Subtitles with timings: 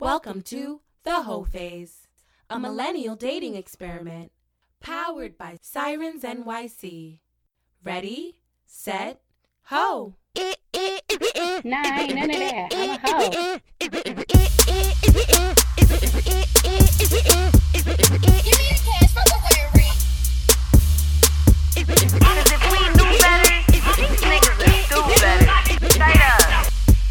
[0.00, 2.06] Welcome to The Hoe Phase,
[2.48, 4.30] a millennial dating experiment
[4.78, 7.18] powered by Sirens NYC.
[7.82, 9.20] Ready, set,
[9.64, 10.14] ho!
[10.36, 12.68] Nah, ain't none of that.
[12.72, 13.58] I'm a hoe.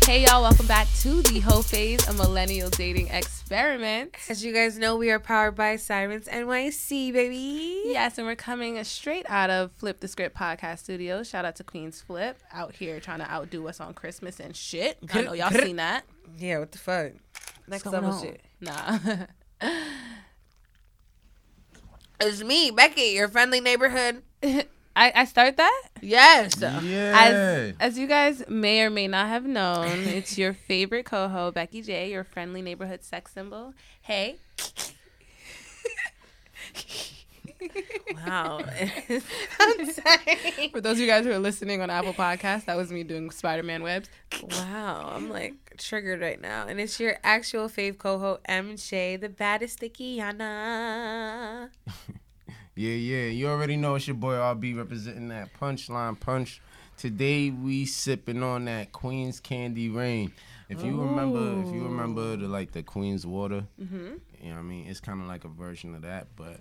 [0.08, 4.16] Hey y'all, welcome back to the Hoe Phase, a millennial dating experiment.
[4.30, 7.82] As you guys know, we are powered by Sirens NYC, baby.
[7.88, 11.24] Yes, and we're coming straight out of Flip the Script podcast studio.
[11.24, 14.98] Shout out to Queen's Flip out here trying to outdo us on Christmas and shit.
[15.14, 16.06] I know y'all seen that.
[16.38, 17.12] Yeah, what the fuck?
[17.68, 18.24] Next What's going level on?
[18.24, 18.42] shit.
[18.62, 19.00] Nah.
[22.20, 24.24] It's me, Becky, your friendly neighborhood.
[24.98, 25.82] I, I start that?
[26.02, 26.56] Yes.
[26.60, 27.14] Yeah.
[27.16, 31.84] As as you guys may or may not have known, it's your favorite coho, Becky
[31.84, 33.76] J, your friendly neighborhood sex symbol.
[34.02, 34.38] Hey.
[38.26, 38.60] Wow.
[39.60, 40.70] I'm sorry.
[40.72, 43.30] For those of you guys who are listening on Apple Podcasts, that was me doing
[43.30, 44.10] Spider Man webs.
[44.42, 45.12] wow.
[45.16, 46.68] I'm like triggered right now.
[46.68, 51.70] And it's your actual fave coho, MJ, the baddest sticky Yana.
[52.78, 53.26] Yeah, yeah.
[53.30, 56.62] You already know it's your boy RB representing that punchline punch.
[56.96, 60.32] Today we sipping on that Queen's Candy Rain.
[60.70, 63.96] If you remember, if you remember the like the Queen's Water, Mm-hmm.
[64.42, 64.88] you know what I mean.
[64.88, 66.60] It's kind of like a version of that, but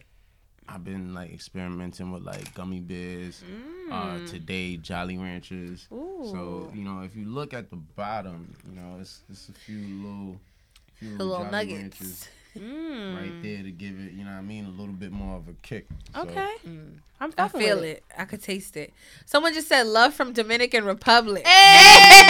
[0.68, 3.42] I've been like experimenting with like gummy bears.
[3.90, 5.86] Uh, today Jolly Ranchers.
[5.90, 9.78] So you know, if you look at the bottom, you know, it's it's a few
[10.02, 10.40] little,
[10.94, 12.00] few The little Jolly nuggets.
[12.00, 12.28] Ranchers
[12.58, 13.16] Mm.
[13.16, 15.48] right there to give it, you know what I mean, a little bit more of
[15.48, 15.86] a kick.
[16.14, 16.52] So, Okay.
[17.18, 18.04] I'm I feel with it.
[18.18, 18.92] I could taste it.
[19.24, 21.46] Someone just said love from Dominican Republic.
[21.46, 22.26] Hey,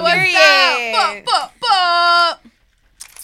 [0.00, 0.92] what's up?
[0.92, 2.40] Bup, bup, bup.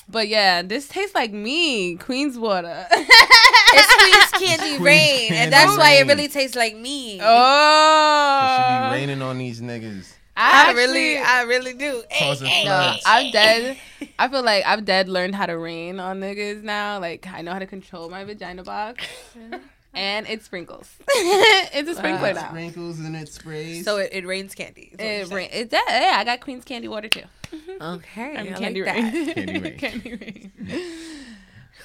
[0.09, 2.87] But yeah, this tastes like me, Queen's water.
[2.91, 7.19] It's Queen's Candy Queen's Rain, Candy and that's why it really tastes like me.
[7.21, 10.13] Oh, It oh, should be raining on these niggas.
[10.37, 12.03] I actually- really, I really do.
[12.19, 12.65] Causing Hey, hey.
[12.67, 12.97] No.
[13.07, 13.79] I'm dead.
[14.19, 16.99] I feel like I've dead learned how to rain on niggas now.
[17.01, 19.05] Like I know how to control my vagina box,
[19.95, 20.91] and it sprinkles.
[21.09, 22.49] it's a sprinkler now.
[22.51, 23.85] Sprinkles and it sprays.
[23.85, 24.93] So it, it rains candy.
[24.99, 25.49] It rain.
[25.53, 25.83] It does.
[25.89, 27.23] Yeah, I got Queen's candy water too.
[27.53, 27.83] Mm-hmm.
[27.83, 29.25] Okay, I'm I candy like rain.
[29.27, 29.35] that.
[29.35, 29.79] Candy rain.
[29.79, 30.53] candy rain.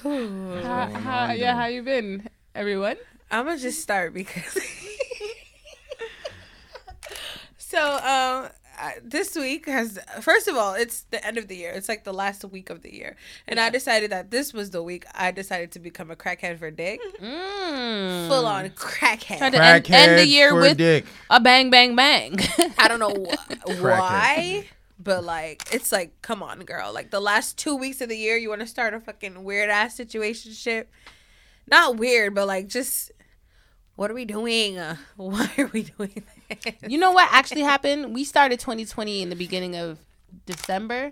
[0.05, 0.61] Ooh.
[0.63, 2.97] How, how, yeah, how you been, everyone?
[3.29, 4.57] I'm gonna just start because.
[7.71, 8.49] So um,
[8.79, 11.71] I, this week has first of all, it's the end of the year.
[11.71, 13.15] It's like the last week of the year,
[13.47, 16.71] and I decided that this was the week I decided to become a crackhead for
[16.71, 18.27] dick, Mm.
[18.27, 19.37] full on crackhead.
[19.37, 21.05] Try to end, end the Crackhead year for with dick.
[21.29, 22.37] a bang, bang, bang.
[22.77, 23.13] I don't know
[23.67, 24.65] wh- why,
[24.99, 26.91] but like it's like, come on, girl.
[26.93, 29.69] Like the last two weeks of the year, you want to start a fucking weird
[29.69, 30.89] ass situation ship.
[31.67, 33.11] Not weird, but like just
[33.95, 34.79] what are we doing?
[34.79, 36.40] Uh, why are we doing this?
[36.87, 38.13] You know what actually happened?
[38.13, 39.99] We started 2020 in the beginning of
[40.45, 41.11] December,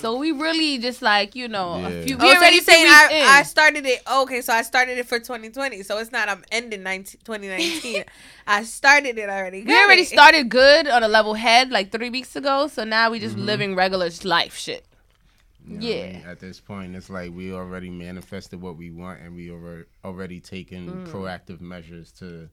[0.00, 2.16] so we really just like you know a few.
[2.16, 3.38] Oh, We so already you saying I.
[3.40, 4.02] I started it?
[4.10, 5.82] Okay, so I started it for 2020.
[5.82, 8.04] So it's not I'm ending 19, 2019.
[8.46, 9.64] I started it already.
[9.64, 10.08] we already it.
[10.08, 13.46] started good on a level head like three weeks ago, so now we just Mm-hmm.
[13.46, 14.84] living regular life shit.
[15.66, 16.06] You know what I Yeah.
[16.18, 16.22] mean?
[16.26, 20.40] At this point, it's like we already manifested what we want, and we already already
[20.40, 21.10] taken Mm.
[21.12, 22.48] proactive measures to,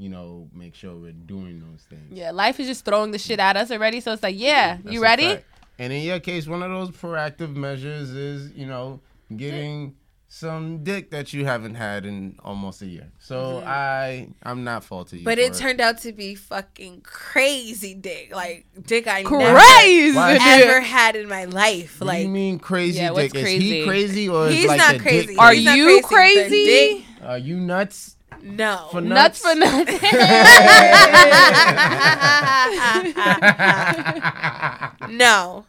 [0.00, 2.10] you know, make sure we're doing those things.
[2.10, 4.00] Yeah, life is just throwing the shit at us already.
[4.00, 5.34] So it's like, yeah, That's you ready?
[5.34, 5.44] fact.
[5.78, 9.00] And in your case, one of those proactive measures is, you know,
[9.36, 9.96] getting
[10.32, 13.10] some dick that you haven't had in almost a year.
[13.18, 13.68] So mm-hmm.
[13.68, 15.22] I, I'm not faulty.
[15.22, 18.32] But for it turned out to be fucking crazy dick.
[18.34, 20.16] Like dick I never Crazy.
[20.16, 22.00] Why- ever had in my life.
[22.00, 23.44] What Like you mean crazy Yeah, what's dick?
[23.44, 25.26] Is he crazy or is he's like not crazy.
[25.26, 25.38] dick?
[25.38, 26.48] Are He's you crazy.
[26.48, 27.06] Crazy?
[27.22, 28.16] Are you nuts?
[28.42, 28.88] No.
[28.90, 29.92] For Nuts for nuts.
[35.10, 35.64] no.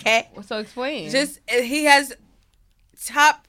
[0.00, 0.28] Okay.
[0.44, 1.10] so explain.
[1.10, 2.12] Just uh, he has
[3.04, 3.46] top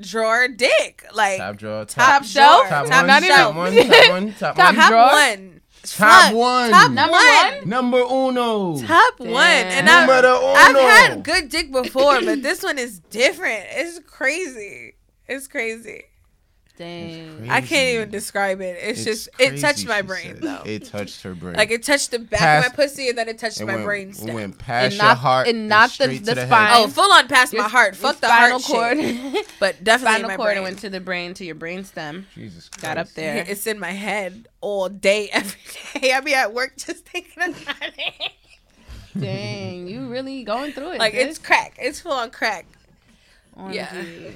[0.00, 1.04] drawer dick.
[1.14, 2.68] Like Top drawer, top, top, shelf?
[2.68, 4.74] drawer, top, top one, Not top one, top one, top, Top one.
[4.76, 5.12] top drawer?
[5.12, 5.58] one.
[5.84, 6.70] Top one.
[6.70, 7.58] Top Number one.
[7.58, 7.68] one?
[7.68, 8.80] Number uno.
[8.86, 9.30] Top one.
[9.40, 10.52] And I've, Numero uno.
[10.54, 13.64] I've had good dick before, but this one is different.
[13.70, 14.94] It's crazy.
[15.26, 16.04] It's crazy.
[16.78, 17.50] Dang.
[17.50, 18.78] I can't even describe it.
[18.80, 20.62] It's, just it touched my brain though.
[20.64, 21.54] It touched her brain.
[21.54, 23.74] like it touched the back Past- of my pussy and then it touched it my
[23.74, 25.46] went, brain it went past It your heart.
[25.48, 26.68] it and knocked the- the the spine.
[26.68, 26.84] Head.
[26.84, 27.94] Oh, full on past Your- my heart.
[27.94, 28.98] your Fuck the spinal heart cord.
[28.98, 29.46] shit.
[29.60, 30.62] But definitely Spinal my cord brain.
[30.62, 32.26] went to the brain to your brain stem.
[32.34, 32.82] Jesus Christ.
[32.82, 33.44] Got up there.
[33.46, 35.60] It's in my head all day, every
[36.00, 36.12] day.
[36.14, 38.32] I be at work just thinking about it.
[39.18, 40.98] Dang, you really going through it.
[40.98, 41.28] Like sis.
[41.36, 41.76] it's crack.
[41.78, 42.64] It's full on crack.
[43.58, 43.74] OMG.
[43.74, 44.30] yeah.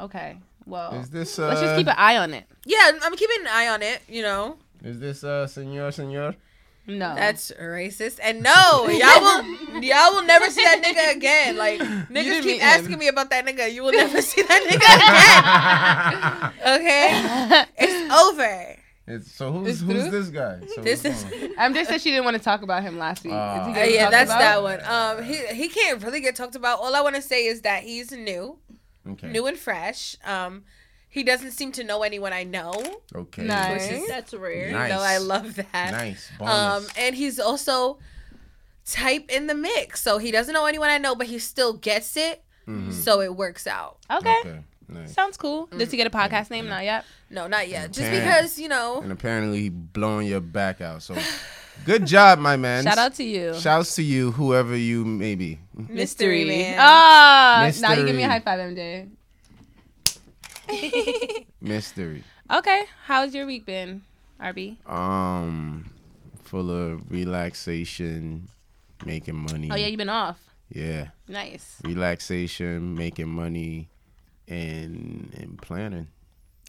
[0.00, 0.36] Okay.
[0.66, 1.48] Well, Is this uh?
[1.48, 2.44] let's just keep an eye on it.
[2.64, 4.02] Yeah, I'm keeping an eye on it.
[4.08, 6.34] You know, Is this uh, senor, senor?
[6.84, 7.14] No.
[7.14, 8.18] that's racist.
[8.20, 9.44] And no, y'all will,
[9.84, 11.56] y'all will never see that nigga again.
[11.56, 12.62] Like niggas meet keep him.
[12.62, 13.72] asking me about that nigga.
[13.72, 16.52] You will never see that nigga again.
[16.80, 18.76] Okay, it's over.
[19.06, 20.60] It's, so who's It's who's this guy?
[20.74, 21.24] So This is.
[21.24, 21.54] going?
[21.58, 23.32] I'm just said she didn't want to talk about him last week.
[23.32, 23.36] Uh,
[23.76, 24.38] Uh, yeah, that's about?
[24.38, 24.80] that one.
[24.84, 26.78] Um, he he can't really get talked about.
[26.80, 28.58] All I want to say is that he's new,
[29.10, 29.28] okay.
[29.30, 30.16] new and fresh.
[30.24, 30.64] Um,
[31.08, 32.72] he doesn't seem to know anyone I know,
[33.14, 33.42] Okay.
[33.44, 33.82] Nice.
[33.90, 34.72] which is That's rare.
[34.72, 34.90] Nice.
[34.90, 35.92] no, I love that.
[35.92, 36.30] Nice.
[36.40, 37.98] Um, and he's also
[38.86, 42.16] type in the mix, so he doesn't know anyone I know, but he still gets
[42.16, 42.92] it, Mhm.
[42.92, 43.98] so it works out.
[44.10, 44.34] Okay.
[44.40, 44.60] Okay.
[44.88, 45.14] Nice.
[45.14, 45.66] Sounds cool.
[45.66, 46.68] Does he get a podcast name?
[46.68, 47.04] Not yet.
[47.30, 47.92] No, not yet.
[47.92, 48.18] Just Okay.
[48.20, 49.00] because you know.
[49.00, 51.02] And apparently he blowing your back out.
[51.02, 51.14] So
[51.84, 52.84] good job, my man.
[52.84, 53.54] Shout out to you.
[53.54, 55.58] Shouts to you, whoever you may be.
[55.88, 56.76] Mystery man.
[56.80, 59.08] Ah, now you give me a high five, MJ.
[61.60, 62.24] Mystery.
[62.52, 62.84] Okay.
[63.04, 64.02] How's your week been,
[64.40, 64.76] RB?
[64.88, 65.90] Um,
[66.44, 68.48] full of relaxation,
[69.04, 69.68] making money.
[69.70, 70.38] Oh yeah, you've been off.
[70.70, 71.76] Yeah, Nice.
[71.84, 73.88] relaxation, making money,
[74.48, 76.08] and and planning.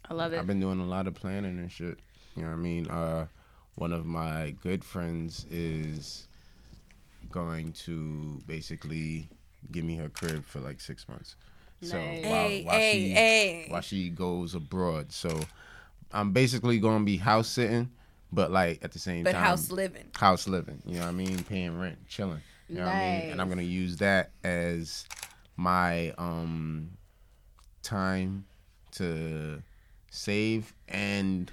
[0.08, 0.38] I love it.
[0.38, 1.98] I've been doing a lot of planning and shit.
[2.36, 2.90] You know what I mean?
[2.90, 3.26] Uh,
[3.76, 6.28] one of my good friends is
[7.30, 9.28] going to basically
[9.72, 11.36] give me her crib for like six months.
[11.82, 13.66] So while, Hey, while hey, she hey.
[13.68, 15.40] while she goes abroad, so
[16.12, 17.90] I'm basically gonna be house sitting,
[18.32, 20.06] but like at the same But time, house living.
[20.14, 20.80] house living.
[20.86, 21.42] You know what I mean?
[21.44, 22.40] Paying rent, chilling.
[22.68, 23.30] You know what I mean?
[23.30, 25.04] And I'm gonna use that as
[25.56, 26.90] my um
[27.82, 28.44] time
[28.92, 29.62] to
[30.10, 31.50] save and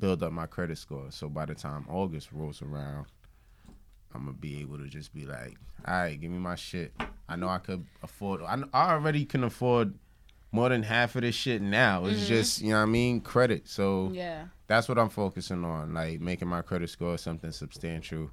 [0.00, 1.06] build up my credit score.
[1.10, 3.06] So by the time August rolls around,
[4.14, 5.56] I'm gonna be able to just be like,
[5.86, 6.92] all right, give me my shit.
[7.28, 8.42] I know I could afford.
[8.42, 9.94] I, I already can afford
[10.52, 12.06] more than half of this shit now.
[12.06, 12.26] It's mm-hmm.
[12.26, 13.68] just you know what I mean, credit.
[13.68, 14.46] So Yeah.
[14.66, 18.30] that's what I'm focusing on, like making my credit score something substantial,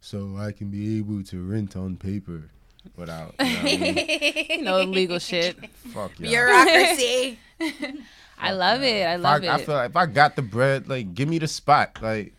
[0.00, 2.50] so I can be able to rent on paper
[2.96, 4.64] without you know I mean?
[4.64, 5.58] Know, legal shit.
[5.92, 6.28] fuck yeah.
[6.28, 7.38] Bureaucracy.
[8.40, 9.06] I love it.
[9.06, 9.50] I love I, it.
[9.50, 12.34] I feel like if I got the bread, like give me the spot, like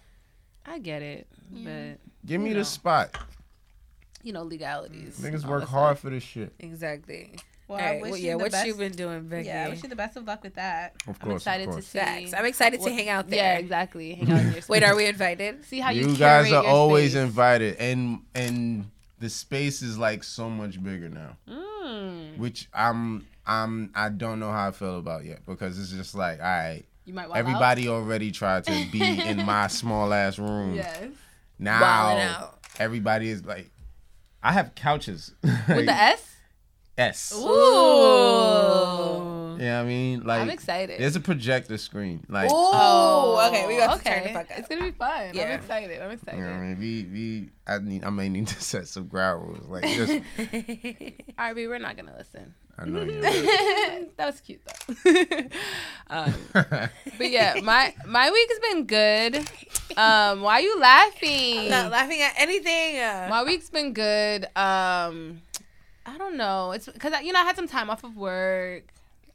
[0.65, 2.63] I get it, but give me You the know.
[2.63, 3.15] spot.
[4.24, 5.19] you know, legalities.
[5.19, 6.53] Niggas work hard for this shit.
[6.59, 7.36] exactly.
[7.68, 8.68] Well, All I wish well, yeah, the what best.
[8.68, 9.48] you been doing, Becky?
[9.48, 10.94] Yeah, I wish you the best of luck with that.
[11.07, 12.00] Of I'm course, excited of to see.
[12.00, 12.33] Facts.
[12.33, 13.54] I'm excited to hang out there.
[13.54, 14.13] Yeah, exactly.
[14.15, 15.63] Hang out in your Wait, are we invited?
[15.65, 17.24] See how you, You guys are your always space.
[17.24, 23.92] invited, and and the space is like so much bigger now, Mm, which I'm I'm
[23.96, 26.84] I don't know how I feel about yet because it's just like all right.
[27.06, 27.30] you might.
[27.34, 30.72] Everybody already tried to be in my small ass room.
[30.72, 30.76] Out.
[30.76, 31.10] Yes.
[31.60, 33.70] Now everybody is like,
[34.42, 36.36] I have couches With the S.
[36.98, 37.34] S.
[37.36, 39.41] Ooh.
[39.62, 41.00] Yeah, I mean, like I'm excited.
[41.00, 42.25] There's a projector screen.
[42.28, 44.34] Like, Ooh, Oh, okay, we got to turn the okay.
[44.34, 44.58] fuck up.
[44.58, 45.31] It's gonna be fun.
[45.36, 45.44] Yeah.
[45.44, 46.02] I'm excited.
[46.02, 46.38] I'm excited.
[46.40, 46.80] you know what I mean?
[46.80, 49.68] We we I need I may need to set some ground rules.
[49.68, 50.12] Like, just
[51.38, 52.56] All right, we're not gonna listen.
[52.80, 53.22] I know you.
[53.22, 54.96] that was cute though.
[56.10, 59.36] um, but yeah, my my week has been good.
[59.96, 61.60] Um, why are you laughing?
[61.60, 62.96] I'm not laughing at anything.
[63.30, 64.46] My week's been good.
[64.56, 65.42] Um,
[66.06, 66.72] I don't know.
[66.72, 68.85] It's because you know I had some time off of work.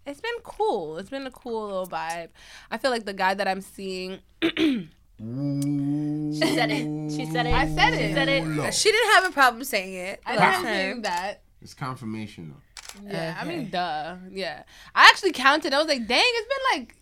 [0.07, 0.99] It's been cool.
[0.99, 2.29] It's been a cool little vibe.
[2.71, 4.21] I feel like the guy that I'm seeing.
[5.19, 7.11] She said it.
[7.11, 7.55] She said it.
[7.55, 8.09] I said it.
[8.09, 8.75] She said it.
[8.75, 10.21] she didn't have a problem saying it.
[10.27, 10.93] I last didn't time.
[10.93, 11.41] think that.
[11.63, 13.11] It's confirmation though.
[13.11, 14.17] Yeah, I mean, duh.
[14.31, 14.63] Yeah,
[14.95, 15.73] I actually counted.
[15.73, 16.97] I was like, dang, it's been like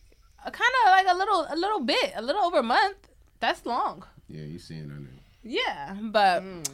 [0.45, 3.09] kind of like a little, a little bit, a little over a month.
[3.41, 4.05] That's long.
[4.29, 5.01] Yeah, you seeing that?
[5.01, 5.19] nigga.
[5.43, 6.65] Yeah, but mm.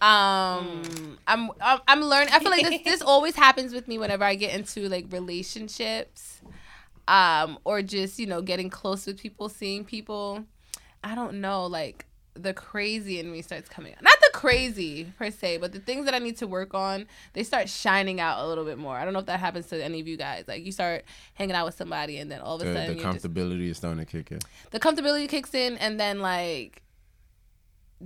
[0.00, 2.32] Um, I'm I'm, I'm learning.
[2.32, 6.40] I feel like this this always happens with me whenever I get into like relationships,
[7.08, 10.44] um, or just you know getting close with people, seeing people.
[11.04, 14.02] I don't know, like the crazy in me starts coming out.
[14.02, 17.42] Not the crazy per se, but the things that I need to work on, they
[17.42, 18.96] start shining out a little bit more.
[18.96, 20.44] I don't know if that happens to any of you guys.
[20.46, 21.04] Like you start
[21.34, 23.68] hanging out with somebody, and then all of a The, sudden the you're just comfortability
[23.70, 24.38] is starting to kick in.
[24.70, 26.82] the comfortability kicks in and then like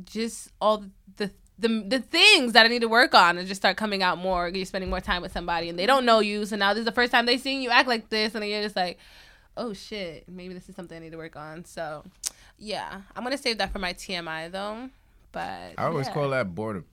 [0.04, 0.84] just all
[1.16, 4.18] the the, the things that I need to work on and just start coming out
[4.18, 4.48] more.
[4.48, 6.84] You're spending more time with somebody and they don't know you, so now this is
[6.86, 8.98] the first time they seeing you act like this, and then you're just like,
[9.56, 11.64] oh shit, maybe this is something I need to work on.
[11.64, 12.04] So,
[12.58, 14.90] yeah, I'm gonna save that for my TMI though.
[15.32, 16.12] But I always yeah.
[16.14, 16.84] call that boredom.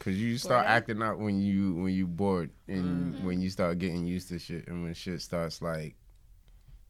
[0.00, 0.76] Cause you start Boredom?
[0.76, 3.26] acting out when you when you bored and Mm-hmm.
[3.26, 5.94] when you start getting used to shit and when shit starts like,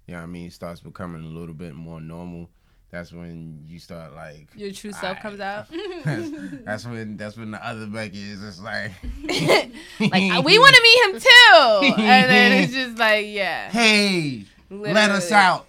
[0.07, 2.51] you know what I mean, starts becoming a little bit more normal.
[2.95, 5.67] That's when you start like Your true self comes out.
[6.05, 6.31] that's,
[6.65, 8.93] that's when that's when the other Becky is just like
[9.25, 13.69] like we want to meet him too, and then it's just like yeah.
[13.71, 15.45] hey let us Literally.
[15.45, 15.67] out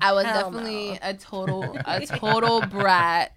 [0.00, 0.98] I was Hell definitely no.
[1.02, 3.32] a total a total brat,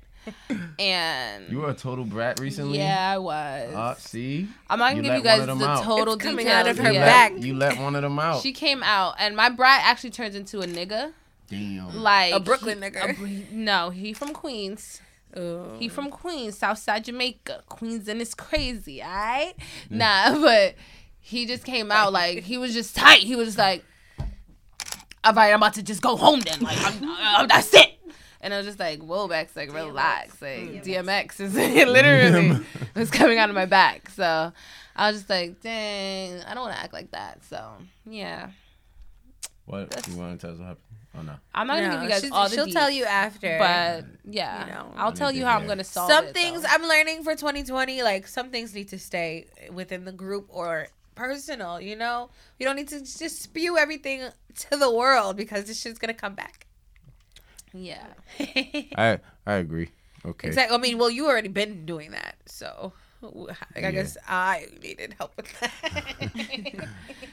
[0.77, 3.75] and you were a total brat recently yeah, I was.
[3.75, 5.83] uh, see I'm not gonna give you guys the out.
[5.83, 7.05] total It's coming out of her you yet.
[7.05, 7.31] back.
[7.33, 10.35] let, you let one of them out She came out, and my brat actually turns
[10.35, 11.13] into a nigga.
[11.49, 13.51] Damn Like A Brooklyn he- nigga.
[13.51, 15.01] a no, he from Queens.
[15.37, 15.75] Ooh.
[15.77, 17.63] He from Queens, Southside Jamaica.
[17.69, 19.55] Queens and it's crazy, alright?
[19.89, 19.97] Mm.
[19.97, 20.75] Nah, but
[21.19, 23.21] he just came out like he was just tight.
[23.21, 23.83] He was like,
[25.23, 26.61] all right, I'm about to just go home then.
[26.61, 27.99] Like, I'm, I'm, that's it.
[28.41, 30.41] And I was just like, whoa, Bex, like, relax.
[30.41, 30.83] Like, mm.
[30.83, 32.65] DMX is literally
[32.95, 34.09] was coming out of my back.
[34.11, 34.53] So
[34.95, 37.43] I was just like, dang, I don't want to act like that.
[37.43, 37.69] So,
[38.05, 38.51] yeah.
[39.65, 42.01] what you want to tell us what happened oh no I'm not going to No,
[42.01, 42.53] give you guys all the details.
[42.53, 43.57] she'll deets, tell you after.
[43.57, 44.65] But, yeah.
[44.65, 44.93] You know.
[44.95, 46.13] I'll tell you to how I'm going to solve it.
[46.13, 46.67] some it, things though.
[46.71, 51.81] I'm learning for 2020, like some things need to stay within the group or personal.
[51.81, 54.29] You know, you don't need to just spew everything
[54.69, 56.65] to the world because this shit's gonna come back.
[57.73, 58.05] Yeah.
[58.97, 59.89] I I agree
[60.25, 60.75] okay Exactly.
[60.75, 63.91] I mean, well, you already been doing that, so I Yeah.
[63.91, 66.89] guess I needed help with that.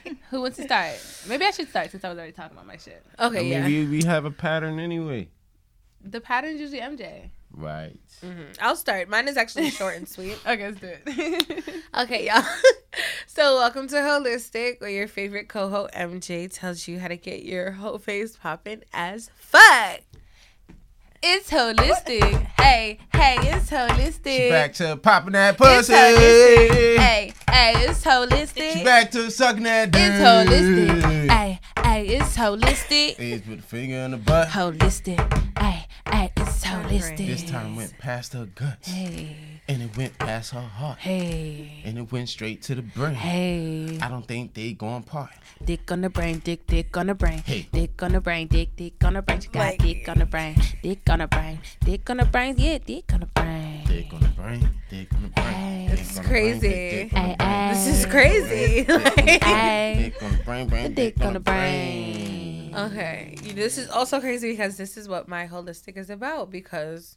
[0.30, 0.94] Who wants to start?
[1.28, 3.04] Maybe I should start since I was already talking about my shit.
[3.18, 3.66] okay, I mean yeah.
[3.66, 5.28] we, we have a pattern anyway
[6.04, 7.30] The pattern's usually MJ.
[7.52, 8.56] right Mhm.
[8.60, 9.08] I'll start.
[9.08, 10.38] Mine is actually short and sweet.
[10.46, 11.64] Okay, let's do it.
[11.96, 12.42] Okay, y'all.
[13.26, 17.70] so, welcome to Holistic, where your favorite coho MJ tells you how to get your
[17.72, 20.00] whole face popping as fuck.
[21.28, 22.46] It's holistic.
[22.60, 24.36] Hey, hey, it's holistic.
[24.36, 25.92] she back to popping that It's pussy.
[25.92, 28.72] Hey, hey, it's holistic.
[28.72, 31.30] she back to sucking that dick It's holistic.
[31.30, 33.16] Hey, hey, it's holistic.
[33.16, 35.45] Hey, put the finger in the butt Holistic.
[36.10, 37.16] Hey, it's holistic.
[37.26, 39.36] this time went past her guts Hey,
[39.68, 43.98] and it went past her heart hey, and it went straight to the brain hey.
[44.00, 45.30] I don't think they going part
[45.64, 47.38] Dick on the brain, dick, dick on the brain.
[47.38, 47.66] Hey.
[47.72, 49.40] Dick on the brain, dick, dick on the brain.
[49.40, 52.54] She got Like- dick on the brain, dick on the brain, dick on the brain,
[52.58, 53.84] yeah, dick on the brain.
[53.86, 56.68] dick on the brain dick on the brain It's brain, crazy.
[56.68, 57.50] dick on the Hey, brain.
[57.50, 57.72] hey.
[57.72, 58.84] This is crazy.
[58.84, 62.55] Dick on the brain, brain, Dick on the brain.
[62.76, 67.16] Okay, this is also crazy because this is what my holistic is about because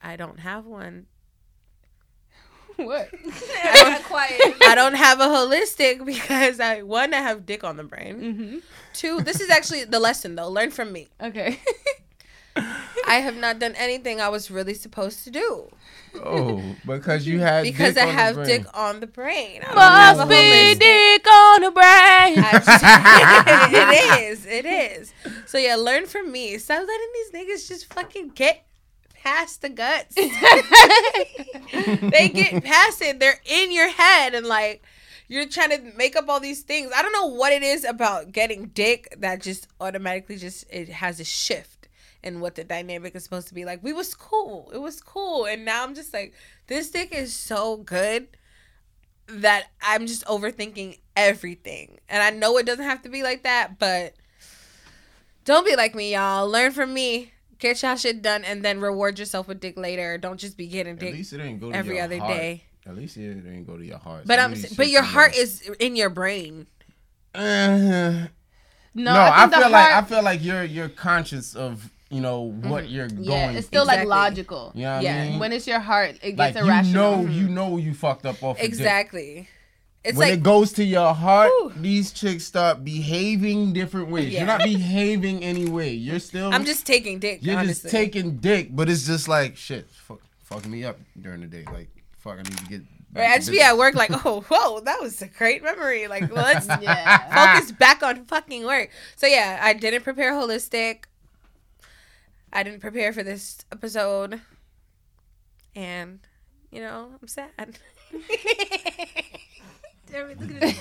[0.00, 1.06] I don't have one.
[2.76, 3.10] What?
[3.64, 8.20] I don't have a holistic because I one I have dick on the brain.
[8.20, 8.58] mm-hmm.
[8.94, 10.48] Two, this is actually the lesson though.
[10.48, 11.08] Learn from me.
[11.20, 11.60] Okay.
[12.56, 15.70] I have not done anything I was really supposed to do
[16.14, 18.46] Oh, because you had because dick I on the have brain.
[18.46, 19.62] dick on the brain.
[19.66, 22.34] I have Must be dick on the brain.
[23.74, 24.46] It is.
[24.46, 25.12] It is.
[25.46, 26.58] So yeah, learn from me.
[26.58, 28.64] Stop letting these niggas just fucking get
[29.14, 30.14] past the guts.
[30.14, 30.28] they
[32.28, 33.18] get past it.
[33.20, 34.82] They're in your head and like
[35.28, 36.90] you're trying to make up all these things.
[36.94, 41.20] I don't know what it is about getting dick that just automatically just it has
[41.20, 41.71] a shift
[42.22, 43.82] in what the dynamic is supposed to be like.
[43.82, 44.70] We was cool.
[44.72, 45.44] It was cool.
[45.44, 46.34] And now I'm just like,
[46.66, 48.28] this dick is so good
[49.26, 51.98] that I'm just overthinking everything.
[52.08, 54.14] And I know it doesn't have to be like that, but
[55.44, 56.48] don't be like me, y'all.
[56.48, 57.32] Learn from me.
[57.58, 60.18] Get y'all shit done and then reward yourself with dick later.
[60.18, 62.36] Don't just be getting At dick least it didn't go to every your other heart.
[62.36, 62.64] day.
[62.84, 64.24] At least it didn't go to your heart.
[64.26, 66.66] But Some I'm but your heart is in your brain.
[67.34, 68.26] Uh,
[68.94, 71.90] No, no, I, I, think the feel like I feel like you're you're conscious of
[72.12, 72.94] you know what mm-hmm.
[72.94, 73.24] you're going.
[73.24, 74.06] yeah, it's still Exactly.
[74.06, 74.72] like logical.
[74.74, 75.16] You know Yeah.
[75.16, 75.38] I mean?
[75.38, 77.16] When it's your heart, it like gets you irrational.
[77.16, 77.54] know, you mm-hmm.
[77.54, 78.60] know, you fucked up off.
[78.60, 79.48] Exactly.
[80.04, 81.72] It's when like it goes to your heart, Whew.
[81.76, 84.32] these chicks start behaving different ways.
[84.32, 84.40] Yeah.
[84.40, 85.92] You're not behaving any way.
[85.92, 86.52] You're still.
[86.52, 87.38] I'm just taking dick.
[87.42, 87.88] You're honestly.
[87.88, 91.64] just taking dick, but it's just like shit, fuck, fucking me up during the day.
[91.72, 91.88] Like,
[92.18, 92.82] fuck, I need to get.
[93.14, 96.08] Right, I just be at work like, oh, whoa, that was a great memory.
[96.08, 97.54] Like, let's Yeah.
[97.54, 98.90] focus back on fucking work.
[99.16, 101.04] So yeah, I didn't prepare holistic.
[102.52, 104.40] I didn't prepare for this episode,
[105.74, 106.20] and
[106.70, 107.50] you know, I'm sad.
[110.10, 110.78] Damn it, look at this.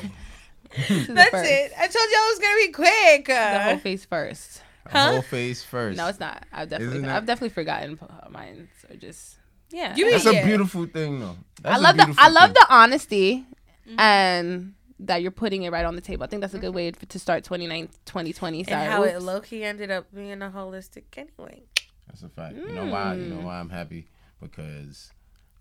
[0.77, 1.49] This is the That's first.
[1.51, 1.71] it.
[1.77, 3.25] I told you I was gonna be quick.
[3.27, 4.61] The Uh, Hoe Phase first.
[4.87, 5.11] Huh?
[5.15, 5.97] Hoe Phase first.
[5.97, 6.43] No, it's not.
[6.51, 7.09] I've definitely, Isn't?
[7.09, 7.99] I've definitely forgotten
[8.29, 8.67] mine.
[8.81, 9.35] So just,
[9.69, 9.95] yeah.
[9.95, 10.31] You That's Yeah.
[10.31, 11.37] a beautiful thing, though.
[11.61, 12.53] That's I a love the, I love thing.
[12.59, 13.45] the honesty,
[13.97, 16.23] and that you're putting it right on the table.
[16.23, 18.63] I think that's a good way to start 29, 2020.
[18.63, 18.75] Sorry.
[18.81, 21.63] and how it low key ended up being a holistic anyway.
[22.07, 22.55] That's a fact.
[22.55, 23.15] You know why?
[23.15, 23.29] You Mm.
[23.39, 24.07] know why I'm happy
[24.41, 25.11] because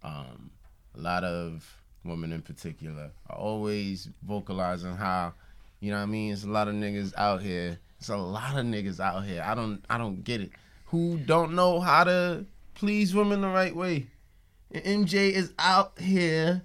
[0.02, 0.50] um,
[0.96, 1.66] a lot of
[2.04, 5.34] women in particular are always vocalizing how,
[5.80, 6.32] you know what I mean?
[6.32, 7.78] It's a lot of niggas out here.
[7.98, 9.42] It's a lot of niggas out here.
[9.44, 10.50] I don't I don't get it.
[10.86, 14.06] who don't know how to please women the right way.
[14.72, 16.62] And MJ is out here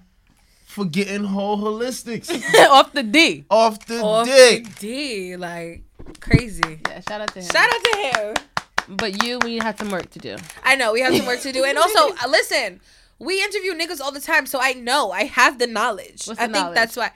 [0.66, 2.30] forgetting whole holistics
[2.70, 3.46] Off the D.
[3.50, 4.66] off the Off dick.
[4.66, 5.84] the D, like
[6.20, 6.80] crazy.
[6.88, 7.46] Yeah, shout out to him.
[7.50, 8.36] Shout out to him.
[8.98, 10.36] But you, we had some work to do.
[10.64, 12.82] I know we have some work to do, and also uh, listen,
[13.20, 16.26] we interview niggas all the time, so I know I have the knowledge.
[16.26, 16.76] What's I the think knowledge?
[16.76, 17.12] that's why.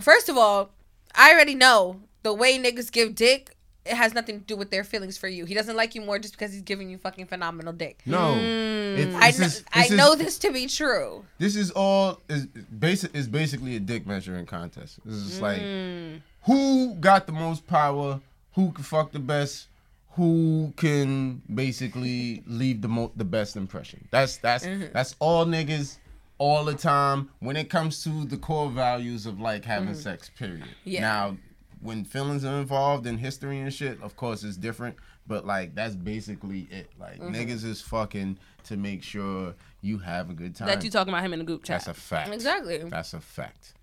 [0.00, 0.70] First of all,
[1.14, 3.56] I already know the way niggas give dick.
[3.88, 5.44] It has nothing to do with their feelings for you.
[5.44, 8.00] He doesn't like you more just because he's giving you fucking phenomenal dick.
[8.06, 8.98] No, Mm.
[8.98, 11.24] It- I this know, is- I this is- know this to be true.
[11.38, 14.98] This is all is basic is basically a dick measuring contest.
[15.04, 16.20] This is like Mm.
[16.44, 18.20] who got the most power,
[18.54, 19.68] who can fuck the best,
[20.12, 24.06] who can basically leave the mo- the best impression.
[24.10, 24.92] That's that's Mm-hmm.
[24.92, 25.98] that's all niggas
[26.38, 29.98] all the time when it comes to the core values of like having Mm-hmm.
[30.00, 30.30] sex.
[30.38, 30.64] Period.
[30.84, 31.00] Yeah.
[31.00, 31.36] Now,
[31.80, 34.96] when feelings are involved in history and shit, of course it's different.
[35.26, 36.90] But like that's basically it.
[36.98, 37.34] Like Mm-hmm.
[37.34, 40.68] niggas is fucking to make sure you have a good time.
[40.68, 41.84] That you talking about him in the group chat.
[41.84, 42.32] That's a fact.
[42.32, 42.78] Exactly.
[42.78, 43.74] That's a fact.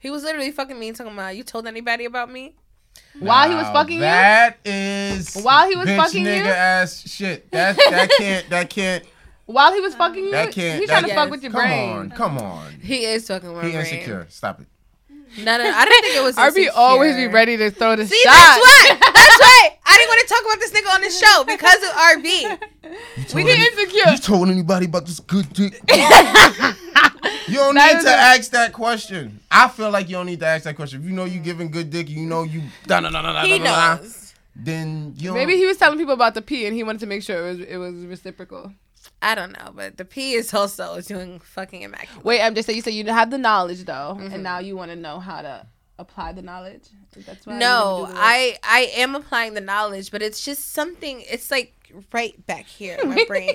[0.00, 2.56] He was literally fucking me talking about you told anybody about me.
[3.20, 4.00] While he was Now, fucking you?
[4.00, 6.50] That is While he was bitch fucking nigga you?
[6.50, 7.50] ass shit.
[7.52, 9.04] That that can't that can't
[9.46, 10.80] While he was fucking you, that can't.
[10.80, 11.90] he that trying to fuck with your come brain.
[11.90, 12.72] on, come on.
[12.82, 13.94] He is fucking with He my brain.
[13.94, 14.26] insecure.
[14.28, 14.66] Stop it.
[15.38, 16.36] No, no, I didn't think it was.
[16.54, 18.32] RB always be ready to throw the See, shot.
[18.32, 18.98] that's why.
[19.12, 19.78] That's why.
[19.86, 22.26] I didn't want to talk about this nigga on the show because of RB.
[22.42, 22.58] You
[23.16, 24.10] We told get any- insecure.
[24.12, 25.72] You told anybody about this good dick?
[27.48, 29.40] you don't That need to a- ask that question.
[29.50, 31.00] I feel like you don't need to ask that question.
[31.02, 33.42] If you know you giving good dick, you know you da da da da da
[33.44, 33.96] He da da.
[34.02, 34.34] knows.
[34.54, 37.06] Then you don't, Maybe he was telling people about the pee and he wanted to
[37.06, 38.72] make sure it was it was reciprocal.
[39.22, 42.24] I don't know, but the P is also doing fucking immaculate.
[42.24, 44.34] Wait, I'm just saying you said you have the knowledge though, Mm-hmm.
[44.34, 45.66] and now you want to know how to
[45.98, 46.88] apply the knowledge.
[47.26, 47.58] That's why.
[47.58, 51.22] No, wanna do the- I I am applying the knowledge, but it's just something.
[51.30, 51.74] It's like
[52.12, 53.54] right back here, in my brain,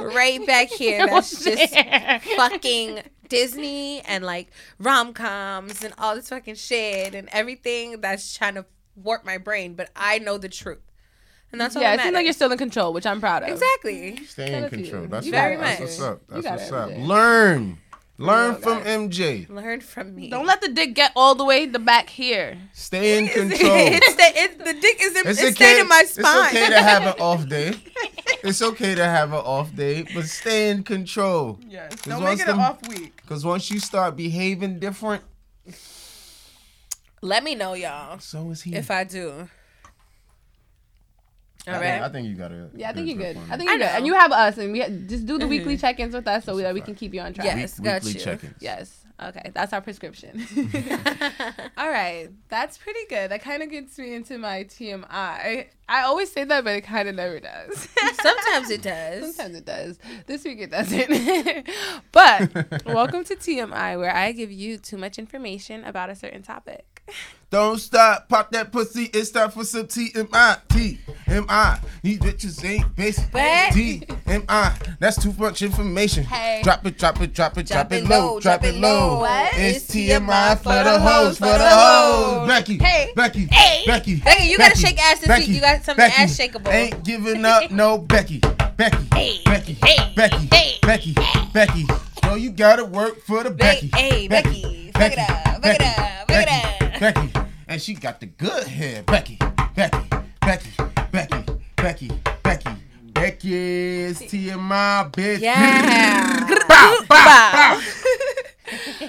[0.00, 1.06] right back here.
[1.06, 1.74] That's just
[2.36, 8.54] fucking Disney and like rom coms and all this fucking shit and everything that's trying
[8.54, 8.64] to
[8.96, 9.74] warp my brain.
[9.74, 10.80] But I know the truth,
[11.54, 11.82] and that's all.
[11.82, 13.48] yeah, that it seems like you're still in control, which I'm proud of.
[13.48, 14.16] exactly.
[14.26, 15.06] stay Shout in out to control.
[15.06, 16.20] That's, You what, got it that's what's up.
[16.34, 16.82] You That's got what's it up.
[16.90, 17.06] every day.
[17.06, 17.78] Learn.
[18.16, 18.90] Learn from guy.
[18.90, 19.48] MJ.
[19.48, 20.30] Learn from me.
[20.30, 22.56] Don't let the dick get all the way the back here.
[22.72, 23.50] Stay in control.
[23.60, 25.80] it's the, it, the dick is in, It's it's okay.
[25.80, 26.46] in my spine.
[26.46, 27.74] It's okay to have an off day.
[28.44, 31.58] It's okay to have an off day, but stay in control.
[31.66, 31.94] Yes.
[32.02, 33.16] Don't make it an off week.
[33.16, 35.22] Because once you start behaving different,
[37.22, 38.74] Let me know, y'all, so is he.
[38.74, 39.48] if I do.
[41.66, 41.84] All I, right.
[41.84, 42.70] think, I think you got it.
[42.74, 43.38] Yeah, I think you're good.
[43.50, 43.88] I think you're good.
[43.88, 45.50] And you have us, and we ha- just do the mm-hmm.
[45.50, 47.46] weekly check-ins with us so that we can keep you on track.
[47.46, 48.24] Yes, got weekly you.
[48.24, 48.54] check-ins.
[48.60, 49.04] Yes.
[49.22, 50.44] Okay, that's our prescription.
[51.78, 53.30] All right, that's pretty good.
[53.30, 55.06] That kind of gets me into my TMI.
[55.08, 57.88] I, I always say that, but it kind of never does.
[58.22, 59.36] Sometimes it does.
[59.36, 59.98] Sometimes it does.
[60.26, 61.68] This week it doesn't.
[62.10, 66.93] but welcome to TMI, where I give you too much information about a certain topic.
[67.50, 69.04] Don't stop, pop that pussy.
[69.12, 70.58] It's time for some TMI.
[70.68, 71.80] TMI.
[72.02, 73.32] These bitches ain't basic.
[73.32, 73.72] What?
[73.72, 74.96] TMI.
[74.98, 76.24] That's too much information.
[76.24, 76.62] Hey.
[76.64, 79.20] Drop it, drop it, drop it, drop, it low, drop it low.
[79.20, 79.52] What?
[79.54, 82.48] It's TMI for the hoes, for the hoes.
[82.48, 83.12] Becky, Hey.
[83.14, 83.84] Becky, Hey.
[83.86, 84.16] Becky.
[84.16, 85.48] Becky, you gotta shake ass this week.
[85.48, 86.22] You got some Becky.
[86.22, 86.72] ass shakeable.
[86.72, 88.40] Ain't giving up, no Becky.
[88.76, 89.38] Becky, Hey.
[89.44, 90.12] Becky, Hey.
[90.16, 90.78] Becky, Hey.
[90.82, 91.14] Becky,
[91.52, 91.86] Becky.
[92.24, 93.90] So you gotta work for the Becky.
[93.94, 94.90] hey, Becky.
[94.94, 95.28] Fuck it up,
[95.62, 96.64] fuck it up, fuck it up.
[96.64, 99.02] Becky, and she got the good hair.
[99.04, 99.38] Becky,
[99.74, 100.08] Becky,
[100.40, 100.70] Becky,
[101.10, 101.44] Becky,
[101.76, 102.10] Becky,
[102.42, 102.70] Becky.
[103.14, 105.40] Becky's TMI, bitch.
[105.40, 106.40] Yeah.
[106.68, 107.80] Bow, bow, bow.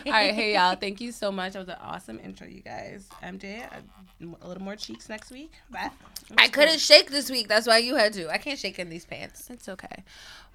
[0.05, 1.53] All right, hey y'all, thank you so much.
[1.53, 3.09] That was an awesome intro, you guys.
[3.23, 5.51] MJ, a, a little more cheeks next week.
[5.69, 5.91] But
[6.37, 7.47] I couldn't shake this week.
[7.47, 8.29] That's why you had to.
[8.31, 9.49] I can't shake in these pants.
[9.49, 10.03] It's okay.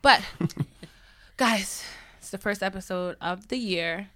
[0.00, 0.22] But
[1.36, 1.84] guys,
[2.18, 4.08] it's the first episode of the year.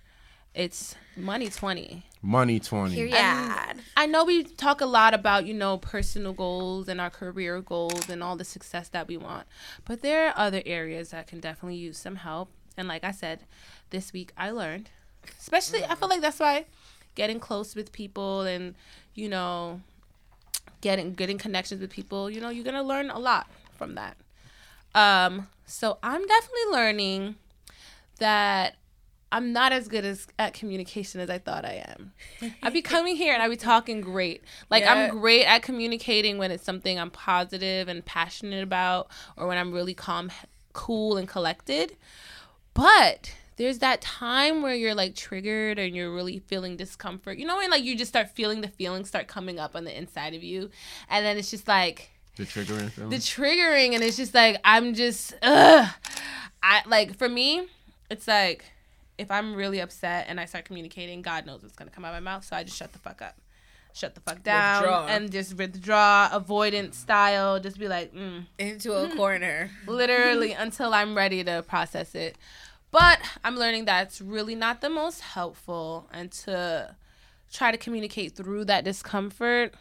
[0.54, 2.04] It's Money 20.
[2.24, 2.94] Money 20.
[2.94, 3.14] Period.
[3.96, 8.08] I know we talk a lot about, you know, personal goals and our career goals
[8.08, 9.46] and all the success that we want.
[9.84, 12.48] But there are other areas that can definitely use some help.
[12.78, 13.40] And like I said,
[13.90, 14.88] this week I learned.
[15.38, 16.64] Especially I feel like that's why
[17.14, 18.74] getting close with people and,
[19.14, 19.82] you know,
[20.80, 24.16] getting getting connections with people, you know, you're going to learn a lot from that.
[24.94, 27.36] Um so I'm definitely learning
[28.18, 28.76] that
[29.34, 32.12] I'm not as good as at communication as I thought I am.
[32.62, 34.44] I be coming here and I be talking great.
[34.70, 34.92] Like Yeah.
[34.94, 39.72] I'm great at communicating when it's something I'm positive and passionate about or when I'm
[39.72, 40.30] really calm,
[40.72, 41.96] cool and collected.
[42.74, 47.38] But there's that time where you're like triggered and you're really feeling discomfort.
[47.38, 49.96] You know when like you just start feeling the feelings start coming up on the
[49.96, 50.70] inside of you
[51.08, 53.10] and then it's just like The triggering feeling.
[53.10, 55.88] the triggering and it's just like i'm just ugh.
[56.62, 57.66] i like for me
[58.10, 58.64] it's like
[59.18, 62.22] if i'm really upset and i start communicating god knows what's gonna come out of
[62.22, 63.36] my mouth so i just shut the fuck up
[63.92, 65.06] shut the fuck down Withdraw.
[65.06, 69.70] and just withdraw avoidance style just be like mm, Into a corner.
[69.86, 72.36] literally until i'm ready to process it
[72.90, 76.96] but i'm learning that it's really not the most helpful and to
[77.52, 79.74] try to communicate through that discomfort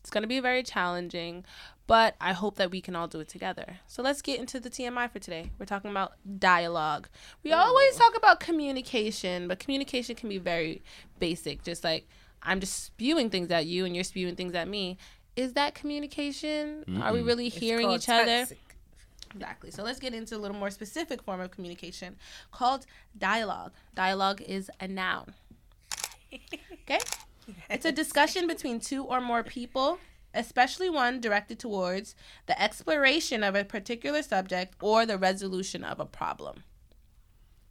[0.00, 1.44] it's going to be very challenging,
[1.86, 3.78] but I hope that we can all do it together.
[3.86, 5.50] So let's get into the TMI for today.
[5.58, 7.08] We're talking about dialogue.
[7.42, 10.82] We always talk about communication, but communication can be very
[11.18, 12.08] basic, just like
[12.42, 14.98] I'm just spewing things at you and you're spewing things at me.
[15.36, 16.84] Is that communication?
[17.02, 18.46] Are we really hearing each other?
[19.34, 19.70] Exactly.
[19.70, 22.16] So let's get into a little more specific form of communication
[22.50, 22.84] called
[23.16, 23.72] dialogue.
[23.94, 25.34] Dialogue is a noun.
[26.84, 26.98] Okay?
[27.70, 29.98] It's a discussion between two or more people,
[30.34, 32.14] especially one directed towards
[32.46, 36.64] the exploration of a particular subject or the resolution of a problem.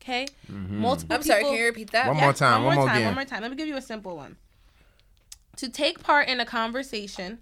[0.02, 0.28] Okay?
[0.52, 0.80] Mm-hmm.
[0.80, 2.08] Multiple I'm sorry, people- can you repeat that?
[2.08, 3.06] One more time, one more time, again.
[3.08, 3.41] one more time.
[3.41, 4.38] Let me give you a simple one.
[5.58, 7.39] To take part in a conversation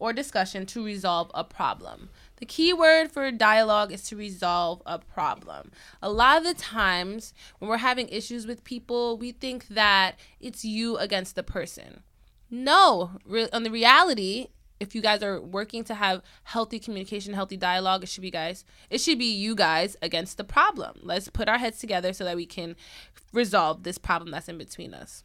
[0.00, 2.08] or discussion to resolve a problem.
[2.36, 5.70] The key word for dialogue is to resolve a problem.
[6.02, 10.64] A lot of the times when we're having issues with people, we think that it's
[10.64, 12.02] you against the person.
[12.50, 14.48] No, re- on the reality,
[14.80, 18.64] if you guys are working to have healthy communication, healthy dialogue, it should be guys.
[18.88, 20.98] It should be you guys against the problem.
[21.02, 22.76] Let's put our heads together so that we can
[23.32, 25.22] resolve this problem that's in between us.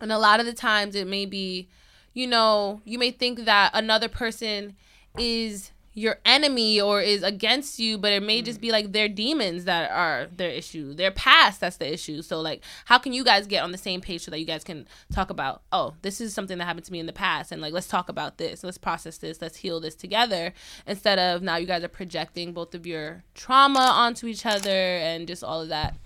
[0.00, 1.68] And a lot of the times it may be,
[2.14, 4.76] you know, you may think that another person
[5.18, 9.64] is your enemy or is against you, but it may just be like their demons
[9.64, 12.22] that are their issue, their past that's the issue.
[12.22, 14.62] So like, how can you guys get on the same page so that you guys
[14.62, 17.60] can talk about, oh, this is something that happened to me in the past, and
[17.60, 20.52] like let's talk about this, let's process this, let's heal this together,
[20.86, 25.26] instead of now you guys are projecting both of your trauma onto each other and
[25.26, 25.96] just all of that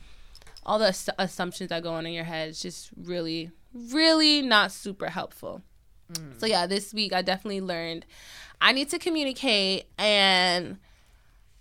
[0.66, 4.73] all the ass- assumptions that go on in your head is just really really not
[4.73, 5.62] super helpful
[6.12, 6.38] Mm.
[6.38, 8.05] so yeah this week i definitely learned
[8.61, 10.77] i need to communicate and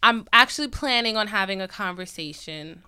[0.02, 2.84] i'm actually planning on having a conversation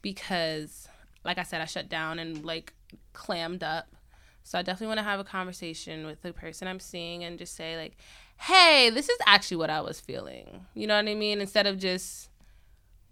[0.00, 0.88] because
[1.22, 2.72] like i said i shut down and like
[3.12, 3.88] clammed up.
[4.42, 7.54] So i definitely want to have a conversation with the person i'm seeing and just
[7.54, 7.96] say like
[8.38, 11.40] hey this is actually what i was feeling you know what i mean?
[11.42, 12.30] Instead of just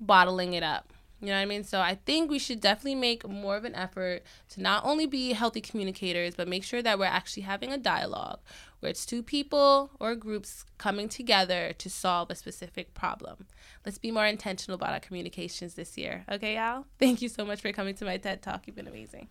[0.01, 0.93] bottling it up.
[1.25, 1.65] You know what I mean?
[1.65, 5.33] So I think we should definitely make more of an effort to not only be
[5.33, 8.41] healthy communicators, but make sure that we're actually having a dialogue
[8.81, 13.47] where it's two people or groups coming together to solve a specific problem.
[13.87, 16.27] Let's be more intentional about our communications this year.
[16.31, 16.85] Okay, y'all?
[16.99, 18.67] Thank you so much for coming to my TED Talk.
[18.67, 19.29] You've been amazing.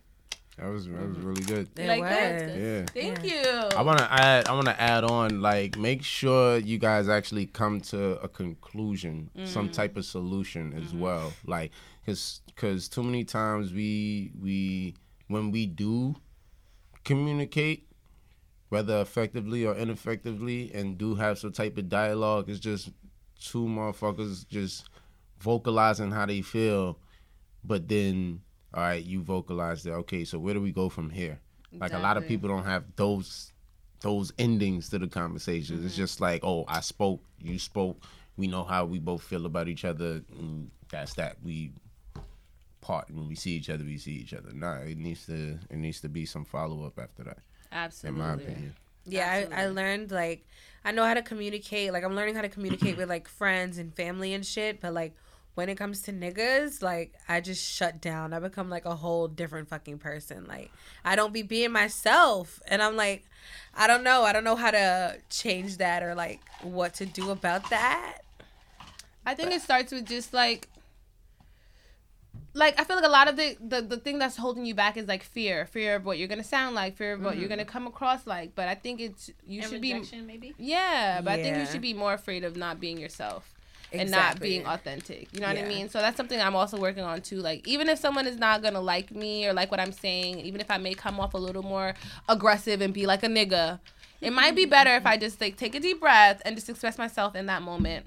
[0.58, 1.26] That was that was mm-hmm.
[1.26, 1.68] really good.
[1.76, 2.56] You It like that?
[2.56, 2.84] Yeah.
[2.86, 3.42] Thank you.
[3.76, 4.46] I want to add.
[4.46, 5.40] I want to add on.
[5.40, 9.72] Like, make sure you guys actually come to a conclusion, some mm-hmm.
[9.72, 11.00] type of solution as mm-hmm.
[11.00, 11.32] well.
[11.44, 11.72] Like,
[12.06, 14.94] cause, cause too many times we we
[15.26, 16.14] when we do
[17.02, 17.88] communicate,
[18.68, 22.90] whether effectively or ineffectively, and do have some type of dialogue, it's just
[23.40, 24.88] two motherfuckers just
[25.40, 27.00] vocalizing how they feel,
[27.64, 28.40] but then.
[28.74, 29.92] All right, you vocalized it.
[29.92, 31.38] Okay, so where do we go from here?
[31.72, 33.52] Like a lot of people don't have those
[34.00, 35.84] those endings to the conversations.
[35.84, 36.02] It's mm-hmm.
[36.02, 38.02] just like, oh, I spoke, you spoke.
[38.36, 40.22] We know how we both feel about each other.
[40.36, 41.36] And that's that.
[41.42, 41.72] We
[42.80, 43.84] part when we see each other.
[43.84, 44.52] We see each other.
[44.52, 47.38] Nah, it needs to it needs to be some follow up after that.
[47.72, 48.74] Absolutely, in my opinion.
[49.06, 50.46] Yeah, I, I learned like
[50.84, 51.92] I know how to communicate.
[51.92, 54.80] Like I'm learning how to communicate with like friends and family and shit.
[54.80, 55.14] But like
[55.54, 58.32] when it comes to niggas, like I just shut down.
[58.32, 60.46] I become like a whole different fucking person.
[60.46, 60.70] Like
[61.04, 63.24] I don't be being myself, and I'm like,
[63.74, 64.22] I don't know.
[64.22, 68.18] I don't know how to change that or like what to do about that.
[69.26, 70.68] I think it starts with just like
[72.52, 74.96] like I feel like a lot of the, the the thing that's holding you back
[74.96, 77.50] is like fear, fear of what you're gonna sound like, fear of what you're mm-hmm.
[77.50, 78.56] gonna come across like.
[78.56, 79.94] But I think it's you And should be
[80.26, 80.54] maybe.
[80.58, 83.53] yeah, but I think you should be more afraid of not being yourself
[84.00, 85.28] and not being authentic.
[85.32, 85.88] You know what I mean?
[85.88, 87.36] So that's something I'm also working on too.
[87.36, 90.60] Like even if someone is not gonna like me or like what I'm saying, even
[90.60, 91.94] if I may come off a little more
[92.28, 93.80] aggressive and be like a nigga,
[94.20, 96.98] it might be better if I just like take a deep breath and just express
[96.98, 98.06] myself in that moment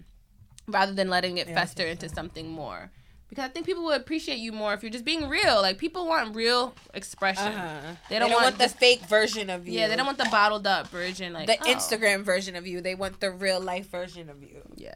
[0.67, 2.91] rather than letting it fester into something more.
[3.29, 5.61] Because I think people would appreciate you more if you're just being real.
[5.61, 7.51] Like people want real expression.
[7.51, 7.95] Uh-huh.
[8.09, 9.73] They don't, want, the just- fake version of you.
[9.73, 11.33] yeah, they don't want the bottled up version.
[11.33, 11.73] Like the oh.
[11.73, 12.79] Instagram version of you.
[12.79, 14.61] They want the real life version of you.
[14.75, 14.93] Yeah,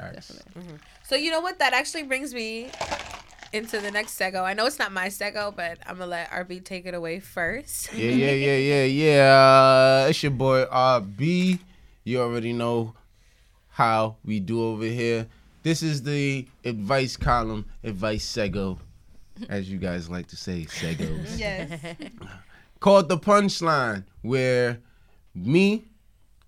[0.00, 0.28] Facts.
[0.28, 0.78] definitely.
[1.04, 1.58] So you know what?
[1.58, 2.70] That actually brings me
[3.52, 4.44] into the next sego.
[4.44, 7.92] I know it's not my sego, but I'm gonna let RB take it away first.
[7.92, 10.04] Yeah, yeah, yeah, yeah, yeah.
[10.04, 11.58] Uh, it's your boy RB.
[12.04, 12.94] You already know
[13.68, 15.26] how we do over here.
[15.62, 18.78] This is the advice column, advice sego,
[19.48, 21.38] as you guys like to say, segos.
[21.38, 21.78] Yes.
[22.80, 24.78] Called the punchline, where
[25.34, 25.84] me,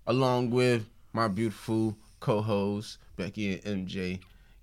[0.07, 4.19] along with my beautiful co-hosts Becky and MJ,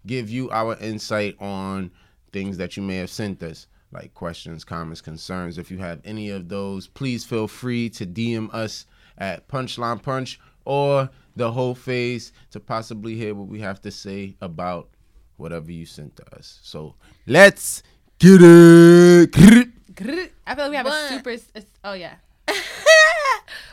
[0.07, 1.91] give you our insight on
[2.33, 5.57] things that you may have sent us, like questions, comments, concerns.
[5.59, 8.85] If you have any of those, please feel free to DM us
[9.19, 14.35] at Punchline Punch or the Hoe Phase to possibly hear what we have to say
[14.41, 14.89] about
[15.37, 16.59] whatever you sent to us.
[16.63, 16.95] So
[17.27, 17.83] let's
[18.17, 19.35] get it.
[19.35, 21.09] I feel like we have a What?
[21.09, 21.35] super.
[21.83, 22.15] Oh yeah.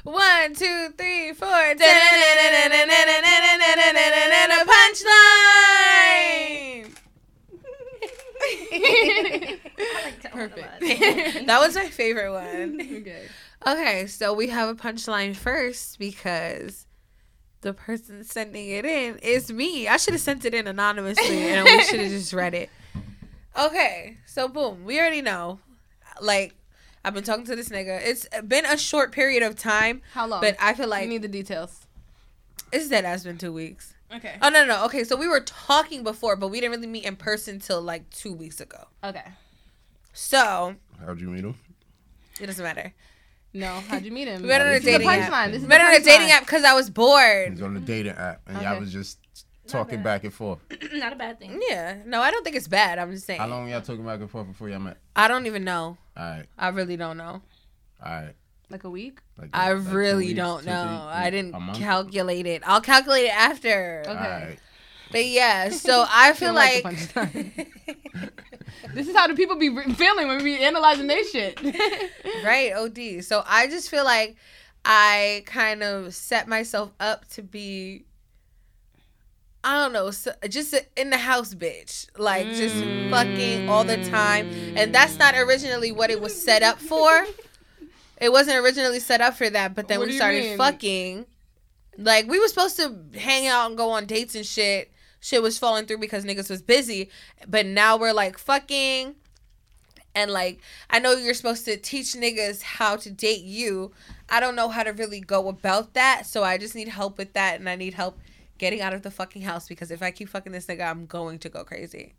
[0.04, 1.48] One, two, three, four.
[4.94, 6.90] Punchline.
[10.32, 10.80] Perfect.
[11.46, 12.80] That was my favorite one.
[13.00, 13.26] Okay.
[13.66, 16.86] Okay, so we have a punchline first because
[17.62, 19.88] the person sending it in is me.
[19.88, 22.68] I should have sent it in anonymously and we should have just read it.
[23.58, 25.60] Okay, so boom, we already know.
[26.20, 26.54] Like,
[27.04, 28.00] I've been talking to this nigga.
[28.04, 30.42] It's been a short period of time, How long?
[30.42, 31.86] but I feel like I need the details.
[32.70, 33.93] it's dead has been two weeks.
[34.14, 34.36] Okay.
[34.42, 35.04] Oh no, no, okay.
[35.04, 38.32] So we were talking before, but we didn't really meet in person till like two
[38.32, 38.86] weeks ago.
[39.02, 39.24] Okay.
[40.12, 41.56] So How'd you meet him?
[42.40, 42.92] it doesn't matter.
[43.52, 43.68] No.
[43.88, 44.42] How'd you meet him?
[44.42, 45.30] We met on a This is the dating punchline.
[45.30, 45.52] app.
[45.52, 47.50] We met on a dating app because I was bored.
[47.50, 49.18] He's on the dating app, and y'all was just
[49.66, 50.58] talking back and forth.
[50.92, 51.60] Not a bad thing.
[51.68, 52.98] Yeah, no, I don't think it's bad.
[52.98, 53.40] I'm just saying.
[53.40, 54.98] How long y'all talking back and forth before y'all met?
[55.16, 55.96] I don't even know.
[56.16, 57.42] All right, I really don't know.
[58.04, 58.34] all right.
[58.74, 59.20] Like a week.
[59.38, 60.82] Like, I like really weeks, don't know.
[60.82, 62.62] three- I didn't calculate it.
[62.66, 64.02] I'll calculate it after.
[64.04, 64.10] Okay.
[64.10, 64.58] All right.
[65.12, 67.70] But yeah, so I feel Don't like like.
[68.94, 71.60] This is how the people be feeling when we analyzing their shit.
[72.44, 73.22] right, OD.
[73.22, 74.34] So I just feel like
[74.84, 78.06] I kind of set myself up to be
[79.62, 82.08] I don't know, so, just in the house bitch.
[82.18, 83.08] Like just mm.
[83.08, 84.50] fucking all the time.
[84.76, 87.24] And that's not originally what it was set up for.
[88.24, 90.56] It wasn't originally set up for that, but then What we started mean?
[90.56, 91.26] fucking.
[91.98, 94.90] Like we were supposed to hang out and go on dates and shit.
[95.20, 97.10] Shit was falling through because niggas was busy.
[97.46, 99.14] But now we're like fucking.
[100.14, 103.92] And like I know you're supposed to teach niggas how to date you.
[104.30, 106.24] I don't know how to really go about that.
[106.24, 108.18] So I just need help with that and I need help
[108.56, 111.38] getting out of the fucking house because if I keep fucking this nigga, I'm going
[111.40, 112.14] to go crazy.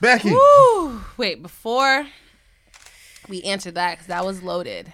[0.00, 0.30] Becky.
[0.30, 1.02] Woo.
[1.18, 2.06] Wait, before
[3.28, 4.92] we answer that, because that was loaded,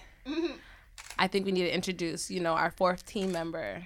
[1.19, 3.83] I think we need to introduce, you know, our fourth team member.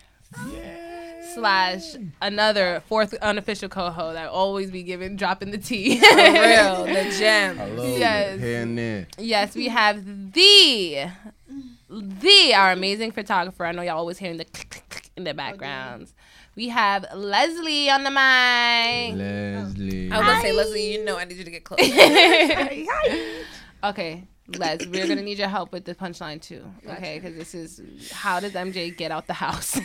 [1.34, 1.82] Slash
[2.22, 5.98] another fourth unofficial co-host that always be giving dropping the tea.
[6.00, 7.56] For real, the gem.
[7.78, 8.40] Yes.
[8.40, 9.06] Here and there.
[9.18, 11.06] yes, we have the
[11.90, 13.64] the our amazing photographer.
[13.66, 16.14] I know y'all always hearing the click, click, click in the backgrounds.
[16.16, 16.22] Oh,
[16.56, 19.14] we have Leslie on the mic.
[19.16, 20.10] Leslie.
[20.10, 21.80] I was gonna say, Leslie, you know I need you to get close.
[23.84, 24.24] Okay,
[24.56, 26.64] Les, we're gonna need your help with the punchline too.
[26.88, 29.76] Okay, because this is how does MJ get out the house?
[29.76, 29.84] with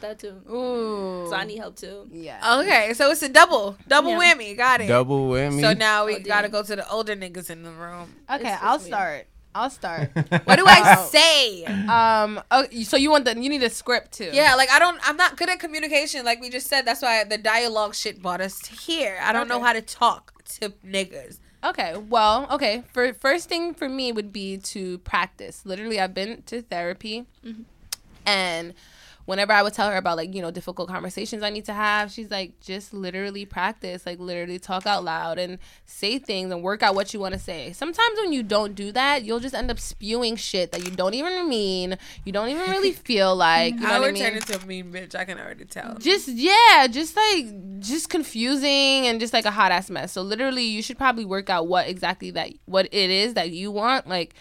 [0.00, 0.40] that too.
[0.50, 1.26] Ooh.
[1.30, 2.06] So I need help too.
[2.12, 2.58] Yeah.
[2.60, 4.34] okay, so it's a double, double Yeah.
[4.34, 4.56] whammy.
[4.56, 4.88] Got it.
[4.88, 5.60] Double whammy.
[5.62, 8.14] So now we Oh, gotta go to the older niggas in the room.
[8.30, 8.86] Okay, It's- I'll weird.
[8.88, 9.26] start.
[9.56, 10.10] I'll start.
[10.44, 11.64] What do I say?
[11.64, 12.42] um.
[12.50, 14.30] Oh, so you want the you need a script too?
[14.32, 14.98] Yeah, like I don't.
[15.08, 16.24] I'm not good at communication.
[16.24, 19.18] Like we just said, that's why the dialogue shit brought us to here.
[19.22, 19.66] I don't know Okay.
[19.66, 21.38] how to talk to niggas.
[21.64, 21.96] Okay.
[21.96, 22.84] Well, okay.
[22.92, 25.64] For first thing for me would be to practice.
[25.64, 27.62] Literally, I've been to therapy, mm-hmm.
[28.26, 28.74] and
[29.26, 32.10] whenever I would tell her about like you know difficult conversations I need to have,
[32.10, 34.06] she's like, just literally practice.
[34.06, 37.40] Like literally talk out loud and say things and work out what you want to
[37.40, 37.72] say.
[37.72, 41.14] Sometimes when you don't do that, you'll just end up spewing shit that you don't
[41.14, 41.96] even mean.
[42.24, 43.74] You don't even really feel like.
[43.74, 44.22] You know I what I mean?
[44.22, 45.14] turn into a mean bitch.
[45.14, 45.96] I can already tell.
[45.98, 50.64] just yeah just like just confusing and just like a hot ass mess so literally
[50.64, 54.34] you should probably work out what exactly that what it is that you want like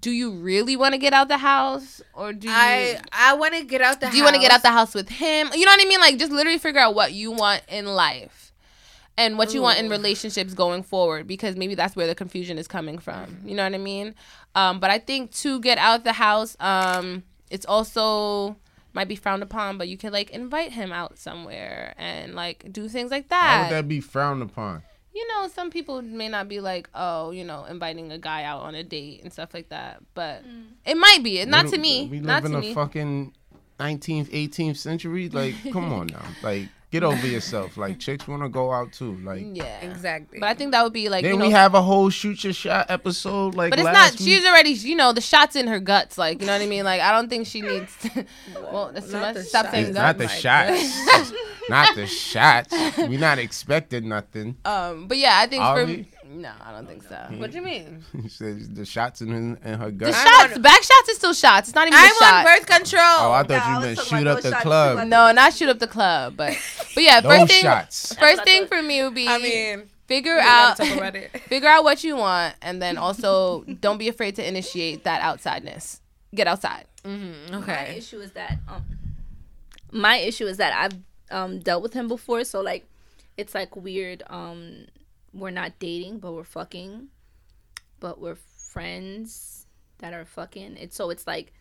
[0.00, 2.00] do you really want to get out the house?
[2.14, 4.08] Or do you I I want to get out the.
[4.08, 5.50] do you want to get out the house with him?
[5.54, 6.00] You know what i mean?
[6.00, 8.52] Like just literally figure out what you want in life
[9.16, 12.68] and what you want in relationships going forward because maybe that's where the confusion is
[12.68, 13.38] coming from.
[13.44, 14.14] You know what i mean?
[14.54, 18.56] Um but i think to get out the house um it's also
[18.92, 22.88] might be frowned upon but you can like invite him out somewhere and like do
[22.88, 23.62] things like How that.
[23.70, 24.82] would that be frowned upon?
[25.18, 28.62] You know, some people may not be like, oh, you know, inviting a guy out
[28.62, 30.66] on a date and stuff like that, but mm.
[30.86, 31.44] it might be.
[31.44, 32.08] Not We to me.
[32.08, 32.74] We Not live to in a me.
[32.74, 33.34] fucking
[33.80, 35.28] 19th, 18th century.
[35.28, 36.24] Like, come on now.
[36.40, 37.76] Like, Get over yourself.
[37.76, 39.14] Like chicks want to go out too.
[39.16, 39.80] Like Yeah.
[39.80, 40.38] Exactly.
[40.38, 42.42] But I think that would be like then you know, we have a whole shoot
[42.44, 43.54] your shot episode.
[43.54, 44.20] Like, But it's last not.
[44.20, 44.28] week.
[44.28, 44.70] She's already.
[44.70, 46.16] You know, the shots in her guts.
[46.16, 46.84] Like you know what I mean.
[46.84, 47.94] Like I don't think she needs.
[47.98, 48.24] To,
[48.72, 49.74] well, that's Not the Stop shots.
[49.74, 51.32] saying It's not the my shots.
[51.68, 52.74] not the shots.
[52.96, 54.56] We're not expecting nothing.
[54.64, 56.08] Um, but yeah, I think Are for we?
[56.28, 57.16] No, I don't think so.
[57.38, 58.04] what do you mean?
[58.22, 60.14] He says the shots in, her- in her The gut.
[60.14, 61.68] shots, on- back shots is still shots.
[61.68, 62.44] It's not even I'm a shot.
[62.44, 63.02] birth control.
[63.02, 65.06] Oh, I thought Nah, you meant shoot about up the club.
[65.08, 66.56] No, not shoot up the club, but
[66.94, 68.14] but yeah, Those first thing, shots.
[68.14, 71.30] first thing for me would be I mean, figure out gotta talk about it.
[71.48, 76.00] figure out what you want, and then also don't be afraid to initiate that outsideness.
[76.34, 76.84] Get outside.
[77.04, 78.84] Mhm, My issue is that um,
[79.92, 80.98] my issue is that I've
[81.30, 82.86] um dealt with him before, so like
[83.36, 84.22] it's like weird.
[84.28, 84.86] Um,
[85.38, 87.08] we're not dating, but we're fucking,
[88.00, 89.66] but we're friends
[89.98, 90.76] that are fucking.
[90.76, 91.52] It's so it's like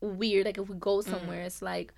[0.00, 0.46] weird.
[0.46, 1.04] Like if we go mm.
[1.04, 1.92] somewhere, it's like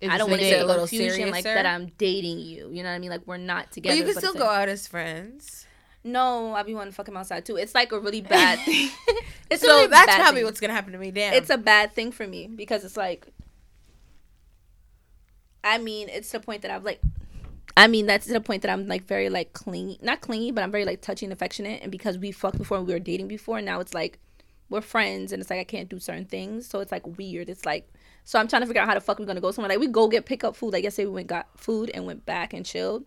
[0.00, 2.70] Is I don't want to get a little confusion like that I'm dating you.
[2.70, 3.10] You know what I mean?
[3.10, 3.94] Like we're not together.
[3.94, 5.66] But you can still go out as friends.
[6.04, 7.56] No, I be wanting to fuck him outside too.
[7.56, 8.90] It's like a really bad thing.
[9.50, 10.44] it's a So really that's probably thing.
[10.44, 11.10] what's gonna happen to me.
[11.10, 11.34] Damn.
[11.34, 13.28] it's a bad thing for me because it's like
[15.64, 17.00] I mean, it's the point that I've like
[17.78, 20.72] I mean, that's the point that I'm like very like clingy, not clingy, but I'm
[20.72, 21.80] very like touchy affectionate.
[21.80, 24.18] And because we fucked before and we were dating before, now it's like
[24.68, 27.48] we're friends, and it's like I can't do certain things, so it's like weird.
[27.48, 27.88] It's like
[28.24, 29.68] so I'm trying to figure out how the fuck we're gonna go somewhere.
[29.68, 30.72] Like we go get pick up food.
[30.72, 33.04] Like yesterday we went got food and went back and chilled,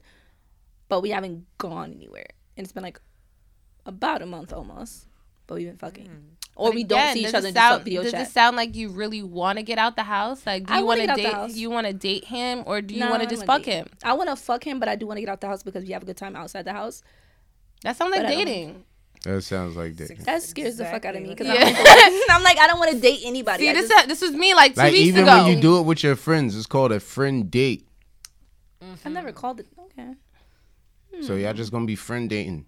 [0.87, 3.01] but we haven't gone anywhere, and it's been like
[3.85, 5.07] about a month almost.
[5.47, 6.50] But we've been fucking, mm.
[6.61, 8.27] Or But we don't see each other it and just sound, video Does chat.
[8.27, 10.45] it sound like you really want to get out the house?
[10.45, 11.59] Like, do you wanna want to get out the date?
[11.59, 13.73] You want to date him, or do you No, want to just fuck date.
[13.73, 13.87] him?
[14.03, 15.83] I want to fuck him, but I do want to get out the house because
[15.85, 17.01] we have a good time outside the house.
[17.83, 18.85] That sounds like But I don't- dating.
[19.23, 20.17] That sounds like that.
[20.25, 21.53] That scares the fuck out of me because Yeah.
[21.65, 23.63] I'm, I'm like I don't want to date anybody.
[23.65, 25.43] See, I this just- this was me like two Like weeks even ago.
[25.43, 27.87] when you do it with your friends, it's called a friend date.
[28.83, 28.93] Mm-hmm.
[29.07, 29.67] I've never called it.
[29.79, 30.13] Okay.
[31.21, 32.65] So y'all just gonna be friend dating.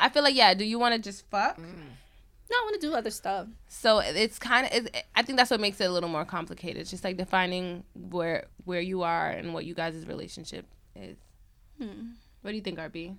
[0.00, 0.54] I feel like yeah.
[0.54, 1.58] Do you want to just fuck?
[1.58, 1.64] Mm.
[2.50, 3.48] No, I want to do other stuff.
[3.68, 4.72] So it's kind of.
[4.72, 6.78] It's, I think that's what makes it a little more complicated.
[6.80, 11.16] It's just like defining where where you are and what you guys' relationship is.
[11.80, 12.10] Hmm.
[12.42, 13.16] What do you think, RB?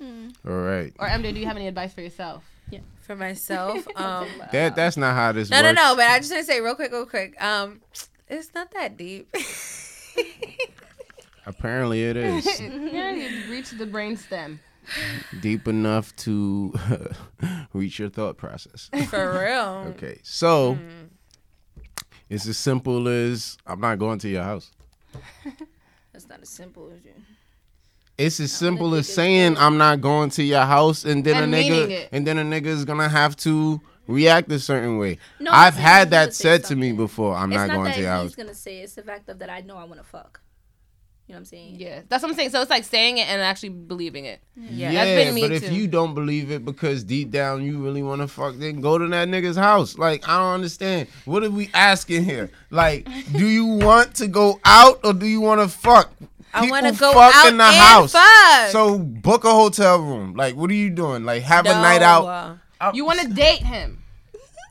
[0.00, 0.92] All right.
[0.98, 2.44] Or MJ, do you have any advice for yourself?
[2.70, 2.80] Yeah.
[3.02, 3.86] for myself.
[3.96, 5.62] Um, That that's not how this works.
[5.62, 5.96] no, no, no.
[5.96, 7.40] But I just want to say real quick, real quick.
[7.42, 7.80] Um,
[8.28, 9.28] it's not that deep.
[11.46, 14.60] Apparently it is yeah, you reached the brain stem.
[15.40, 16.72] Deep enough to
[17.72, 18.90] reach your thought process.
[19.08, 19.92] for real.
[19.94, 21.08] Okay, so Mm.
[22.30, 24.70] it's as simple as I'm not going to your house.
[26.12, 27.12] That's not as simple as you.
[28.16, 29.56] It's as simple as saying.
[29.58, 32.66] I'm not going to your house, and then And a nigga, and then a nigga
[32.66, 35.18] is gonna have to react a certain way.
[35.40, 37.34] No, I've had that said to me before.
[37.34, 38.34] I'm not, not going to your he's house.
[38.36, 38.78] gonna say.
[38.80, 40.40] It's the fact of that I know I want to fuck.
[41.26, 41.76] You know what I'm saying?
[41.80, 42.50] Yeah, that's what I'm saying.
[42.50, 44.40] So it's like saying it and actually believing it.
[44.56, 44.92] Yeah.
[44.92, 45.74] That's Yeah, been me but if too.
[45.74, 49.08] you don't believe it because deep down you really want to fuck, then go to
[49.08, 49.96] that nigga's house.
[49.96, 51.08] Like I don't understand.
[51.24, 52.50] What are we asking here?
[52.70, 56.10] Like, do you want to go out or do you want to fuck?
[56.52, 58.12] I want to go fuck out in the and house.
[58.12, 58.70] fuck.
[58.70, 60.34] So book a hotel room.
[60.34, 61.24] Like, what are you doing?
[61.24, 62.58] Like, have a night No.
[62.82, 62.94] out.
[62.94, 64.03] You want to date him,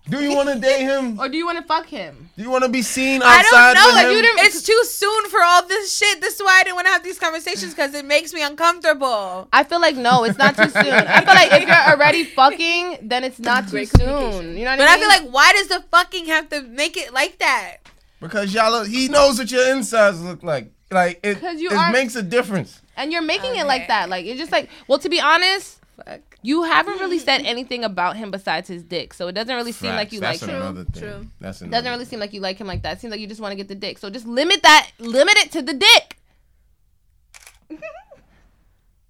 [0.10, 1.18] Do you want to date him?
[1.22, 2.30] or do you want to fuck him?
[2.36, 3.96] Do you want to be seen I outside don't know.
[4.02, 4.16] with him?
[4.18, 6.20] you didn't, it's too soon for all this shit.
[6.20, 9.48] This is why I didn't want to have these conversations because it makes me uncomfortable.
[9.54, 10.86] I feel like no, it's not too soon.
[10.88, 14.58] I feel like if you're already fucking, then it's not too soon.
[14.58, 14.78] You know what I mean?
[14.80, 17.78] But I I feel like why does the fucking have to make it like that?
[18.20, 20.72] because y'all, look- he knows what your insides look like.
[20.92, 22.80] Like it, 'Cause you it are- makes a difference.
[22.96, 24.08] and you're making it like that.
[24.10, 26.22] Like it's just like, well, to be honest, Fuck.
[26.44, 27.48] You haven't really said mm-hmm.
[27.48, 30.50] anything about him besides his dick, so it doesn't really seem like you That's like
[30.50, 30.58] him.
[30.58, 31.02] another thing.
[31.02, 31.28] True.
[31.40, 32.98] That's It another doesn't really seem like you like him like that.
[32.98, 33.98] It seems like you just want to get the dick.
[33.98, 34.92] So just limit that.
[35.00, 36.20] Limit it to the dick.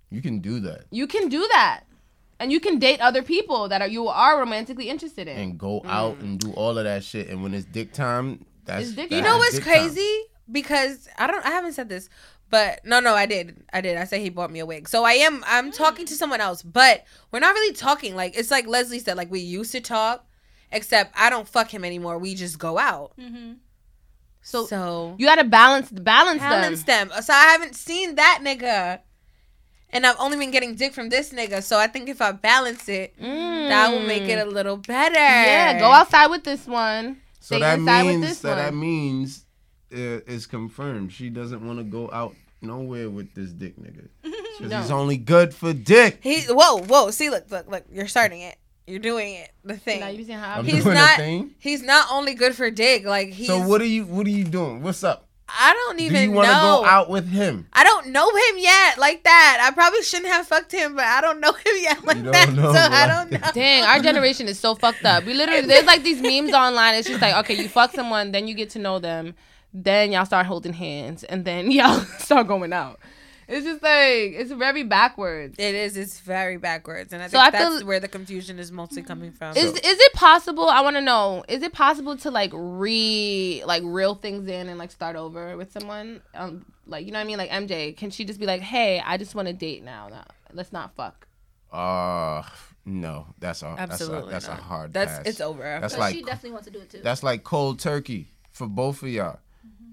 [0.10, 1.86] You can do that You can do that,
[2.39, 5.38] and you can date other people that are you are romantically interested in.
[5.38, 5.89] and go mm.
[5.89, 7.30] out and do all of that shit.
[7.30, 9.74] And when it's dick time, that's dick that's You know what's dick time.
[9.74, 10.22] crazy?
[10.52, 12.10] Because I don't I haven't said this,
[12.49, 13.63] but no, no, I did.
[13.73, 13.97] I did.
[13.97, 14.88] I said he bought me a wig.
[14.88, 18.15] So I am I'm talking to someone else, but we're not really talking.
[18.15, 20.25] Like it's like Leslie said, like we used to talk,
[20.71, 22.17] except I don't fuck him anymore.
[22.17, 23.13] We just go out.
[23.19, 23.53] Mm-hmm.
[24.41, 27.09] So, So you gotta balance balance, balance them.
[27.09, 27.22] them.
[27.24, 28.99] So I haven't seen that nigga.
[29.89, 31.61] And I've only been getting dick from this nigga.
[31.61, 35.15] So I think if I balance it, that will make it a little better.
[35.15, 35.45] Mm.
[35.45, 37.18] Yeah, go outside with this one.
[37.39, 39.45] So Stay that inside with means this that that means
[39.94, 41.12] uh, it's confirmed.
[41.12, 44.08] She doesn't want to go out nowhere with this dick nigga.
[44.60, 46.20] Because he's only good for dick.
[46.22, 47.10] He whoa, whoa.
[47.10, 47.86] See, look, look, look.
[47.91, 48.56] You're starting it.
[48.86, 49.52] You're doing it.
[49.64, 50.02] The thing.
[50.02, 51.56] Now you see how I'm He's doing not- a thing.
[51.58, 53.04] He's not only good for dick.
[53.04, 54.84] Like he's So what are you what are you doing?
[54.84, 55.28] What's up?
[55.50, 57.68] I don't Do even you want to go out with him?
[57.74, 59.60] I don't know him yet like that.
[59.68, 62.54] I probably shouldn't have fucked him, but I don't know him yet like that.
[62.54, 63.39] know so him I don't know.
[63.56, 65.26] Dang, our generation is so fucked up.
[65.26, 66.94] We literally there's like these memes online.
[66.96, 69.34] It's just like, okay, you fuck someone, then you get to know them,
[69.74, 72.99] then y'all start holding hands, and then y'all start going out.
[73.45, 73.91] It's just like
[74.39, 75.55] it's very backwards.
[75.59, 75.97] It is.
[75.97, 79.34] It's very backwards, and I So think I feel- where the confusion is mostly coming
[79.34, 79.57] from.
[79.57, 80.69] Is is it possible?
[80.69, 81.43] I want to know.
[81.49, 85.74] Is it possible to like re like reel things in and like start over with
[85.74, 86.21] someone?
[86.34, 87.38] Um, like you know what I mean?
[87.38, 90.07] Like MJ, can she just be like, hey, I just want to date now.
[90.07, 91.28] Now let's not fuck.
[91.69, 92.43] Uh,
[92.86, 94.59] no, that's a Absolutely that's a, that's not.
[94.59, 95.26] a hard That's pass.
[95.26, 95.63] it's over.
[95.63, 97.01] That's But like she definitely wants to do it too.
[97.03, 99.39] That's like cold turkey for both of y'all.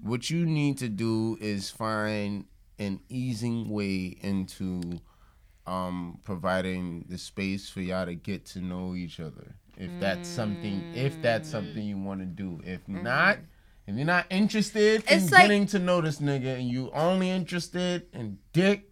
[0.01, 2.45] What you need to do is find
[2.79, 4.81] an easing way into
[5.67, 9.55] um providing the space for y'all to get to know each other.
[9.77, 12.61] If that's something if that's something you want to do.
[12.65, 13.37] If not,
[13.87, 18.07] if you're not interested in like- getting to know this nigga and you only interested
[18.13, 18.89] in dick,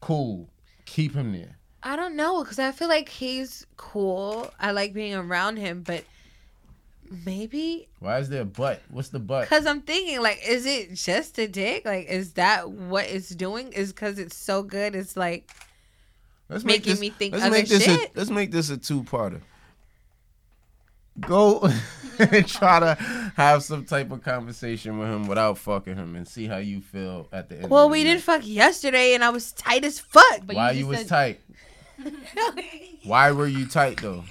[0.00, 0.48] cool.
[0.84, 1.58] Keep him there.
[1.82, 4.50] I don't know because I feel like he's cool.
[4.58, 6.04] I like being around him, but
[7.24, 8.80] maybe Why is there a butt?
[8.90, 9.44] What's the butt?
[9.44, 11.84] because I'm thinking like, is it just a dick?
[11.84, 13.72] Like, is that what it's doing?
[13.72, 14.94] Is because it's so good?
[14.94, 15.50] It's like
[16.48, 18.10] Let's making this, me think let's other make this shit.
[18.10, 19.40] A, let's make this a two-parter.
[21.20, 21.68] Go
[22.18, 22.94] and try to
[23.36, 27.28] have some type of conversation with him without fucking him and see how you feel
[27.32, 27.70] at the end.
[27.70, 30.42] Well, of the we didn't fuck yesterday, and I was tight as fuck.
[30.46, 31.40] But Why you you, just was said- tight?
[33.04, 34.22] Why were you tight though?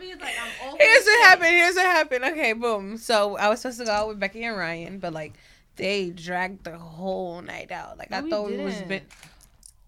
[0.78, 1.48] Here's what happened.
[1.48, 2.24] Here's what happened.
[2.24, 2.96] Okay, boom.
[2.96, 5.34] So I was supposed to go out with Becky and Ryan, but like
[5.76, 7.98] they dragged the whole night out.
[7.98, 8.88] Like I No, we thought it was didn't.
[8.88, 9.02] been.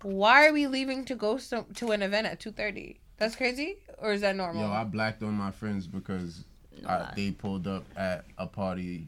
[0.03, 2.99] Why are we leaving to go so, to an event at two thirty?
[3.19, 4.63] That's crazy, or is that normal?
[4.63, 6.45] Yo, I blacked on my friends because
[6.87, 9.07] I, they pulled up at a party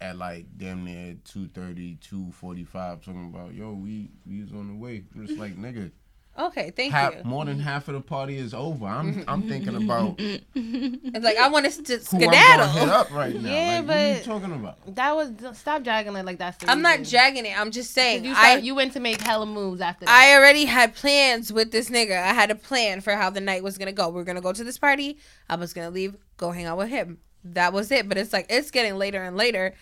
[0.00, 2.70] at like damn near 2.30, 2.45
[3.04, 5.04] talking about, yo, we, we was on the way.
[5.14, 5.90] I'm just like, nigga,
[6.38, 7.22] okay, thank half, you.
[7.24, 8.86] more than half of the party is over.
[8.86, 12.90] I'm I'm thinking about It's like I want us to who I'm gonna hit skedaddle.
[12.90, 13.50] up right now.
[13.50, 14.94] Yeah, like, what are you but- talking about?
[14.94, 16.58] That was stop dragging it like that's.
[16.66, 17.10] I'm not reason.
[17.10, 17.58] dragging it.
[17.58, 18.24] I'm just saying.
[18.24, 20.10] You I you went to make hella moves after that.
[20.14, 22.12] I already had plans with this nigga.
[22.22, 24.08] I had a plan for how the night was gonna go.
[24.08, 25.18] We are gonna go to this party.
[25.48, 27.18] I was gonna leave, go hang out with him.
[27.44, 28.08] That was it.
[28.08, 29.74] But it's like it's getting later and later.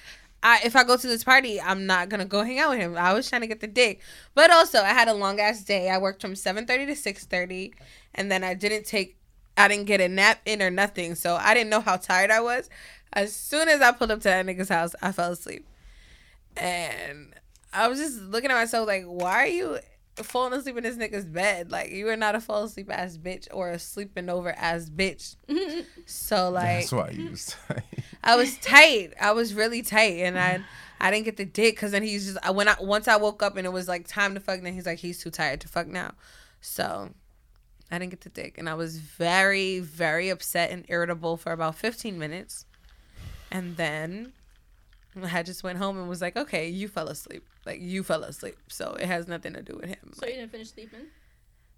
[0.43, 2.97] I if I go to this party, I'm not gonna go hang out with him.
[2.97, 4.01] I was trying to get the dick.
[4.35, 5.91] But also I had a long ass day.
[5.91, 7.75] I worked from seven thirty to six thirty
[8.15, 9.17] and then I didn't take
[9.57, 11.15] I didn't get a nap in or nothing.
[11.15, 12.69] So I didn't know how tired I was.
[13.13, 15.67] As soon as I pulled up to that nigga's house, I fell asleep.
[16.57, 17.35] And
[17.73, 19.79] I was just looking at myself like, why are you
[20.23, 21.71] falling asleep in this nigga's bed?
[21.71, 25.37] Like, you are not a fall asleep ass bitch or a sleeping over ass bitch.
[26.07, 27.85] so like, That's why you was tight.
[28.25, 29.15] I was tight.
[29.21, 30.61] I was really tight, and I
[31.01, 33.43] I didn't get the dick because then he's just I when I once I woke
[33.43, 34.61] up and it was like time to fuck.
[34.63, 36.13] Then he's like he's too tired to fuck now,
[36.61, 37.11] so
[37.91, 41.77] I didn't get the dick, and I was very very upset and irritable for about
[41.77, 42.65] fifteen minutes,
[43.51, 44.33] and then
[45.23, 47.45] I just went home and was like, okay, you fell asleep.
[47.67, 50.13] Like you fell asleep, so it has nothing to do with him.
[50.15, 51.01] So you didn't finish sleeping?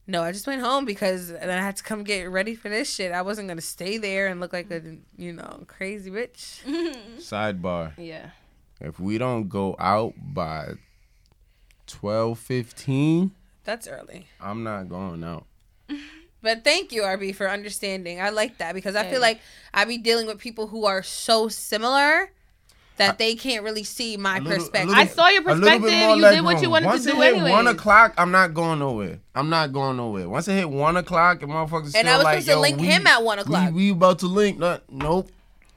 [0.06, 2.92] No, I just went home because then I had to come get ready for this
[2.94, 3.12] shit.
[3.12, 4.80] I wasn't gonna stay there and look like a
[5.16, 6.60] you know crazy bitch.
[7.18, 7.92] Sidebar.
[7.98, 8.30] yeah.
[8.80, 10.74] If we don't go out by
[11.86, 13.32] twelve fifteen,
[13.64, 14.26] That's early.
[14.40, 15.46] I'm not going out.
[16.40, 18.20] But thank you, RB, for understanding.
[18.20, 19.10] I like that because I Hey.
[19.10, 19.40] feel like
[19.74, 22.30] I be dealing with people who are so similar
[22.98, 24.88] that they can't really see my little- perspective.
[24.90, 26.06] little- I saw your a little bit perspective.
[26.06, 26.70] more You leg did what you room.
[26.72, 27.50] wanted Once to it do hit anyway.
[27.50, 29.18] one o'clock, I'm not going nowhere.
[29.34, 30.28] I'm not going nowhere.
[30.28, 32.60] Once it hit one o'clock, and motherfuckers still And I was like, supposed to yo,
[32.60, 33.72] link we, him at one o'clock.
[33.72, 34.58] We, we about to link.
[34.58, 35.30] No, nope.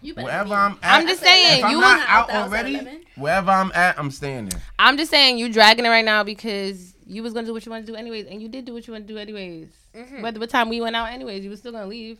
[0.03, 0.53] You Wherever.
[0.55, 2.49] I'm at, I'm just saying, if I'm you not was out out the house at
[2.49, 3.01] already, 11.
[3.17, 4.59] wherever I'm at, I'm staying there.
[4.79, 7.71] I'm just saying you dragging it right now because you was gonna do what you
[7.71, 9.67] want to do anyways, and you did do what you want to do anyways.
[9.95, 10.21] Mm-hmm.
[10.23, 12.17] Whether what time we went out anyways, you was still gonna leave.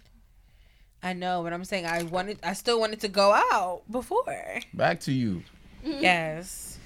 [1.03, 4.59] I know, but I'm saying I wanted, I still wanted to go out before.
[4.73, 5.43] Back to you.
[5.85, 6.01] Mm-hmm.
[6.03, 6.77] Yes.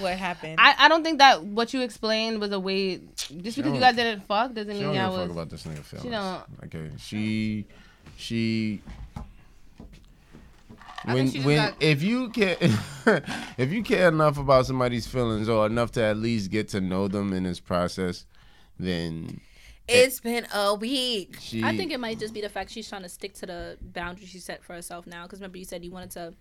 [0.00, 0.56] What happened?
[0.58, 3.00] I, I don't think that what you explained was a way.
[3.16, 5.30] Just because you guys didn't fuck doesn't She mean don't give I a fuck was.
[5.30, 6.10] about this nigga feelings.
[6.10, 6.42] don't.
[6.64, 7.64] Okay, she,
[8.16, 8.80] she.
[11.06, 12.56] I When think she just when got- if you care
[13.58, 17.08] if you care enough about somebody's feelings or enough to at least get to know
[17.08, 18.24] them in this process,
[18.78, 19.40] then
[19.88, 21.36] it's been a week.
[21.40, 21.62] she.
[21.62, 24.28] I think it might just be the fact she's trying to stick to the boundaries
[24.30, 25.24] she set for herself now.
[25.24, 26.34] Because remember, you said you wanted to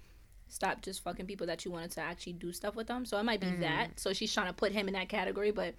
[0.48, 3.06] stop just fucking people that you wanted to actually do stuff with them.
[3.06, 3.60] So it might be mm.
[3.62, 4.00] that.
[4.00, 5.52] So she's trying to put him in that category.
[5.52, 5.76] But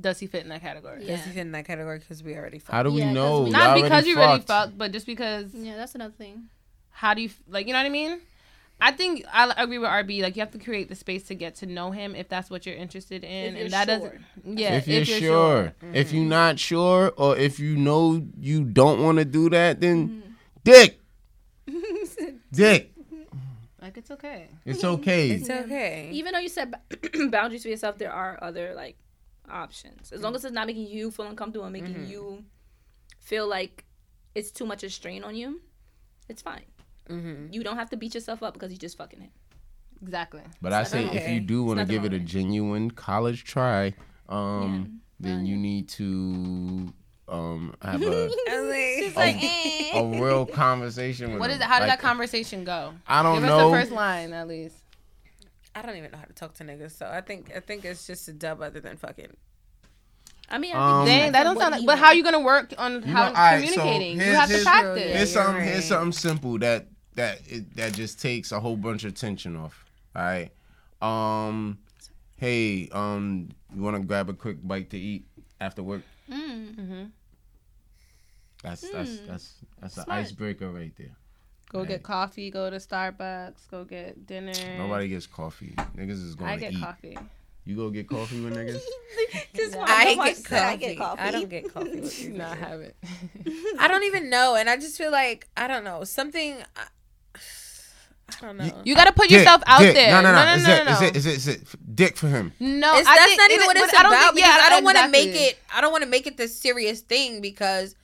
[0.00, 1.04] Does he fit in that category?
[1.04, 1.16] Yeah.
[1.16, 1.98] Does he fit in that category?
[1.98, 2.72] Because we already fucked.
[2.74, 3.40] How do we Yeah, 'cause know?
[3.42, 4.46] we- Not because you really fucked.
[4.48, 5.54] fucked, but just because.
[5.54, 6.48] yeah, that's another thing.
[6.90, 7.66] How do you like?
[7.66, 8.20] You know what I mean?
[8.80, 10.22] I think I agree with RB.
[10.22, 12.64] Like you have to create the space to get to know him if that's what
[12.64, 13.98] you're interested in, If you're and that sure.
[13.98, 14.58] doesn't.
[14.58, 15.74] Yeah, if you're, sure.
[15.92, 16.16] If mm-hmm.
[16.16, 20.30] you're not sure, or if you know you don't want to do that, then mm-hmm.
[20.64, 21.00] dick,
[22.52, 22.92] dick.
[23.80, 24.48] Like it's okay.
[24.64, 25.30] It's okay.
[25.30, 26.10] It's okay.
[26.12, 26.72] Even though you set
[27.30, 28.96] boundaries for yourself, there are other like
[29.50, 30.12] options.
[30.12, 32.10] As long as it's not making you feel uncomfortable and making mm-hmm.
[32.10, 32.44] you
[33.18, 33.84] feel like
[34.34, 35.60] it's too much a strain on you,
[36.28, 36.64] it's fine.
[37.08, 39.30] You don't have to beat yourself up because you just fucking him.
[40.02, 40.42] Exactly.
[40.62, 43.94] But I say if you do want to give it a genuine college try,
[44.28, 46.92] um, then you need to
[47.28, 48.30] um have a
[49.16, 51.56] a, a real conversation with What him.
[51.56, 51.64] is it?
[51.66, 52.94] How did Like, that conversation go?
[53.06, 53.58] I don't Give know.
[53.58, 54.76] us the first line at least.
[55.74, 58.06] I don't even know how to talk to niggas, so I think I think it's
[58.06, 59.36] just a dub other than fucking.
[60.50, 61.84] I mean, Um, I think Dang, that don't sound like.
[61.86, 64.16] But how are you gonna work on how know, alright, so communicating?
[64.16, 64.98] you here's- have to practice.
[65.04, 65.64] Yeah, Here's you're something.
[65.64, 66.86] Here's something simple that
[67.18, 69.84] that it, that just takes a whole bunch of tension off.
[70.16, 70.50] All right.
[71.00, 71.78] Um.
[72.36, 72.88] Hey.
[72.92, 73.50] Um.
[73.74, 75.26] You want to grab a quick bite to eat
[75.60, 76.02] after work?
[76.30, 77.10] Mm.
[78.62, 81.16] That's that's that's that's an icebreaker right there.
[81.70, 82.50] Go get coffee.
[82.50, 83.70] Go to Starbucks.
[83.70, 84.52] Go get dinner.
[84.78, 85.74] Nobody gets coffee.
[85.96, 86.80] Niggas is going to I to get eat.
[86.80, 87.18] coffee.
[87.66, 88.80] You go get coffee with niggas.
[89.54, 90.56] Just one I get, coffee.
[90.56, 91.20] I get coffee.
[91.20, 92.00] I don't get coffee.
[92.00, 92.30] with you.
[92.30, 92.96] Not have it.
[93.78, 96.56] I don't even know, and I just feel like I don't know something.
[98.30, 98.82] I, I don't know.
[98.84, 99.94] You gotta put Dick, yourself out dick.
[99.94, 100.10] there.
[100.10, 100.44] No, no, no.
[100.44, 101.06] no, is no, it, no, is no.
[101.06, 102.52] it, is it, is it, dick for him?
[102.60, 104.22] No, It's, I that's think not it even is- what it's but I don't about
[104.22, 105.46] think- because yeah, I don't want to make exactly.
[105.48, 105.58] it.
[105.74, 107.94] I don't want to make it this serious thing because,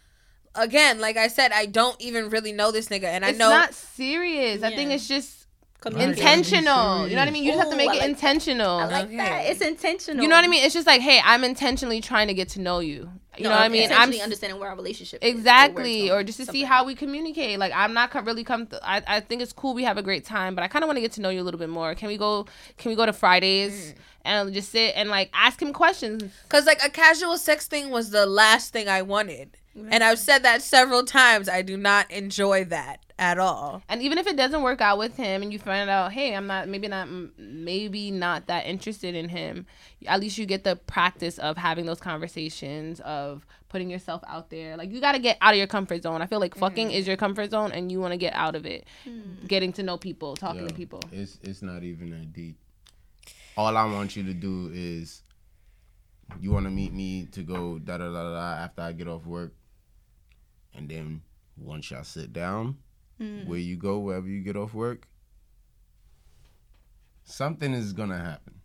[0.54, 3.50] again, like I said, I don't even really know this nigga, and I It's know
[3.50, 4.62] not serious.
[4.62, 4.96] I think Yeah.
[4.96, 5.43] it's just Communicate.
[5.86, 7.08] Intentional.
[7.08, 7.44] You know what I mean?
[7.44, 8.78] You just have to make I it like intentional.
[8.78, 9.46] I like that.
[9.46, 10.22] It's intentional.
[10.22, 10.64] You know what I mean?
[10.64, 13.10] It's just like, hey, I'm intentionally trying to get to know you.
[13.36, 13.82] You No, know what I mean?
[13.82, 16.10] I'm Intentionally understanding where our relationship is, or exactly, going.
[16.12, 17.58] or just to see how we communicate.
[17.58, 18.66] Like, I'm not co- really come.
[18.66, 19.74] Th- I I think it's cool.
[19.74, 21.40] We have a great time, but I kind of want to get to know you
[21.40, 21.94] a little bit more.
[21.96, 22.46] Can we go?
[22.78, 23.94] Can we go to Fridays mm.
[24.24, 26.22] and just sit and like ask him questions?
[26.44, 30.44] because like a casual sex thing was the last thing I wanted, and I've said
[30.44, 31.48] that several times.
[31.48, 33.82] I do not enjoy that at all.
[33.88, 36.46] And even if it doesn't work out with him, and you find out, hey, I'm
[36.46, 37.08] not maybe not
[37.38, 39.66] maybe not that interested in him.
[40.06, 44.76] At least you get the practice of having those conversations of putting yourself out there.
[44.76, 46.22] Like you got to get out of your comfort zone.
[46.22, 46.96] I feel like fucking mm-hmm.
[46.96, 48.86] is your comfort zone, and you want to get out of it.
[49.06, 49.48] Mm.
[49.48, 51.00] Getting to know people, talking Yo, to people.
[51.12, 52.56] It's it's not even that deep.
[53.56, 55.22] All I want you to do is
[56.40, 59.08] you want to meet me to go da da da da da after I get
[59.08, 59.52] off work,
[60.74, 61.22] and then
[61.56, 62.76] once y'all sit down,
[63.46, 65.06] where you go wherever you get off work,
[67.24, 68.60] something is gonna happen.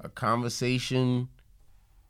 [0.00, 1.28] A conversation,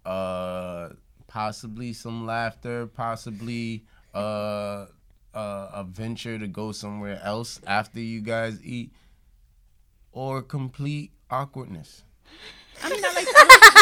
[0.04, 0.90] uh,
[1.26, 4.86] possibly some laughter, possibly uh,
[5.34, 8.92] uh, a venture to go somewhere else after you guys eat,
[10.12, 12.02] or complete awkwardness.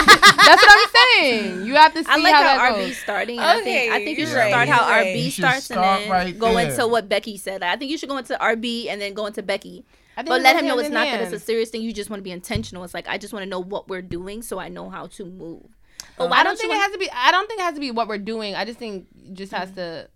[0.05, 1.64] That's what I'm saying.
[1.66, 2.97] You have to see I like how, how, RB goes.
[2.99, 3.38] starting.
[3.38, 5.07] and I Okay, think I think you should right, start how right.
[5.07, 6.70] RB starts start and then right go there.
[6.70, 7.62] into what Becky said.
[7.62, 9.84] I think you should go into RB and then go into Becky.
[10.16, 11.82] But let him know it's in not that it's a serious thing.
[11.82, 12.84] You just want to be intentional.
[12.84, 15.24] It's like I just want to know what we're doing so I know how to
[15.26, 15.76] move.
[16.16, 17.11] But uh, I don't think it has to be.
[17.12, 18.55] I don't think it has to be what we're doing.
[18.55, 20.09] I just think it just has to,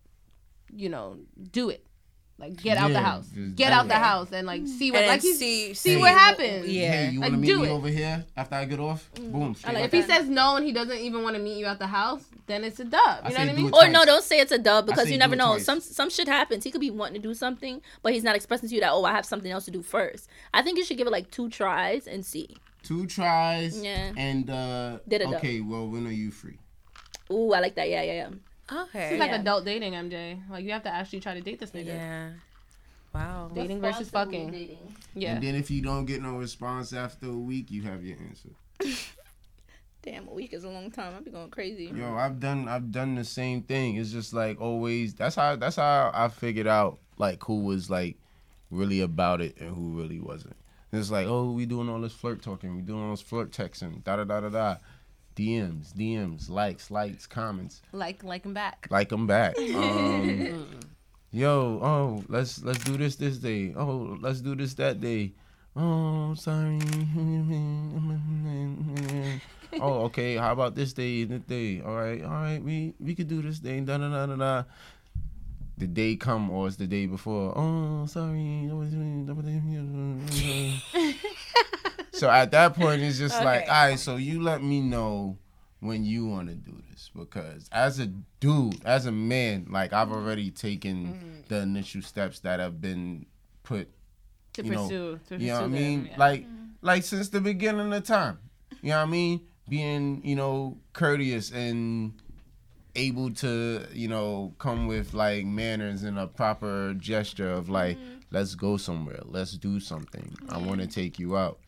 [0.74, 1.18] you know,
[1.50, 1.84] do it.
[2.40, 3.28] Like get out the house.
[3.54, 5.96] Get do out the house and like see what And like then he's, see see
[5.98, 6.66] what happens.
[6.66, 6.90] Yeah.
[6.90, 7.70] Hey, you want to Like, meet me it.
[7.70, 9.10] over here after I get off?
[9.14, 9.54] Boom.
[9.54, 11.66] straight like out If he says no and he doesn't even want to meet you
[11.66, 13.02] at the house, then it's a dub.
[13.02, 13.70] You I know what I mean?
[13.74, 15.52] Or no, don't say it's a dub because you never know.
[15.54, 15.64] twice.
[15.66, 16.64] Some some shit happens.
[16.64, 19.04] He could be wanting to do something, but he's not expressing to you that oh
[19.04, 20.28] I have something else to do first.
[20.54, 22.56] I think you should give it like two tries and see.
[22.82, 23.80] two tries.
[23.82, 24.12] Yeah.
[24.16, 25.36] And uh, Did it though.
[25.36, 26.58] okay, well when are you free?
[27.30, 27.88] Ooh, I like that.
[27.88, 28.28] Yeah, yeah, yeah.
[28.72, 29.10] Okay.
[29.10, 29.40] It's like Yeah.
[29.40, 30.40] adult dating, MJ.
[30.50, 31.86] Like you have to actually try to date this nigga.
[31.86, 32.30] yeah.
[33.14, 33.50] Wow.
[33.54, 34.50] Dating versus fucking.
[34.52, 34.94] Dating.
[35.14, 35.34] Yeah.
[35.34, 38.50] And then if you don't get no response after a week, you have your answer.
[40.02, 41.14] Damn, a week is a long time.
[41.14, 41.92] I'd be going crazy.
[41.94, 43.96] Yo, I've done I've done the same thing.
[43.96, 45.12] It's just like always.
[45.14, 48.16] That's how that's how I figured out like who was like
[48.70, 50.56] really about it and who really wasn't.
[50.92, 54.02] It's like oh we doing all this flirt talking, we doing all this flirt texting,
[54.04, 54.76] da da da da da.
[55.36, 57.82] DMs, DMs, likes, likes, comments.
[57.92, 58.88] Like like them back.
[58.90, 59.54] like I'm back.
[59.74, 60.66] Um,
[61.30, 63.72] yo, oh, let's let's do this this day.
[63.76, 65.32] Oh, let's do this that day.
[65.76, 66.80] Oh, sorry.
[69.80, 70.36] oh, okay.
[70.36, 71.22] How about this day?
[71.22, 71.80] and This day.
[71.80, 72.62] All right, all right.
[72.62, 73.78] We we could do this day.
[73.80, 74.64] Da da da da da.
[75.78, 77.56] The day come or it's the day before.
[77.56, 78.68] Oh, sorry.
[82.20, 83.98] So at that point, it's just like, all right.
[83.98, 85.38] So you let me know
[85.80, 88.08] when you want to do this because as a
[88.40, 90.18] dude, as a man, like I've mm-hmm.
[90.18, 91.40] already taken mm-hmm.
[91.48, 93.24] the initial steps that have been
[93.62, 93.88] put
[94.52, 95.20] to you know, pursue.
[95.28, 96.08] to you know what I mean?
[96.10, 96.18] yeah.
[96.18, 96.64] Like, mm-hmm.
[96.82, 98.38] like since the beginning of time.
[98.82, 99.40] You know what I mean?
[99.66, 102.12] Being, you know, courteous and
[102.96, 107.96] able to, you know, come with like manners and a proper gesture of like,
[108.30, 110.34] let's go somewhere, let's do something.
[110.50, 111.60] I want to take you out.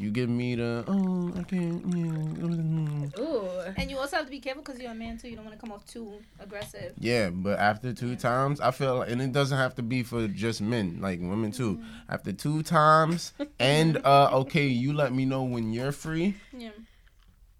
[0.00, 3.20] You give me the oh I can't yeah.
[3.20, 3.48] Ooh.
[3.76, 5.28] And you also have to be careful because you're a man too.
[5.28, 6.92] You don't want to come off too aggressive.
[7.00, 10.28] Yeah, but after two times, I feel, like, and it doesn't have to be for
[10.28, 11.82] just men, like women too.
[12.08, 16.70] After two times, and uh, okay, you let me know when you're free, Yeah,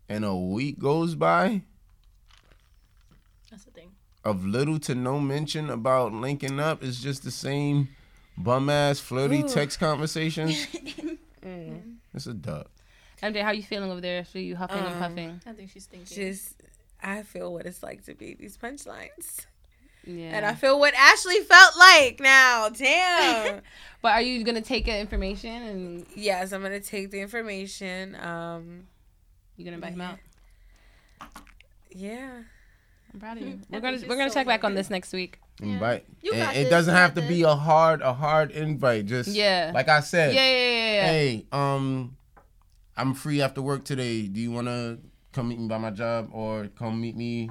[0.09, 1.63] and a week goes by
[3.51, 3.91] that's the thing.
[4.25, 6.85] of little to no mention about linking up.
[6.85, 7.89] It's just the same
[8.37, 10.69] bum ass flirty text conversations.
[12.15, 12.67] It's a dub.
[13.23, 14.25] MJ, how you feeling over there?
[14.25, 15.41] So you huffing and Um, puffing?
[15.47, 16.15] I think she's thinking.
[16.17, 16.55] Just,
[17.03, 19.47] I feel what it's like to be these punchlines.
[20.05, 20.31] Yeah.
[20.37, 22.69] And I feel what Ashley felt like now.
[22.71, 23.61] Damn.
[24.03, 28.15] but are you gonna take the information and yes, I'm going to take the information.
[28.15, 28.87] Um,
[29.57, 30.19] you gonna invite him out?
[31.91, 32.43] yeah.
[33.15, 33.59] I'm proud of you.
[33.71, 35.39] We're gonna you're we're gonna so check back on this next week.
[35.61, 36.05] Invite.
[36.23, 38.51] You And got it this, doesn't you have got to be a hard a hard
[38.53, 39.07] invite.
[39.07, 39.73] Just Yeah.
[39.75, 40.35] like I said.
[40.35, 41.07] Yeah, yeah, yeah, yeah.
[41.09, 42.17] Hey, um,
[42.97, 44.27] I'm free after work today.
[44.29, 44.99] Do you want to
[45.33, 47.51] come meet me by my job or come meet me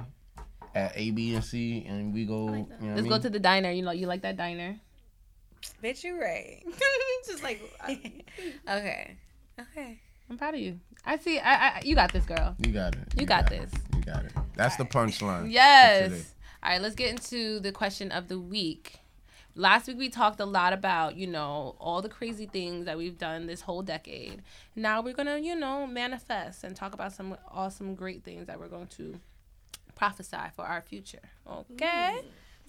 [0.74, 2.46] at A, B, and C, and we go?
[2.54, 3.08] you know Let's mean?
[3.10, 3.70] go to the diner.
[3.70, 4.76] You know, you like that diner?
[5.82, 6.62] Bitch, you right.
[7.26, 9.16] just like okay.
[9.60, 9.98] Okay.
[10.30, 10.78] I'm proud of you.
[11.04, 11.38] I see.
[11.38, 12.54] I, I you got this, girl.
[12.64, 13.00] You got it.
[13.18, 13.70] You got this.
[13.72, 14.32] You got it.
[14.56, 15.42] That's the punchline.
[15.42, 15.48] for.
[15.48, 16.34] Yes.
[16.62, 19.00] All right, let's get into the question of the week.
[19.54, 23.18] Last week we talked a lot about, you know, all the crazy things that we've
[23.18, 24.42] done this whole decade.
[24.76, 28.60] Now we're going to, you know, manifest and talk about some awesome great things that
[28.60, 29.18] we're going to
[29.96, 31.30] prophesy for our future.
[31.50, 32.20] Okay?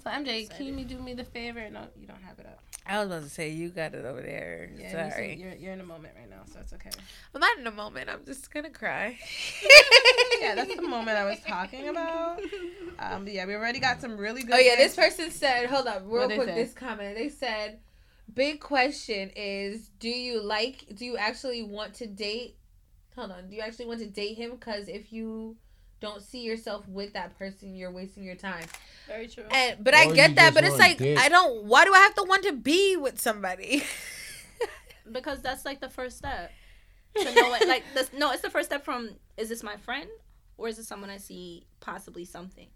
[0.04, 1.70] So MJ, can you do me the favor?
[1.70, 2.64] No, you don't have it up.
[2.90, 4.72] I was about to say, you got it over there.
[4.76, 5.36] Yeah, you Sorry.
[5.36, 6.90] see, You're, you're in a moment right now, so it's okay.
[7.36, 8.10] I'm not in a moment.
[8.10, 9.18] I'm just going to cry.
[10.42, 12.40] Yeah, that's the moment I was talking about.
[12.98, 14.56] Um, but yeah, we already got some really good.
[14.56, 16.56] Oh yeah, this person said, hold up, real What'd quick.
[16.56, 17.80] This comment they said,
[18.34, 20.86] big question is, do you like?
[20.96, 22.56] Do you actually want to date?
[23.18, 24.52] Hold on, do you actually want to date him?
[24.52, 25.58] Because if you
[26.00, 28.66] don't see yourself with that person, you're wasting your time.
[29.10, 29.44] Very true.
[29.52, 31.18] And but Or I get that, but it's like dick.
[31.18, 31.66] I don't.
[31.66, 33.84] Why do I have to want to be with somebody?
[35.12, 36.52] because that's like the first step.
[37.18, 40.08] To know it, like this, no, it's the first step from is this my friend
[40.58, 42.68] or is it someone I see possibly something.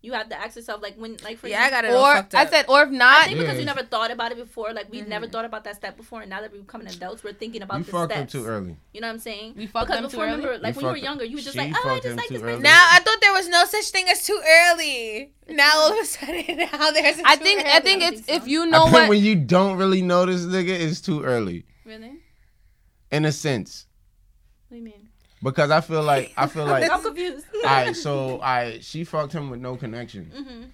[0.00, 1.90] You have to ask yourself like when like for yeah, I got it.
[1.90, 3.58] all Or I said, or if not, I think because Yeah.
[3.58, 5.08] we never thought about it before, like we Mm-hmm.
[5.08, 7.78] never thought about that step before, and now that we're becoming adults, we're thinking about
[7.78, 8.34] You the fucked steps.
[8.36, 8.76] up too early.
[8.94, 9.54] You know what I'm saying?
[9.56, 10.36] We fucked because them too before, early?
[10.36, 12.28] remember, like You when you were younger, you were just like, oh, I just like
[12.28, 12.62] this person.
[12.62, 15.32] now I thought there was no such thing as too early.
[15.48, 17.18] Now all of a sudden, now there's.
[17.18, 18.44] A I too think I think don't it's think so.
[18.44, 21.64] if you know think what when you don't really know this nigga, it's too early.
[21.84, 22.12] Really?
[23.10, 23.86] In a sense,
[24.68, 25.07] What do you mean?
[25.42, 26.90] Because I feel like I feel like.
[26.90, 27.46] I'm confused.
[27.56, 30.30] All right, so I she fucked him with no connection.
[30.34, 30.64] hmm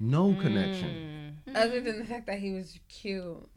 [0.00, 1.38] No connection.
[1.54, 3.48] Other than the fact that he was cute.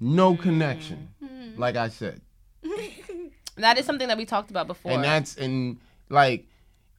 [0.00, 1.08] No connection.
[1.22, 1.60] Mm-hmm.
[1.60, 2.20] Like I said.
[3.56, 4.92] that is something that we talked about before.
[4.92, 6.46] And that's and like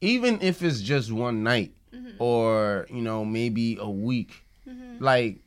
[0.02, 2.24] even if it's just one night Mm-hmm.
[2.24, 4.44] or, you know, maybe a week.
[5.00, 5.42] Like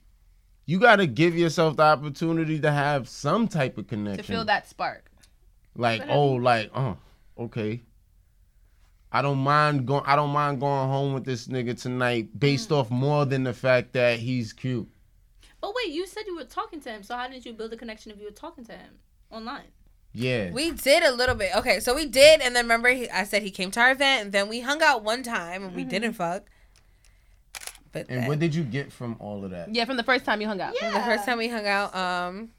[0.64, 4.24] you got to give yourself the opportunity to have some type of connection.
[4.24, 5.10] to feel that spark.
[5.74, 6.96] like oh like oh
[7.38, 7.82] okay
[9.12, 12.76] i don't mind going i don't mind going home with this nigga tonight based Mm.
[12.78, 14.88] off more than the fact that he's cute
[15.60, 17.76] But wait, you said you were talking to him, so how did you build a
[17.76, 18.92] connection if you were talking to him
[19.30, 19.70] online?
[20.12, 21.50] yeah We did a little bit.
[21.56, 24.22] Okay, so we did, and then remember, he, I said he came to our event,
[24.24, 26.44] and then we hung out one time, and we didn't fuck.
[27.92, 30.24] But and then- what did you get from all of that Yeah, from the first
[30.24, 30.74] time you hung out.
[30.80, 32.50] Yeah, the first time we hung out, um,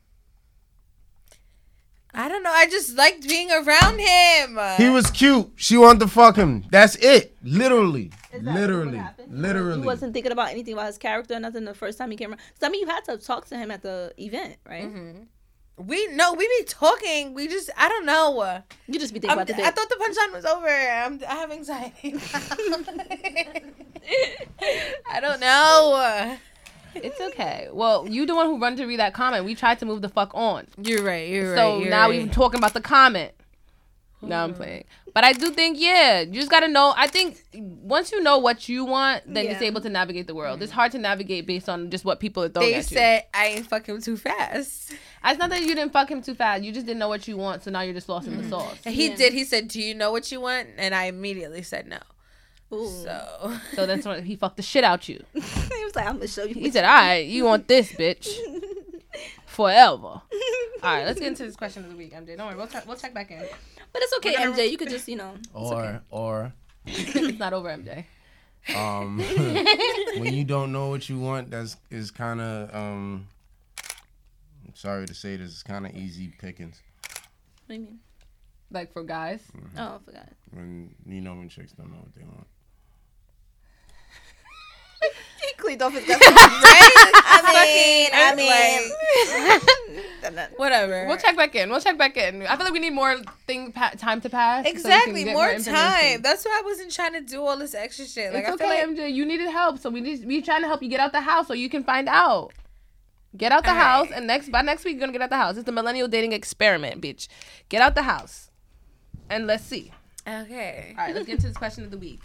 [2.13, 2.51] I don't know.
[2.51, 4.59] I just liked being around him.
[4.77, 8.99] he was cute she wanted to fuck him that's it literally literally
[9.29, 9.29] Literally.
[9.29, 12.29] literally wasn't thinking about anything about his character or nothing the first time he came
[12.29, 12.39] around.
[12.53, 14.83] Because I mean, you had to talk to him at the event, right?
[14.85, 15.23] Mm-hmm.
[15.87, 17.33] we no, we be talking.
[17.33, 18.61] We just, I don't know.
[18.87, 20.67] You just be thinking I'm, about the I thought the punchline was over.
[20.67, 22.15] I'm, I have anxiety.
[25.11, 26.37] I don't know.
[26.95, 27.67] It's okay.
[27.71, 29.45] Well, you the one who run to read that comment.
[29.45, 30.67] We tried to move the fuck on.
[30.81, 31.27] You're right.
[31.27, 31.81] You're so right.
[31.81, 32.25] You're now right.
[32.25, 33.33] we're talking about the comment.
[34.21, 34.57] No, I'm mm-hmm.
[34.57, 34.83] playing.
[35.13, 36.93] But I do think, yeah, you just gotta know.
[36.97, 39.51] I think once you know what you want, then Yeah.
[39.51, 40.61] you're able to navigate the world.
[40.61, 40.79] It's mm-hmm.
[40.79, 42.97] hard to navigate based on just what people are throwing They at you.
[42.97, 44.93] said I ain't fuck him too fast.
[45.23, 46.63] Ah, it's not that you didn't fuck him too fast.
[46.63, 48.49] You just didn't know what you want, so now you're just lost in the mm-hmm.
[48.49, 48.77] sauce.
[48.85, 49.15] And he Yeah.
[49.15, 49.33] did.
[49.33, 51.99] He said, "Do you know what you want?" And I immediately said no.
[52.73, 52.87] Ooh.
[52.87, 55.23] So So that's when he fucked the shit out you.
[55.33, 55.39] he
[55.85, 56.53] was like, I'm gonna show you.
[56.53, 58.27] He said, "All right, you want this, bitch."
[59.45, 60.07] forever.
[60.07, 60.21] All
[60.83, 62.37] right, let's get into this question of the week, MJ.
[62.37, 63.43] Don't worry, we'll, check we'll check back in.
[63.91, 64.69] But it's okay, MJ.
[64.69, 65.33] You could just, you know.
[65.53, 66.53] Or or
[66.85, 68.05] it's not over, MJ.
[68.75, 69.17] um
[70.19, 73.27] when you don't know what you want, that's is kind of um.
[74.67, 76.81] I'm sorry to say this, is kind of easy pickings
[77.65, 77.99] What do you mean?
[78.69, 79.41] Like for guys.
[79.77, 80.29] Oh, I forgot.
[80.51, 82.45] when you know when chicks don't know what they want.
[85.67, 86.21] He cleaned off his guts.
[87.29, 88.35] I mean, I
[90.35, 91.05] mean, Whatever.
[91.07, 91.69] We'll check back in.
[91.69, 92.43] We'll check back in.
[92.45, 94.65] I feel like we need more thing pa- time to pass.
[94.65, 95.73] so we can Exactly, get more information.
[95.73, 96.21] time.
[96.21, 98.33] That's why I wasn't trying to do all this extra shit.
[98.33, 99.13] Like it's I okay, feel like MJ.
[99.13, 101.47] You needed help, so we need we trying to help you get out the house
[101.47, 102.51] so you can find out.
[103.35, 103.83] Get out the All right.
[103.83, 105.57] house, and next by next week you're gonna get out the house.
[105.57, 107.27] It's the millennial dating experiment, bitch.
[107.69, 108.49] Get out the house,
[109.29, 109.91] and let's see.
[110.27, 110.95] okay.
[110.97, 112.21] All right, let's get into this question of the week.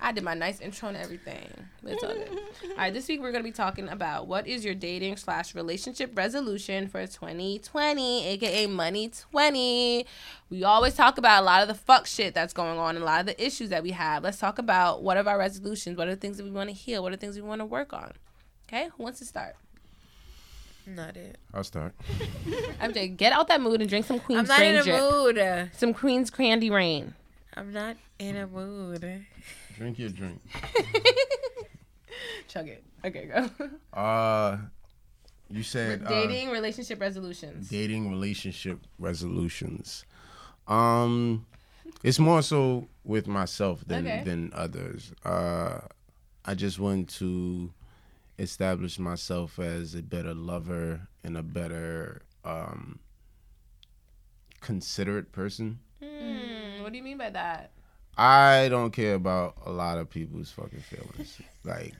[0.00, 1.48] I did my nice intro and everything.
[1.84, 2.28] It's all good.
[2.28, 6.16] All right, this week we're gonna be talking about what is your dating slash relationship
[6.16, 10.04] resolution for 2020, aka Money 20.
[10.50, 13.06] We always talk about a lot of the fuck shit that's going on, and a
[13.06, 14.24] lot of the issues that we have.
[14.24, 16.74] Let's talk about what are our resolutions, what are the things that we want to
[16.74, 18.12] heal, what are the things we want to work on.
[18.68, 19.54] Okay, who wants to start?
[20.86, 21.38] Not it.
[21.54, 21.94] I'll start.
[22.80, 25.00] MJ, get out that mood and drink some Queen's I'm not in a Drink.
[25.00, 25.70] mood.
[25.72, 27.14] Some Queen's Candy Rain.
[27.56, 29.24] I'm not in a mood.
[29.76, 30.40] Drink your drink.
[32.48, 32.84] Chug it.
[33.04, 33.50] Okay, go.
[33.92, 34.58] Uh,
[35.50, 37.68] you said uh, dating, relationship resolutions.
[37.68, 40.04] dating relationship resolutions.
[40.66, 41.46] Um,
[42.02, 44.22] it's more so with myself than Okay.
[44.24, 45.12] than others.
[45.24, 45.80] Uh,
[46.44, 47.72] I just want to
[48.38, 52.98] establish myself as a better lover and a better um
[54.60, 55.78] considerate person.
[56.02, 57.70] Hmm, what do you mean by that?
[58.16, 61.40] I don't care about a lot of people's fucking feelings.
[61.64, 61.94] like,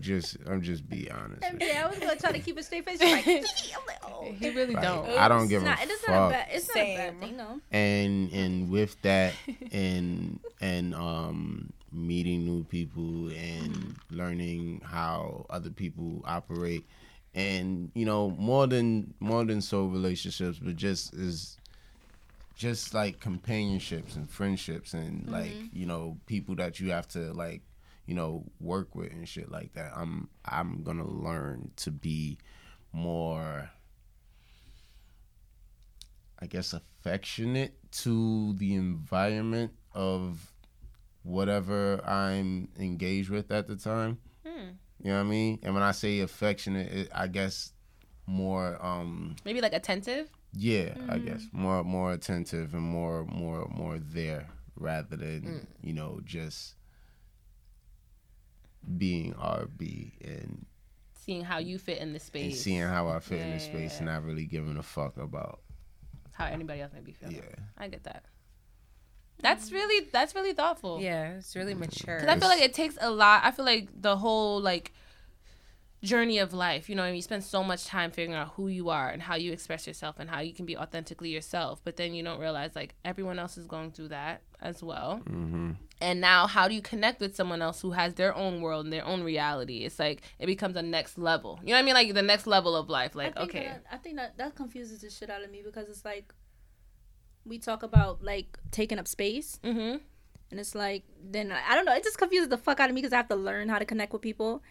[0.00, 1.42] just I'm just be honest.
[1.52, 1.72] with you.
[1.72, 3.00] I was gonna try to keep a straight face.
[3.00, 4.32] She's like, I'm like, oh.
[4.38, 5.08] He really Like, don't.
[5.10, 6.10] I don't give It's a not, it's fuck.
[6.14, 6.48] not a bad.
[6.52, 6.96] It's not a Same.
[6.96, 7.60] bad thing, no.
[7.72, 9.32] and and with that
[9.72, 16.86] and and um meeting new people and learning how other people operate
[17.34, 21.56] and you know more than more than so relationships but just is
[22.60, 27.62] just like companionships and friendships and like you know people that you have to like
[28.04, 32.36] you know work with and shit like that i'm i'm gonna learn to be
[32.92, 33.70] more
[36.42, 40.52] I guess affectionate to the environment of
[41.22, 44.18] whatever I'm engaged with at the time.
[45.02, 45.58] You know what I mean?
[45.62, 47.72] And when I say affectionate, it, I guess
[48.26, 50.30] more um Maybe like attentive.
[50.52, 51.26] Yeah, I mm-hmm.
[51.26, 55.66] guess more more attentive and more more more there rather than, mm.
[55.82, 56.74] you know, just
[58.96, 60.66] being RB and,
[61.12, 62.64] Seeing how you fit in the space and space.
[62.64, 65.60] seeing how I fit in the space yeah, and not really giving a fuck about
[66.32, 67.36] how anybody else may be feeling.
[67.36, 67.64] yeah.
[67.76, 68.24] I get that.
[69.42, 71.00] That's really that's really thoughtful.
[71.00, 72.18] Yeah, it's really mature.
[72.18, 73.42] Cause I feel like it takes a lot.
[73.44, 74.92] I feel like the whole like
[76.02, 78.52] journey of life, you know, what I mean, you spend so much time figuring out
[78.56, 81.80] who you are and how you express yourself and how you can be authentically yourself.
[81.84, 85.20] But then you don't realize like everyone else is going through that as well.
[85.28, 85.72] Mm-hmm.
[86.02, 88.92] And now, how do you connect with someone else who has their own world and
[88.92, 89.84] their own reality?
[89.84, 91.60] It's like it becomes a next level.
[91.62, 91.94] You know what I mean?
[91.94, 93.14] Like the next level of life.
[93.14, 95.88] Like I okay, that, I think that that confuses the shit out of me because
[95.90, 96.32] it's like
[97.44, 99.98] we talk about like taking up space, mm-hmm.
[100.50, 101.94] and it's like then I, I don't know.
[101.94, 103.84] It just confuses the fuck out of me because I have to learn how to
[103.84, 104.62] connect with people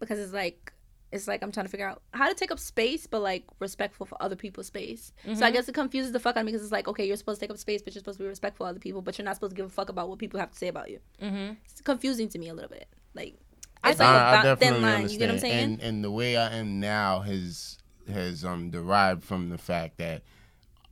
[0.00, 0.72] because it's like
[1.10, 4.04] it's like I'm trying to figure out how to take up space, but like respectful
[4.04, 5.12] for other people's space.
[5.34, 7.16] So I guess it confuses the fuck out of me because it's like okay, you're
[7.16, 9.16] supposed to take up space, but you're supposed to be respectful of other people, but
[9.16, 10.98] you're not supposed to give a fuck about what people have to say about you.
[11.22, 11.54] Mm-hmm.
[11.64, 12.86] It's confusing to me a little bit.
[13.14, 13.36] Like
[13.82, 14.94] I it's like I, I a ba- thin definitely line.
[14.96, 15.12] understand.
[15.12, 15.64] You get what I'm saying?
[15.64, 17.78] And and the way I am now has
[18.12, 20.22] has um derived from the fact that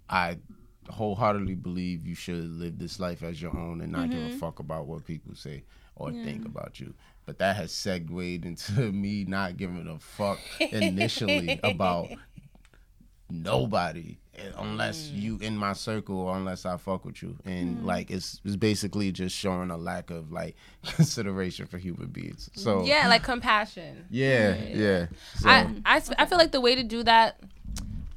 [0.08, 0.38] I
[0.88, 4.36] wholeheartedly believe you should live this life as your own and not give Mm-hmm.
[4.36, 5.64] a fuck about what people say
[5.96, 6.94] or think about you.
[7.26, 12.08] But that has segued into me not giving a fuck initially about
[13.28, 14.16] nobody
[14.58, 15.20] unless Mm.
[15.22, 17.36] you in my circle or unless I fuck with you.
[17.44, 17.86] And Mm-hmm.
[17.86, 20.54] like it's it's basically just showing a lack of like
[20.84, 22.48] consideration for human beings.
[22.54, 24.04] So yeah, like compassion.
[24.10, 25.06] yeah, yeah.
[25.36, 27.40] So, I, I, I feel like the way to do that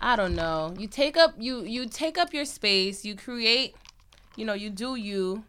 [0.01, 3.76] i don't know you take up you you take up your space you create
[4.38, 5.43] you know you do you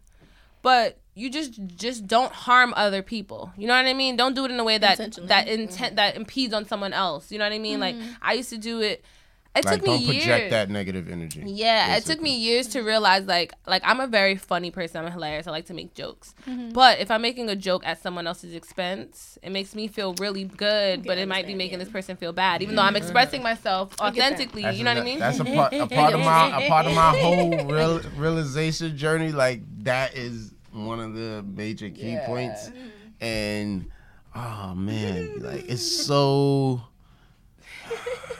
[0.62, 3.52] but you just just don't harm other people.
[3.56, 4.16] You know what i mean?
[4.16, 7.30] Don't do it in a way that that intent that impedes on someone else.
[7.30, 7.80] You know what i mean?
[7.80, 8.12] Like mm-hmm.
[8.22, 9.04] i used to do it
[9.56, 10.50] It like took me don't project years.
[10.52, 11.42] that negative energy.
[11.44, 15.04] Yeah, it took me years to realize like like I'm a very funny person.
[15.04, 15.48] I'm hilarious.
[15.48, 16.36] I like to make jokes.
[16.72, 20.44] But if I'm making a joke at someone else's expense, it makes me feel really
[20.44, 24.00] good, but it might be making this person feel bad, even though I'm expressing myself
[24.00, 24.62] authentically.
[24.72, 25.18] You know a, what I mean?
[25.18, 29.32] That's a part, a part of my a part of my whole real, realization journey.
[29.32, 32.70] Like that is one of the major key points.
[33.20, 33.90] And
[34.34, 36.82] oh man, like it's so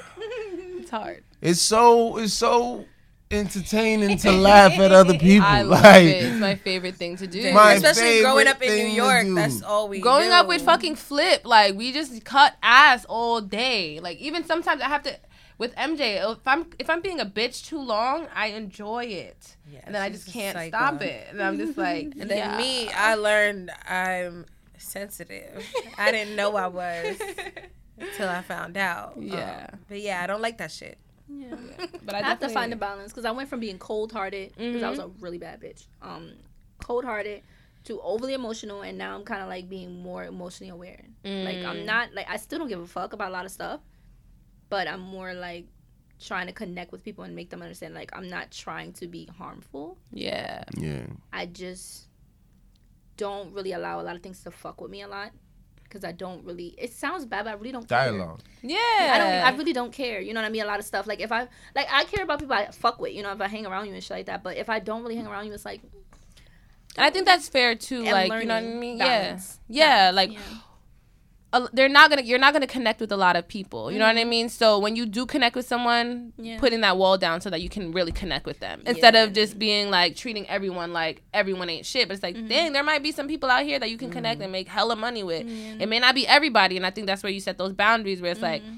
[0.93, 1.25] it's hard.
[1.41, 2.85] it's so it's so
[3.31, 5.47] entertaining to laugh at other people.
[5.47, 6.25] I love like it.
[6.25, 7.53] It's my favorite thing to do.
[7.53, 9.35] My Especially growing favorite up in New thing to York, do.
[9.35, 10.33] that's all we Growing do.
[10.35, 14.01] up with fucking Flip, like we just cut ass all day.
[14.01, 15.17] Like even sometimes I have to
[15.59, 16.33] with MJ.
[16.33, 20.09] If I'm if I'm being a bitch too long, I enjoy it, and then I
[20.11, 20.77] she's just a can't psycho.
[20.77, 21.29] stop it.
[21.31, 22.57] And I'm just like, And then yeah.
[22.59, 24.47] me, I learned I'm
[24.79, 25.65] sensitive.
[25.99, 27.17] I didn't know I was
[28.01, 29.17] until I found out.
[29.17, 29.69] Um, Yeah.
[29.89, 30.99] but yeah, I don't like that shit.
[31.29, 31.55] Yeah.
[32.03, 34.53] but I, I have to find a balance because I went from being cold hearted
[34.57, 36.33] because I was a really bad bitch, um,
[36.81, 37.43] cold hearted
[37.85, 41.05] to overly emotional, and now I'm kind of like being more emotionally aware.
[41.25, 43.81] Like I'm not like I still don't give a fuck about a lot of stuff,
[44.69, 45.67] but I'm more like
[46.21, 49.29] trying to connect with people and make them understand like I'm not trying to be
[49.39, 49.97] harmful.
[50.13, 50.65] Yeah.
[50.77, 52.09] yeah, I just
[53.17, 55.31] don't really allow a lot of things to fuck with me a lot
[55.91, 56.75] because I don't really.
[56.79, 57.99] It sounds bad, but I really don't care.
[57.99, 58.41] dialogue.
[58.63, 58.79] Yeah.
[58.79, 59.55] I don't.
[59.55, 60.21] I really don't care.
[60.21, 60.63] You know what I mean?
[60.63, 61.07] A lot of stuff.
[61.07, 63.13] Like if I like, I care about people I fuck with.
[63.13, 64.43] You know, if I hang around you and shit like that.
[64.43, 65.83] But if I don't really hang around you, it's like
[66.97, 68.03] I think that's fair too.
[68.05, 68.99] And like you know what I mean?
[68.99, 69.59] balance.
[69.69, 70.07] Yeah.
[70.07, 70.11] Yeah.
[70.13, 70.39] Like yeah.
[71.53, 74.07] A- they're not gonna you're not gonna connect with a lot of people you know
[74.07, 76.59] what i mean so when you do connect with someone Yeah.
[76.61, 79.25] putting that wall down so that you can really connect with them instead Yeah.
[79.25, 82.41] of just being like treating everyone like everyone ain't shit but it's Mm-hmm.
[82.43, 84.69] like dang there might be some people out here that you can connect and make
[84.69, 85.45] hella money with
[85.81, 88.33] it may not be everybody and i think that's where you set those boundaries where
[88.33, 88.77] it's like Mm-hmm.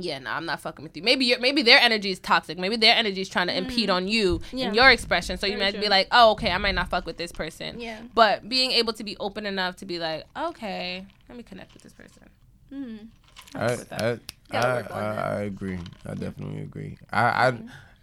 [0.00, 1.02] Yeah, no, I'm not fucking with you.
[1.02, 2.58] Maybe you're, maybe their energy is toxic.
[2.58, 4.40] Maybe their energy is trying to impede on you.
[4.52, 4.66] Yeah.
[4.66, 5.38] and your expression.
[5.38, 7.80] So you Very might be like, oh, okay, I might not fuck with this person.
[7.80, 8.00] Yeah.
[8.14, 11.82] But being able to be open enough to be like, okay, let me connect with
[11.82, 12.28] this person.
[12.72, 13.06] Mm-hmm.
[13.54, 14.18] I I,
[14.50, 15.26] I, I, work on that.
[15.26, 15.78] I agree.
[16.06, 16.98] I definitely agree.
[17.12, 17.58] I, I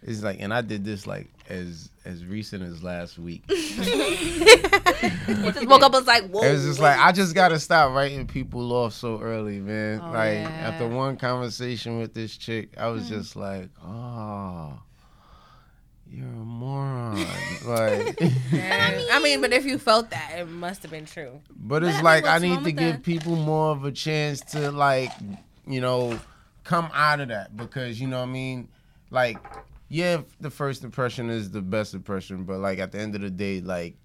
[0.06, 3.44] it's like, and I did this like as as recent as last week.
[3.48, 3.88] Just
[5.66, 6.42] woke up and was like, whoa.
[6.42, 10.00] It was just like I just gotta stop writing people off so early, man.
[10.02, 10.48] Oh, like yeah.
[10.48, 13.14] after one conversation with this chick, I was hmm.
[13.14, 14.78] just like, oh,
[16.10, 17.16] you're a moron.
[17.66, 18.18] like,
[19.12, 21.40] I mean, but if you felt that, it must have been true.
[21.50, 23.02] but it's But, like I what's need to give that?
[23.02, 25.10] people more of a chance to like,
[25.66, 26.18] you know,
[26.64, 28.68] come out of that because you know what I mean.
[29.10, 29.38] Like,
[29.88, 33.30] yeah, the first impression is the best impression, but like at the end of the
[33.30, 33.96] day, like,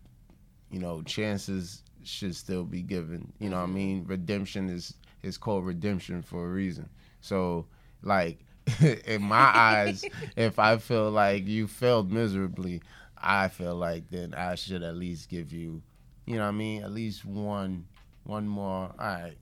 [0.70, 3.32] you know, chances should still be given.
[3.40, 3.76] You know what I mm-hmm.
[3.76, 4.06] mean?
[4.08, 6.90] Redemption is is called redemption for a reason.
[7.22, 7.68] So,
[8.02, 8.40] like,
[9.06, 10.04] in my eyes,
[10.36, 12.82] if I feel like you failed miserably,
[13.18, 15.82] I feel like then I should at least give you,
[16.26, 16.84] you know what I mean?
[16.84, 17.86] At least one
[18.24, 18.86] one more.
[18.88, 19.38] All right.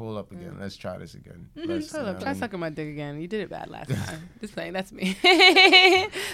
[0.00, 0.52] Pull up again.
[0.56, 0.60] Mm.
[0.62, 1.50] Let's try this again.
[1.54, 2.34] Mm-hmm, Let's, you know what I mean?
[2.36, 3.20] sucking my dick again.
[3.20, 4.30] You did it bad last time.
[4.40, 5.14] Just saying, that's me.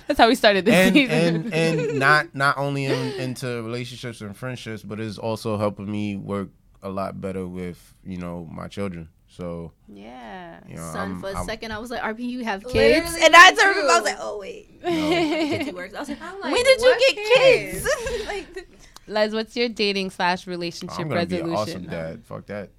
[0.07, 1.53] that's how we started this and season.
[1.53, 6.15] and and not not only in, into relationships and friendships, but it's also helping me
[6.15, 6.51] work
[6.81, 9.09] a lot better with you know my children.
[9.27, 10.61] So yeah.
[10.69, 13.11] you know, Son, I'm, for a I'm- second, I was like, RB, you have kids?
[13.13, 14.81] Literally and I me turned I was like, oh, wait.
[14.81, 15.93] no, It works.
[15.93, 17.89] I was like, like, when did you get kids?
[17.99, 18.27] kids?
[18.29, 18.69] like,
[19.09, 21.81] Les, what's your dating slash relationship I'm gonna be an resolution?
[21.83, 22.25] awesome dad.
[22.25, 22.71] Fuck that.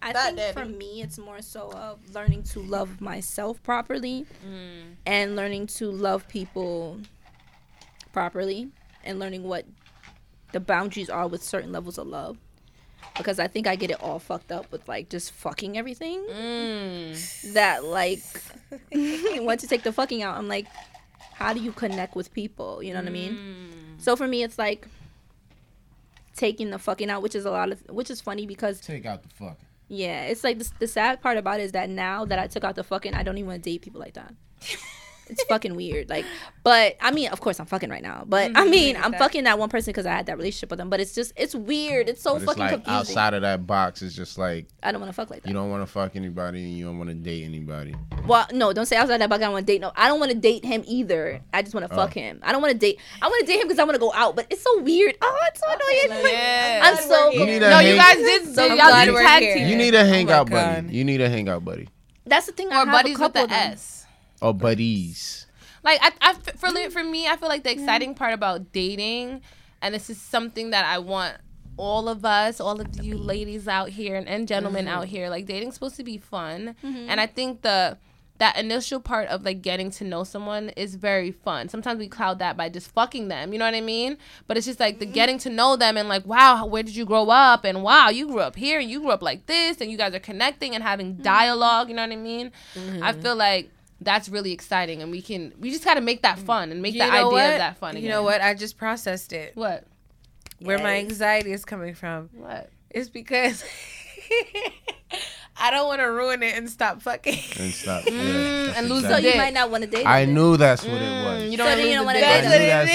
[0.00, 4.26] I That think for me, it's more so of learning to love myself properly
[5.04, 7.00] and learning to love people
[8.12, 8.68] properly
[9.04, 9.64] and learning what
[10.52, 12.38] the boundaries are with certain levels of love.
[13.16, 16.20] Because I think I get it all fucked up with like just fucking everything.
[16.30, 17.52] Mm.
[17.54, 18.20] That like
[19.42, 20.66] once you take the fucking out, I'm like,
[21.32, 22.82] how do you connect with people?
[22.82, 23.96] You know what I mean?
[23.98, 24.86] So for me, it's like
[26.36, 29.22] taking the fucking out, which is a lot of, which is funny because Take out
[29.22, 29.56] the fucking.
[29.88, 32.64] Yeah, it's like the, the sad part about it is that now that I took
[32.64, 34.34] out the fucking, I don't even want to date people like that.
[35.30, 36.08] It's fucking weird.
[36.08, 36.24] Like,
[36.62, 38.24] but I mean, of course, I'm fucking right now.
[38.26, 38.70] But I mm-hmm.
[38.70, 40.90] mean, I'm fucking that one person because I had that relationship with them.
[40.90, 42.08] But it's just, it's weird.
[42.08, 42.94] It's so But it's fucking like confusing.
[42.94, 45.48] outside of that box, it's just like I don't want to fuck like that.
[45.48, 47.94] you don't want to fuck anybody and you don't want to date anybody.
[48.26, 49.42] well, no, don't say outside that box.
[49.42, 49.80] I don't want to date.
[49.80, 51.40] No, I don't want to date him either.
[51.52, 51.96] I just want to oh.
[51.96, 52.20] fuck Oh.
[52.20, 52.40] him.
[52.42, 52.98] I don't want to date.
[53.22, 54.36] I want to date him because I want to go out.
[54.36, 55.16] But it's so weird.
[55.20, 56.24] Oh, it's so annoying.
[56.32, 56.80] Yeah.
[56.84, 57.30] I'm so.
[57.32, 58.54] You need a no, you guys did.
[58.54, 59.68] So y'all did tag team.
[59.68, 60.84] You need a oh hangout God.
[60.84, 60.96] buddy.
[60.96, 61.88] You need a hangout buddy
[62.26, 62.68] That's the thing.
[62.72, 63.72] I or have buddies a with couple the of them.
[63.72, 63.97] S.
[64.40, 65.46] or buddies.
[65.82, 66.92] Like I, I for mm.
[66.92, 69.42] for me, I feel like the exciting part about dating,
[69.80, 71.36] and this is something that I want
[71.76, 74.94] all of us, all of you ladies out here and, and gentlemen mm-hmm.
[74.94, 77.08] out here, like dating's supposed to be fun, mm-hmm.
[77.08, 77.96] and I think the
[78.38, 81.68] that initial part of like getting to know someone is very fun.
[81.68, 84.16] Sometimes we cloud that by just fucking them, you know what I mean?
[84.46, 85.14] But it's just like the mm-hmm.
[85.14, 87.64] getting to know them and like, wow, where did you grow up?
[87.64, 90.14] And wow, you grew up here and you grew up like this and you guys
[90.14, 92.52] are connecting and having dialogue, you know what I mean?
[93.02, 93.70] I feel like
[94.00, 97.00] that's really exciting and we can we just gotta make that fun and make You
[97.02, 97.52] the idea what?
[97.52, 98.02] of that fun again.
[98.04, 98.40] You know what?
[98.40, 99.52] I just processed it.
[99.56, 99.84] What?
[100.60, 102.30] Where my anxiety is coming from.
[102.32, 102.70] What?
[102.90, 103.64] It's because
[105.60, 107.34] I don't want to ruin it and stop fucking.
[107.58, 108.04] And stop.
[108.04, 110.06] Mm, yeah, that's and lose So you might not want to date.
[110.06, 111.42] I him knew that's what it Mm, was.
[111.50, 112.42] you So don't then you don't wanna wanna date.
[112.42, 112.90] That's what knew it that's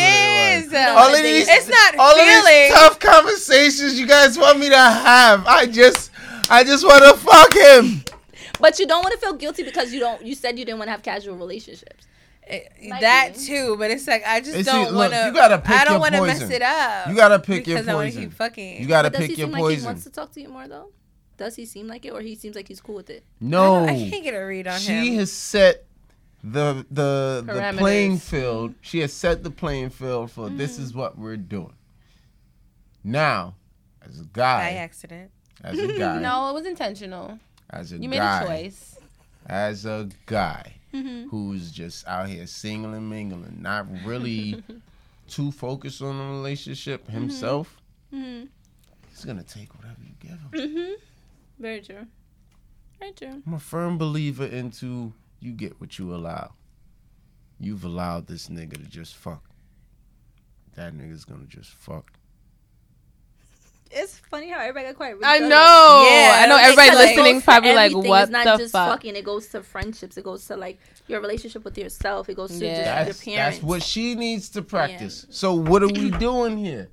[0.66, 0.72] is.
[0.72, 4.60] what it All of these, It's not all of these tough conversations you guys want
[4.60, 5.46] me to have.
[5.46, 6.12] I just,
[6.50, 8.04] I just want to fuck him.
[8.64, 10.26] But you don't want to feel guilty because you don't.
[10.26, 12.08] You said you didn't want to have casual relationships.
[12.48, 13.40] It- Might that be.
[13.46, 15.26] too, but it's like I just It's- don't want to.
[15.28, 17.08] you gotta pick I don't want to mess it up.
[17.10, 18.30] You gotta pick your because I want to poison.
[18.30, 18.82] keep fucking.
[18.82, 20.50] You gotta But does pick he your seem like he wants to talk to you
[20.50, 20.92] more though?
[21.38, 23.24] Does he seem like it, or he seems like he's cool with it?
[23.42, 25.04] No, I can't get a read on she him.
[25.06, 25.86] She has set
[26.44, 28.76] the the the playing field.
[28.82, 30.84] She has set the playing field for this Mm-hmm.
[30.84, 31.74] is what we're doing.
[33.04, 33.56] Now,
[34.08, 35.32] as a guy, By accident.
[35.64, 37.40] as a guy, No, it was intentional.
[37.74, 38.98] As a You made guy, a choice.
[39.48, 41.30] as a guy Mm-hmm.
[41.30, 44.64] who's just out here singling and mingling, not really
[45.28, 47.14] too focused on the relationship Mm-hmm.
[47.14, 50.50] himself, he's gonna take whatever you give him.
[50.54, 50.94] Mm-hmm.
[51.60, 52.06] Very true.
[53.00, 53.42] Very true.
[53.48, 56.54] I'm a firm believer into you get what you allow.
[57.60, 59.44] You've allowed this nigga to just fuck.
[60.76, 62.12] That nigga's gonna just fuck.
[63.96, 65.14] It's funny how everybody got quiet.
[65.18, 66.08] Really I know.
[66.10, 68.90] Yeah, I know everybody like- listening probably like, what It's not the just fuck?
[68.90, 69.16] fucking.
[69.16, 70.18] It goes to friendships.
[70.18, 72.30] It goes to like your relationship with yourself.
[72.30, 72.76] It goes to Yeah.
[72.76, 73.58] just That's, your parents.
[73.60, 75.26] that's what she needs to practice.
[75.30, 76.90] So what are we doing here?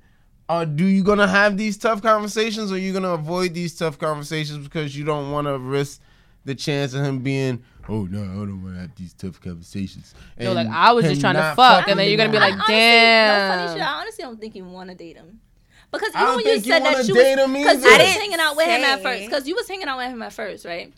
[0.49, 4.57] Are do you gonna have these tough conversations, or you gonna avoid these tough conversations
[4.67, 6.01] because you don't want to risk
[6.43, 10.13] the chance of him being, oh no, I don't want to have these tough conversations.
[10.39, 12.49] You're like, I was just trying to not fuck, and then you're gonna be anymore.
[12.57, 13.49] like, honestly, damn.
[13.49, 13.87] No funny shit.
[13.87, 15.39] I honestly don't think you want to date him.
[15.91, 17.83] Because I even when you think you said that you was, because you I was
[17.83, 20.31] didn't hanging out with him at first, because you was hanging out with him at
[20.33, 20.93] first, right?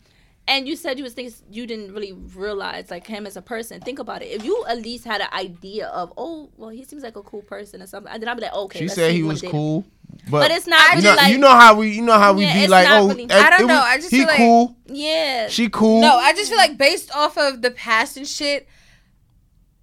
[0.46, 3.80] And you said you was thinking you didn't really realize like him as a person.
[3.80, 4.26] Think about it.
[4.26, 7.40] If you at least had an idea of, oh, well, he seems like a cool
[7.42, 8.78] person or something, then I'd be like, okay.
[8.80, 9.84] She said he if you wanna was cool,
[10.30, 12.34] but, But it's not you really know, like you know how we, you know how
[12.34, 14.26] we Yeah, be like, oh, really- I don't it know, was- I just he feel
[14.28, 15.48] like- cool, yeah.
[15.48, 16.02] she cool.
[16.02, 18.68] No, I just feel like based off of the past and shit,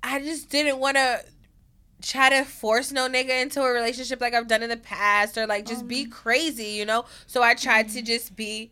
[0.03, 1.21] I just didn't want to
[2.01, 5.45] try to force no nigga into a relationship like I've done in the past or
[5.47, 5.87] like just Um.
[5.87, 7.05] be crazy, you know?
[7.27, 8.71] So I tried to just be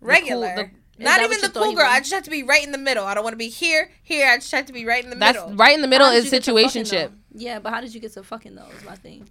[0.00, 0.54] regular.
[0.56, 1.84] the- Is Not even the cool he girl.
[1.86, 3.04] I just have to be right in the middle.
[3.04, 4.28] I don't want to be here, here.
[4.30, 5.32] I just have to be right in the middle.
[5.34, 5.56] That's middle.
[5.58, 7.12] right in the middle is you get situationship.
[7.34, 8.68] Yeah, but how did you get to fucking though?
[8.78, 9.28] Is my thing.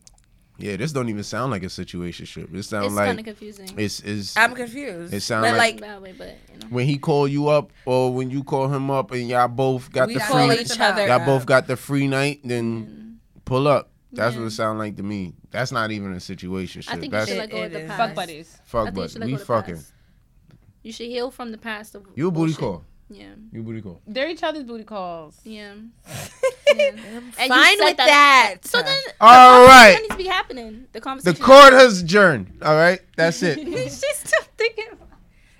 [0.57, 2.55] Yeah, this don't even sound like a situationship.
[2.55, 3.73] It sounds It's like kind of confusing.
[3.77, 5.11] it's is I'm confused.
[5.13, 6.67] It sounds like- like, Bad way, but you know.
[6.69, 10.07] when he called you up or when you call him up and y'all both got
[10.07, 11.01] we the call free each other.
[11.07, 11.25] y'all up.
[11.25, 13.04] both got the free night, then
[13.45, 13.91] pull up.
[14.11, 14.41] That's Yeah.
[14.41, 15.33] what it sound like to me.
[15.51, 16.83] That's not even a situation.
[16.87, 17.97] I think you That's should let go It of the past.
[17.97, 18.57] Fuck buddies.
[18.65, 19.75] Fuck, think you but should let we go of the fucking.
[19.75, 19.93] past.
[20.83, 21.95] You should heal from the past.
[21.95, 22.59] Of You a booty bullshit.
[22.59, 22.83] call.
[23.09, 23.25] Yeah.
[23.51, 24.01] You booty call.
[24.07, 25.39] They're each other's booty calls.
[25.43, 25.73] Yeah.
[26.07, 28.55] I'm And fine with that.
[28.63, 29.95] So then, All the right.
[29.95, 30.87] conversation needs to be happening.
[30.93, 31.39] The conversation.
[31.39, 32.57] The court has adjourned.
[32.61, 33.59] All right, that's it.
[33.67, 34.85] She's still thinking.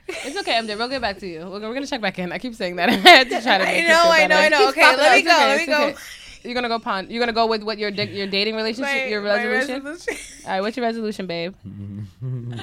[0.08, 0.78] It's okay, MJ.
[0.78, 1.40] We'll get back to you.
[1.42, 2.32] We're, gonna- we're gonna check back in.
[2.32, 2.90] I keep saying that.
[2.90, 4.36] I had to try to I make it know, feel I know.
[4.38, 4.70] I know.
[4.70, 6.00] Okay, let me It's go, okay, let me go.
[6.46, 7.10] You're gonna go pon.
[7.10, 9.84] You're gonna go with what your your dating relationship, My- your resolution.
[9.84, 10.16] resolution.
[10.46, 11.56] All right, what's your resolution, babe?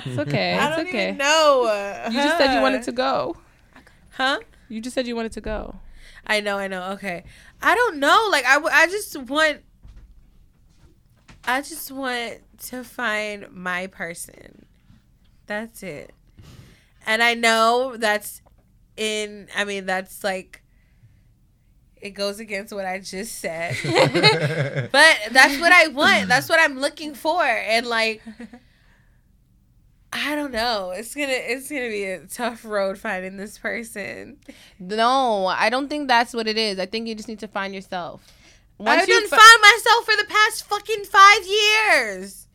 [0.06, 0.54] It's okay.
[0.58, 1.04] I It's don't okay.
[1.08, 2.06] even know.
[2.10, 3.36] You just said you wanted to go.
[4.10, 4.38] Huh?
[4.68, 5.76] You just said you wanted to go.
[6.26, 6.92] I know, I know.
[6.92, 7.24] Okay.
[7.60, 8.28] I don't know.
[8.30, 9.58] Like I, w- I just want
[11.44, 14.66] I just want to find my person.
[15.46, 16.12] That's it.
[17.06, 18.40] And I know that's
[18.96, 20.61] in I mean that's like
[22.02, 23.76] it goes against what I just said.
[24.92, 26.28] but that's what I want.
[26.28, 27.42] That's what I'm looking for.
[27.42, 28.22] And like
[30.12, 30.90] I don't know.
[30.90, 34.36] It's gonna it's gonna be a tough road finding this person.
[34.78, 36.78] No, I don't think that's what it is.
[36.78, 38.26] I think you just need to find yourself.
[38.84, 42.48] I've you done fi- found myself for the past fucking five years.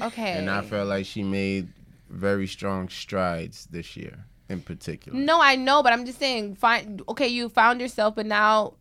[0.00, 0.32] okay.
[0.32, 1.68] And I felt like she made
[2.08, 5.18] very strong strides this year, in particular.
[5.18, 6.56] No, I know, but I'm just saying.
[6.56, 8.74] Find okay, you found yourself, but now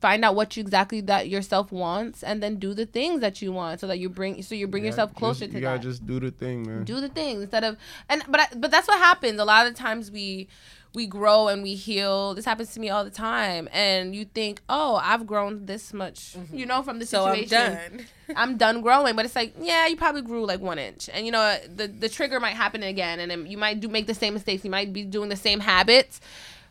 [0.00, 3.52] find out what you exactly that yourself wants, and then do the things that you
[3.52, 5.78] want, so that you bring so you bring You yourself closer just, to You gotta
[5.78, 5.84] that.
[5.84, 6.84] just do the thing, man.
[6.84, 7.76] do the thing instead of
[8.08, 9.38] and but I, but that's what happens.
[9.40, 10.48] A lot of the times we
[10.94, 12.34] we grow and we heal.
[12.34, 13.68] This happens to me all the time.
[13.72, 16.56] And you think oh i've grown this much mm-hmm.
[16.56, 18.06] you know from the So I'm done.
[18.36, 21.08] I'm done growing but it's like yeah you probably grew like one inch.
[21.12, 24.06] And you know the the trigger might happen again and then you might do make
[24.06, 24.64] the same mistakes.
[24.64, 26.20] You might be doing the same habits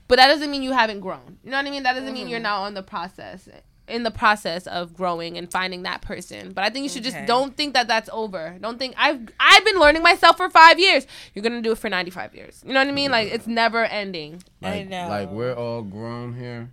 [0.08, 1.38] but that doesn't mean you haven't grown.
[1.44, 1.84] You know what I mean?
[1.84, 2.44] That doesn't mean you're mm-hmm.
[2.44, 3.48] not on the process
[3.88, 6.54] in the process of growing and finding that person.
[6.54, 7.12] But I think you should Okay.
[7.12, 8.58] just don't think that that's over.
[8.62, 11.06] Don't think I've I've been learning myself for 5 years.
[11.34, 12.64] You're going to do it for 95 years.
[12.66, 13.12] You know what I mean?
[13.12, 14.42] Like it's never ending.
[14.62, 15.08] Like, I know.
[15.10, 16.72] Like we're all grown here.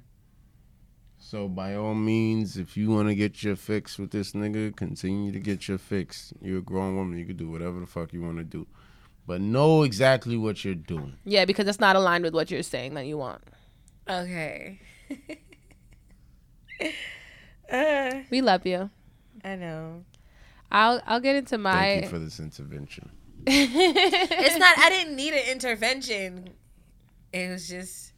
[1.18, 5.30] So by all means, if you want to get your fix with this nigga, continue
[5.30, 6.32] to get your fix.
[6.40, 7.18] You're a grown woman.
[7.18, 8.66] You can do whatever the fuck you want to do,
[9.26, 11.16] but know exactly what you're doing.
[11.24, 13.42] Yeah, because it's not aligned with what you're saying that you want.
[14.08, 14.80] Okay.
[17.72, 18.90] uh, We love you.
[19.44, 20.04] I know.
[20.72, 21.72] I'll I'll get into my.
[21.72, 23.10] Thank my you for this intervention.
[23.46, 24.78] It's not.
[24.78, 26.50] I didn't need an intervention.
[27.32, 28.12] It was just.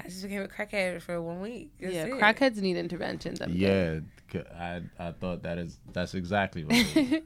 [0.00, 1.72] I just became a crackhead for one week.
[1.80, 2.12] That's Yeah, it.
[2.12, 3.40] crackheads need interventions.
[3.40, 3.52] MJ.
[3.56, 4.04] Yeah, c-
[4.34, 6.74] I I thought that is that's exactly what.
[6.74, 7.22] It is.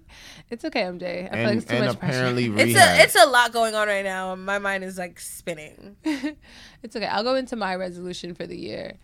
[0.50, 1.02] It's okay, MJ.
[1.02, 2.66] I feel like and it's too and much apparently pressure.
[2.66, 2.98] It's rehab.
[2.98, 4.34] a it's a lot going on right now.
[4.34, 5.96] My mind is like spinning.
[6.04, 7.06] it's okay.
[7.06, 8.94] I'll go into my resolution for the year.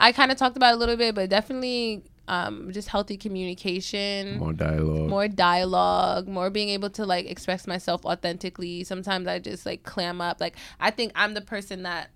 [0.00, 4.38] I kind of talked about it a little bit, but definitely um, just healthy communication.
[4.38, 5.08] more dialogue.
[5.08, 8.84] more dialogue, more being able to like express myself authentically.
[8.84, 10.40] Sometimes I just like clam up.
[10.40, 12.10] Like I think I'm the person that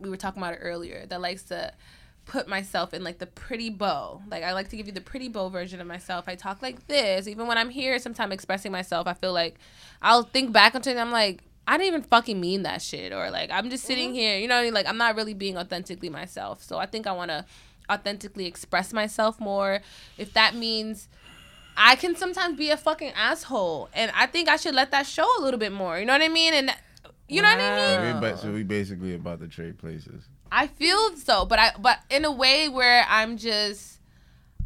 [0.00, 1.72] we were talking about earlier that likes to
[2.24, 4.22] put myself in like the pretty bow.
[4.30, 6.24] Like I like to give you the pretty bow version of myself.
[6.28, 7.26] I talk like this.
[7.26, 9.58] Even when I'm here, sometimes expressing myself, I feel like
[10.00, 13.12] I'll think back onto it and I'm like, I didn't even fucking mean that shit.
[13.12, 14.16] Or like I'm just sitting mm-hmm.
[14.16, 14.74] here, you know what I mean?
[14.74, 16.62] Like I'm not really being authentically myself.
[16.62, 17.46] So I think I wanna
[17.90, 19.80] authentically express myself more.
[20.16, 21.08] If that means
[21.76, 25.26] I can sometimes be a fucking asshole, and I think I should let that show
[25.38, 25.98] a little bit more.
[25.98, 26.54] You know what I mean?
[26.54, 26.74] And
[27.28, 28.20] you know what I mean?
[28.20, 30.28] So we, so we basically about to trade places.
[30.52, 33.98] I feel so, but I but in a way where I'm just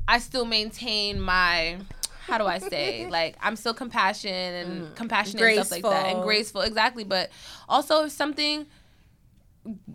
[0.09, 1.79] I still maintain my
[2.27, 4.97] how do I say like I'm still compassionate and mm.
[4.97, 6.25] compassionate and stuff like that and Graceful.
[6.25, 7.05] graceful exactly.
[7.05, 7.31] But
[7.69, 8.67] also if something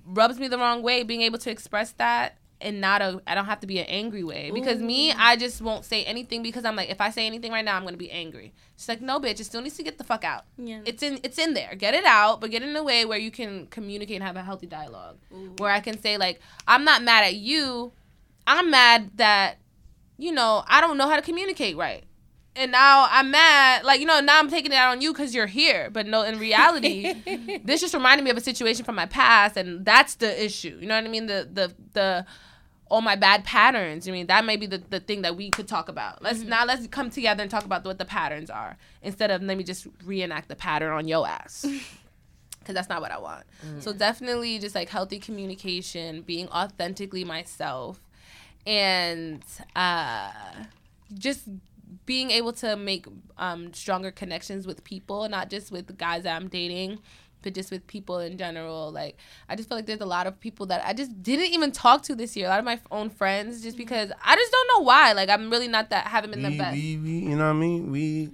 [0.05, 3.45] rubs me the wrong way, being able to express that and not a I don't
[3.45, 6.75] have to be an angry way because me I just won't say anything because I'm
[6.75, 8.53] like if I say anything right now I'm gonna be angry.
[8.77, 10.45] She's like no bitch, it still needs to get the fuck out.
[10.57, 10.81] Yeah.
[10.85, 11.75] It's in it's in there.
[11.75, 14.43] Get it out, but get in a way where you can communicate and have a
[14.43, 15.17] healthy dialogue.
[15.57, 17.91] Where I can say like I'm not mad at you.
[18.47, 19.57] I'm mad that
[20.17, 22.05] you know I don't know how to communicate right.
[22.53, 24.19] And now I'm mad, like you know.
[24.19, 26.23] Now I'm taking it out on you because you're here, but no.
[26.23, 27.13] In reality,
[27.63, 30.77] this just reminded me of a situation from my past, and that's the issue.
[30.81, 31.27] You know what I mean?
[31.27, 32.25] The the the
[32.91, 34.07] all my bad patterns.
[34.07, 36.21] I mean, that may be the, the thing that we could talk about.
[36.21, 39.57] Let's now let's come together and talk about what the patterns are instead of let
[39.57, 41.65] me just reenact the pattern on your ass.
[42.65, 43.45] Cause that's not what I want.
[43.79, 47.99] So definitely just like healthy communication, being authentically myself,
[48.67, 49.43] and
[49.75, 50.31] uh,
[51.15, 51.47] just
[52.05, 56.35] being able to make um, stronger connections with people, not just with the guys that
[56.35, 56.99] I'm dating,
[57.41, 58.91] but just with people in general.
[58.91, 59.17] Like
[59.49, 62.03] I just feel like there's a lot of people that I just didn't even talk
[62.03, 62.47] to this year.
[62.47, 63.83] A lot of my own friends, just mm-hmm.
[63.83, 65.13] because I just don't know why.
[65.13, 66.73] Like I'm really not that haven't been the best.
[66.73, 67.91] we, we, you know what I mean?
[67.91, 68.31] We,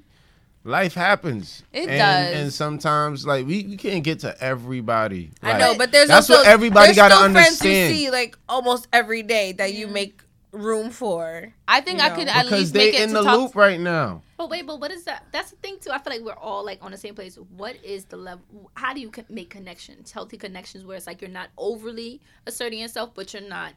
[0.64, 1.64] life happens.
[1.72, 2.42] It and, does.
[2.42, 5.32] And sometimes, like, we, we can't get to everybody.
[5.42, 7.96] I know, but there's that's also what everybody got to still friends understand.
[7.96, 11.54] see like almost every day that you make room for.
[11.68, 13.24] I think You I know, could at because least they make it in to the
[13.24, 13.38] talk.
[13.40, 14.22] loop right now.
[14.38, 15.26] But wait, but what is that?
[15.32, 15.92] That's the thing too.
[15.92, 17.36] I feel like we're all like on the same place.
[17.36, 18.72] What is the level?
[18.76, 23.12] How do you make connections, healthy connections, where it's like you're not overly asserting yourself,
[23.14, 23.74] but you're not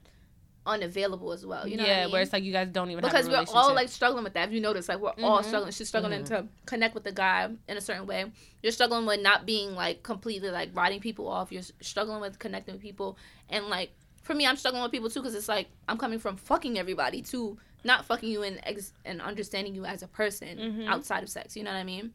[0.66, 1.66] unavailable as well.
[1.66, 2.12] You know yeah, what I mean?
[2.12, 4.34] where it's like you guys don't even because have a we're all like struggling with
[4.34, 4.48] that.
[4.48, 5.44] If you notice, like we're all Mhm.
[5.44, 5.72] struggling.
[5.72, 8.30] She's struggling to connect with the guy in a certain way.
[8.62, 11.50] You're struggling with not being like completely like writing people off.
[11.50, 13.16] You're struggling with connecting with people,
[13.48, 13.92] and like
[14.30, 17.20] for me, I'm struggling with people too because it's like I'm coming from fucking everybody
[17.22, 20.86] to not fucking you and ex- and understanding you as a person Mhm.
[20.88, 21.56] outside of sex.
[21.56, 22.12] You know what I mean?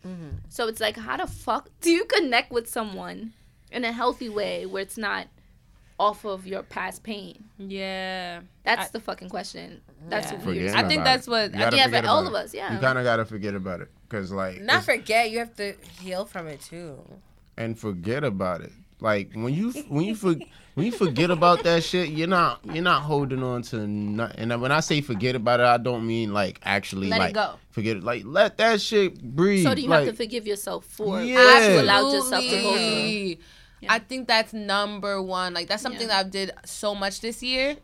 [0.49, 3.33] So it's like, how the fuck do you connect with someone
[3.71, 5.27] in a healthy way where it's not
[5.99, 7.43] off of your past pain?
[7.57, 8.41] yeah.
[8.63, 9.81] That's I- the fucking question.
[10.09, 10.33] That's Yeah.
[10.37, 10.75] what Forget weird.
[10.75, 12.73] I think that's what- I gotta yeah, forget for all of us, yeah.
[12.73, 13.89] You kind of got to forget about it.
[14.07, 17.03] Because, like, Not forget, you have to heal from it too.
[17.57, 18.71] and forget about it.
[19.01, 20.35] Like when you when you for,
[20.75, 24.51] when you forget about that shit, you're not you're not holding on to nothing.
[24.51, 27.33] And when I say forget about it, I don't mean like actually Let it like
[27.33, 27.55] go.
[27.71, 28.03] forget it.
[28.03, 29.63] Like let that shit breathe.
[29.65, 31.37] So do you like, have to forgive yourself for Yeah.
[31.43, 32.69] what allowed yourself to go through?
[32.69, 33.39] Absolutely.
[33.81, 33.93] Yeah.
[33.93, 35.53] I think that's number one.
[35.53, 36.07] Like that's something Yeah.
[36.07, 37.77] that I've did so much this year.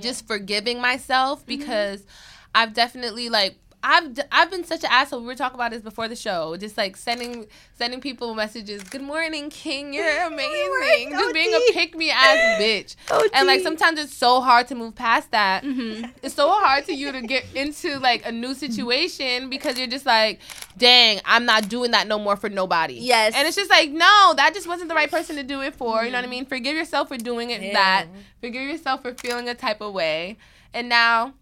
[0.00, 1.46] Just forgiving myself Mm-hmm.
[1.58, 2.04] because
[2.54, 5.20] I've definitely like I've I've been such an asshole.
[5.20, 6.56] We were talking about this before the show.
[6.56, 8.82] Just like sending sending people messages.
[8.82, 9.92] Good morning, King.
[9.92, 11.10] You're amazing.
[11.10, 12.96] Just being a pick me ass bitch.
[13.34, 15.64] And like sometimes it's so hard to move past that.
[16.22, 20.06] It's so hard to you to get into like a new situation because you're just
[20.06, 20.40] like,
[20.78, 22.94] dang, I'm not doing that no more for nobody.
[22.94, 23.34] Yes.
[23.36, 26.02] And it's just like, no, that just wasn't the right person to do it for.
[26.04, 26.46] You know what I mean?
[26.46, 28.06] Forgive yourself for doing it that.
[28.40, 30.38] Forgive yourself for feeling a type of way.
[30.72, 31.34] And now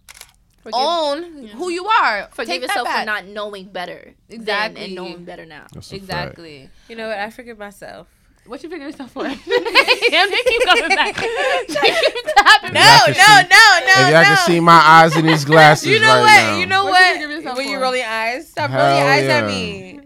[0.63, 2.29] Forgive, own who you are.
[2.33, 4.15] forgive Take yourself for not knowing better.
[4.29, 4.85] then Exactly.
[4.85, 5.67] and knowing better now.
[5.73, 6.03] That's a fact.
[6.03, 6.71] Exactly.
[6.89, 7.19] You know what?
[7.19, 8.07] I forgive myself.
[8.47, 9.23] What you figure yourself for?
[9.25, 11.15] Damn, they keep coming back.
[11.69, 14.23] They keep tapping No, no, no, no, if y'all no.
[14.25, 16.43] can see my eyes in these glasses you know right what?
[16.53, 16.57] now.
[16.59, 17.13] You know What you what?
[17.15, 17.83] forgive yourself when you for?
[17.83, 19.39] roll your eyes, stop Hell rolling your eyes yeah.
[19.39, 20.01] at me.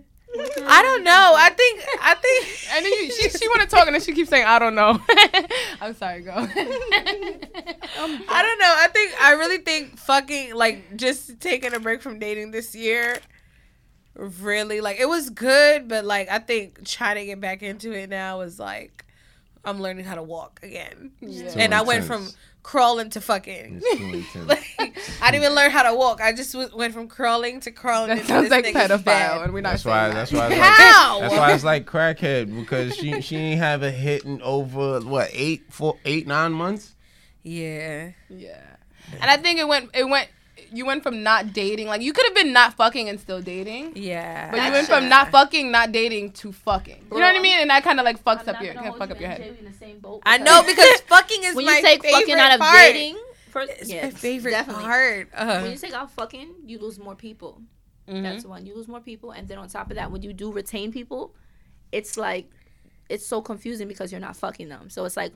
[0.68, 1.32] I don't know.
[1.34, 1.80] I think.
[2.02, 2.46] I think.
[2.74, 4.74] And then you, she, she want to talk and then she keeps saying, I don't
[4.74, 5.00] know.
[5.80, 6.34] I'm sorry, girl.
[6.36, 6.44] I
[8.42, 8.74] don't know.
[8.76, 8.95] I think.
[9.26, 13.18] I really think fucking like just taking a break from dating this year.
[14.14, 18.08] Really, like it was good, but like I think trying to get back into it
[18.08, 19.04] now is like
[19.62, 21.52] I'm learning how to walk again, Yeah.
[21.58, 22.28] and I went from
[22.62, 23.82] crawling to fucking.
[23.84, 24.40] It's too.
[24.46, 24.64] Like,
[25.20, 26.20] I didn't even learn how to walk.
[26.22, 28.08] I just w- went from crawling to crawling.
[28.08, 29.42] that into sounds this like pedophile, bed.
[29.42, 30.08] and we're not That's why.
[30.08, 30.14] that.
[30.14, 30.46] That's why.
[30.48, 31.20] It's like, How?
[31.20, 35.28] that's why it's like crackhead because she she ain't have a hit in over what
[35.32, 36.94] eight four eight nine months.
[37.42, 38.12] Yeah.
[38.30, 38.62] Yeah.
[39.12, 40.28] And I think it went it went
[40.72, 43.92] you went from not dating like you could have been not fucking and still dating.
[43.94, 44.50] Yeah.
[44.50, 47.06] But you went from not fucking, not dating to fucking.
[47.10, 47.60] You know what I mean?
[47.60, 49.56] And that kind of like fucks up your can fuck up your head.
[50.24, 52.76] I know because fucking is when my you take favorite fucking out of part.
[52.76, 53.16] dating,
[53.50, 54.84] first, It's yeah, my favorite definitely.
[54.84, 55.28] part.
[55.34, 57.60] Uh, When you take out fucking, you lose more people.
[58.08, 58.22] Mm-hmm.
[58.22, 58.66] That's the one.
[58.66, 61.34] You lose more people, and then on top of that, when you do retain people,
[61.92, 62.50] it's like
[63.08, 64.90] it's so confusing because you're not fucking them.
[64.90, 65.32] So it's like,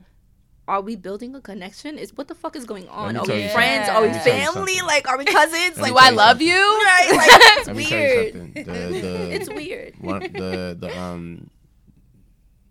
[0.70, 1.98] are we building a connection?
[1.98, 3.16] Is what the fuck is going on?
[3.16, 3.86] Are we you friends?
[3.86, 3.96] something.
[3.96, 4.80] Are we Let me tell you family?
[4.86, 5.78] Like, are we cousins?
[5.78, 6.54] Like, Do I love you?
[6.54, 7.08] right?
[7.10, 7.28] Like,
[7.58, 8.54] it's Let me tell you weird.
[8.54, 9.94] The, the, It's weird.
[10.00, 11.50] one the the um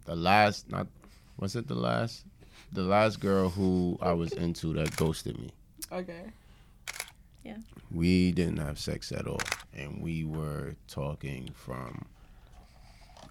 [0.05, 0.88] the last not
[1.38, 2.23] was it the last
[2.71, 5.49] the last girl who I was into that ghosted me.
[5.91, 6.23] Okay.
[7.43, 7.57] Yeah.
[7.91, 9.41] We didn't have sex at all,
[9.73, 12.05] and we were talking from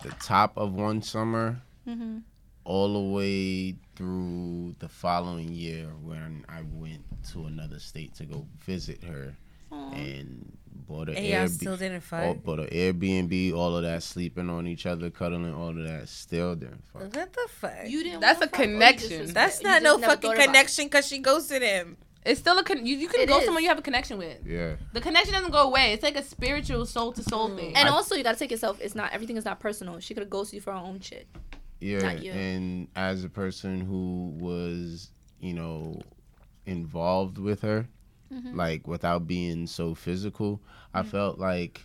[0.03, 2.19] the top of one summer Mm-hmm.
[2.69, 8.47] All the way through the following year when I went to another state to go
[8.59, 9.35] visit her
[9.70, 10.53] and
[10.86, 12.12] bought an and y'all Airbnb.
[12.12, 16.11] all, bought an Airbnb, all of that, sleeping on each other, cuddling, all of that,
[16.11, 17.03] still didn't fuck.
[17.15, 17.73] What the fuck?
[17.86, 18.20] You didn't.
[18.20, 19.32] That's a fuck, oh, just connection.
[19.32, 20.47] That's you not no fucking thought about it?
[20.47, 21.97] connection because she ghosted him.
[22.27, 23.47] It's still a con- you, you can It go is.
[23.47, 24.45] someone you have a connection with.
[24.45, 24.74] Yeah.
[24.93, 25.95] The connection doesn't go away.
[25.95, 27.57] It's like a spiritual soul to soul mm.
[27.57, 27.77] thing.
[27.77, 28.78] And I- also, you gotta take yourself.
[28.82, 29.99] It's not everything is not personal.
[30.01, 31.27] She could have ghosted you for her own shit.
[31.81, 35.11] Yeah, and as a person who was,
[35.41, 36.01] you know,
[36.67, 37.87] involved with her,
[38.33, 38.57] Mm-hmm.
[38.59, 40.61] like without being so physical,
[40.93, 41.81] I felt like,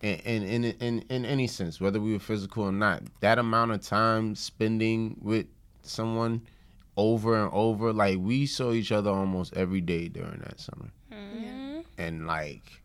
[0.00, 3.72] in, in in in in any sense, whether we were physical or not, that amount
[3.72, 5.46] of time spending with
[5.82, 6.42] someone
[6.96, 11.84] over and over, like we saw each other almost every day during that summer, Mhm.
[11.98, 12.80] and like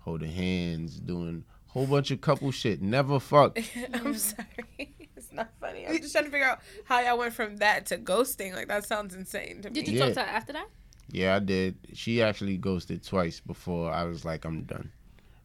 [0.00, 3.60] holding hands, doing a whole bunch of couple shit, never fucked.
[3.94, 4.95] I'm sorry.
[5.38, 5.86] It's not funny.
[5.86, 8.54] I'm just trying to figure out how y'all went from that to ghosting.
[8.54, 9.74] Like that sounds insane to me.
[9.74, 10.04] Did you Yeah.
[10.06, 10.68] talk to her after that?
[11.08, 11.76] Yeah, I did.
[11.92, 14.90] She actually ghosted twice before I was like, I'm done.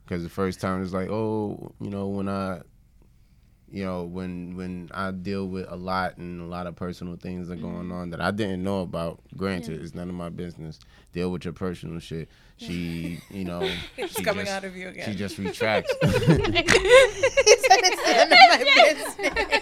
[0.04, 2.62] Because the first time it was like, oh, you know, when I,
[3.70, 7.50] you know, when when I deal with a lot and a lot of personal things
[7.50, 7.92] are going mm-hmm.
[7.92, 9.22] on that I didn't know about.
[9.38, 10.80] Granted, it's none of my business.
[11.14, 12.28] Deal with your personal shit.
[12.58, 13.62] She, you know,
[13.98, 15.10] It's she coming just, out of you again.
[15.10, 15.94] She just retracts.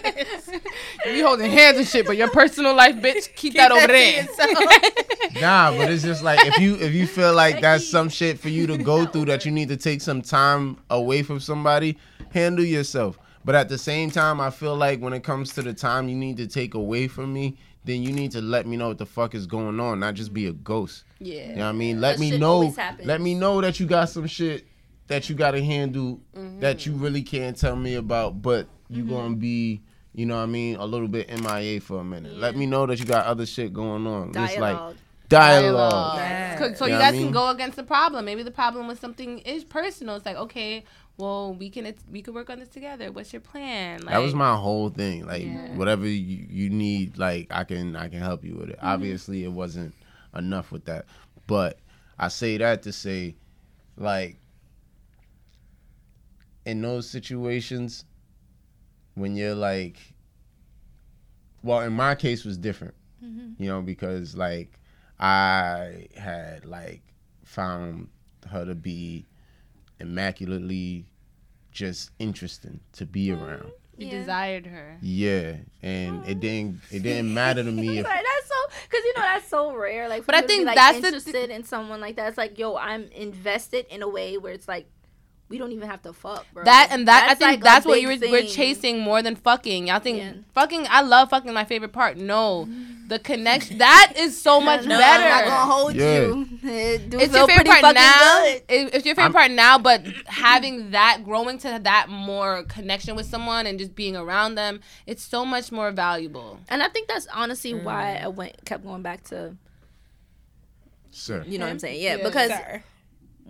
[1.16, 4.26] You holding hands and shit, but your personal life, bitch, keep, that over there.
[5.40, 8.48] Nah, but it's just like if you if you feel like that's some shit for
[8.48, 11.96] you to go through that you need to take some time away from somebody,
[12.32, 13.18] handle yourself.
[13.44, 16.16] But at the same time, I feel like when it comes to the time you
[16.16, 19.06] need to take away from me, then you need to let me know what the
[19.06, 21.04] fuck is going on, not just be a ghost.
[21.20, 21.50] Yeah.
[21.50, 22.00] You know what I mean?
[22.00, 22.74] Let That me know.
[23.04, 24.66] Let me know that you got some shit
[25.06, 26.20] that you got to handle
[26.60, 29.80] that you really can't tell me about, but you gonna be,
[30.12, 32.36] you know what I mean, a little bit MIA for a minute.
[32.36, 34.32] Let me know that you got other shit going on.
[34.32, 34.96] Just like Dialogue.
[35.28, 36.16] dialogue.
[36.18, 36.58] Yeah.
[36.58, 38.24] 'Cause- So You you know what I guys can go against the problem.
[38.24, 40.16] Maybe the problem with something is personal.
[40.16, 40.84] It's like, okay,
[41.16, 43.12] well, we can we can work on this together.
[43.12, 44.00] What's your plan?
[44.00, 45.26] Like, that was my whole thing.
[45.26, 45.76] Like Yeah.
[45.76, 48.76] whatever you, you need, like I can I can help you with it.
[48.78, 48.86] Mm-hmm.
[48.86, 49.94] Obviously, it wasn't
[50.36, 51.04] enough with that,
[51.46, 51.78] but
[52.18, 53.36] I say that to say,
[53.96, 54.36] like,
[56.66, 58.04] in those situations,
[59.20, 59.98] when you're like,
[61.62, 62.94] well, in my case was different,
[63.24, 63.62] Mm-hmm.
[63.62, 64.78] you know, because like
[65.18, 67.02] I had like
[67.44, 68.08] found
[68.50, 69.26] her to be
[70.00, 71.06] immaculately
[71.70, 73.70] just interesting to be around.
[73.98, 74.18] You Yeah.
[74.20, 74.96] desired her.
[75.02, 78.54] Yeah, and it didn't it didn't matter to me if Right, that's so
[78.88, 80.08] because you know that's so rare.
[80.08, 82.28] Like, But I you to be, think like, that's the interested in someone like that.
[82.28, 84.86] It's like, yo, I'm invested in a way where it's like
[85.50, 86.64] we don't even have to fuck, bro.
[86.64, 88.46] That and that I think like, that's what you were, were thing.
[88.46, 89.88] chasing more than fucking.
[89.88, 90.32] Y'all think Yeah.
[90.54, 90.86] fucking?
[90.88, 91.52] I love fucking.
[91.52, 92.16] My favorite part.
[92.16, 92.68] No,
[93.08, 93.78] the connection.
[93.78, 95.24] That is so much No, better.
[95.24, 96.20] I'm not gonna hold Yeah.
[96.20, 96.48] you.
[96.62, 98.44] It it's your favorite part now.
[98.44, 103.16] It- It's your favorite I'm- part now, but having that, growing to that more connection
[103.16, 106.60] with someone and just being around them, it's so much more valuable.
[106.68, 108.24] And I think that's honestly why Mm.
[108.24, 109.56] I went kept going back to
[111.10, 111.42] sir.
[111.46, 112.00] you know what I'm saying.
[112.00, 112.22] Yeah, Yeah.
[112.24, 112.82] because Sir.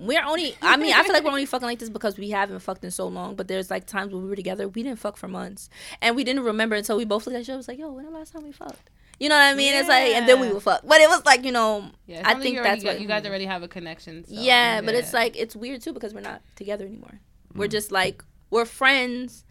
[0.01, 0.57] We're only.
[0.63, 2.91] I mean, I feel like we're only fucking like this because we haven't fucked in
[2.91, 3.35] so long.
[3.35, 5.69] But there's like times when we were together, we didn't fuck for months,
[6.01, 7.55] and we didn't remember until we both looked at each other.
[7.55, 8.91] It was like, yo, when the last time we fucked?
[9.19, 9.75] You know what I mean?
[9.75, 10.55] It's like, and then we Yeah.
[10.55, 10.81] would fuck.
[10.83, 13.07] But it was like, you know, Yeah, I think you already that's got- what you
[13.07, 14.25] guys already have a connection.
[14.25, 17.21] So, yeah, but it's like it's weird too because we're not together anymore.
[17.55, 17.73] We're mm.
[17.73, 19.45] just like we're friends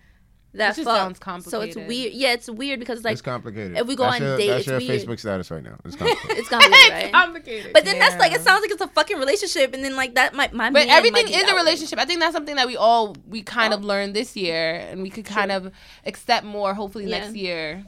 [0.53, 0.97] that It just fuck.
[0.97, 1.73] sounds complicated.
[1.73, 2.13] So it's weird.
[2.13, 3.77] Yeah, it's weird because like it's complicated.
[3.77, 4.89] if we go that's on your, date, that's it's your weird.
[5.01, 5.75] Facebook status right now.
[5.85, 6.37] It's complicated.
[6.39, 7.11] it's complicated, right?
[7.11, 7.73] complicated.
[7.73, 10.33] But then that's like it sounds like it's a fucking relationship, and then like that
[10.33, 11.57] might my But man everything might be is a out.
[11.57, 11.99] relationship.
[11.99, 13.77] I think that's something that we all we kind Oh.
[13.77, 15.71] of learned this year, and we could kind of
[16.05, 16.73] accept more.
[16.73, 17.19] Hopefully Yeah.
[17.19, 17.83] next year.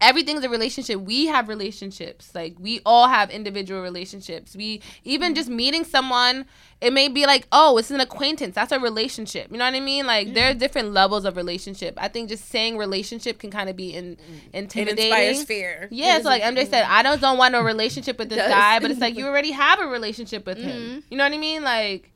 [0.00, 1.00] Everything's a relationship.
[1.00, 2.34] We have relationships.
[2.34, 4.54] Like we all have individual relationships.
[4.54, 6.44] We even just meeting someone,
[6.82, 8.54] it may be like, oh, it's an acquaintance.
[8.54, 9.50] That's a relationship.
[9.50, 10.06] You know what I mean?
[10.06, 11.94] Like there are different levels of relationship.
[11.96, 14.12] I think just saying relationship can kind of be in,
[14.52, 15.06] It intimidating.
[15.06, 15.88] inspires fear.
[15.90, 18.90] Yeah, so like MJ said, I don't don't want no relationship with this guy, but
[18.90, 20.80] it's like you already have a relationship with him.
[20.80, 20.98] Mm-hmm.
[21.08, 21.62] You know what I mean?
[21.62, 22.12] Like,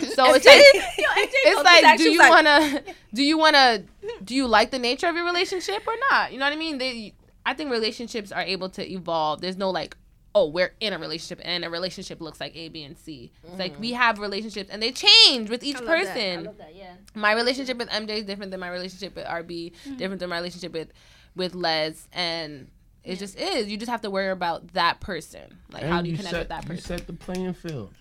[0.00, 2.82] so it's like it's like, do you wanna,
[3.14, 3.84] do you wanna,
[4.24, 6.32] do you like the nature of your relationship or not?
[6.32, 6.78] You know what I mean?
[6.78, 7.14] They,
[7.44, 9.40] I think relationships are able to evolve.
[9.40, 9.96] There's no like,
[10.34, 13.32] oh, we're in a relationship and a relationship looks like A, B, and C.
[13.44, 15.88] It's like we have relationships and they change with each Mm-hmm.
[15.88, 16.10] I love that.
[16.10, 16.94] I person love that, yeah.
[17.14, 19.96] my relationship with MJ is different than my relationship with RB, Mm-hmm.
[19.96, 20.92] different than my relationship with
[21.36, 22.68] with Les, and
[23.04, 23.68] it just is.
[23.68, 25.58] You just have to worry about that person.
[25.72, 26.76] Like, how do you connect set, with that person.
[26.76, 26.98] You person?
[26.98, 27.92] set the playing field.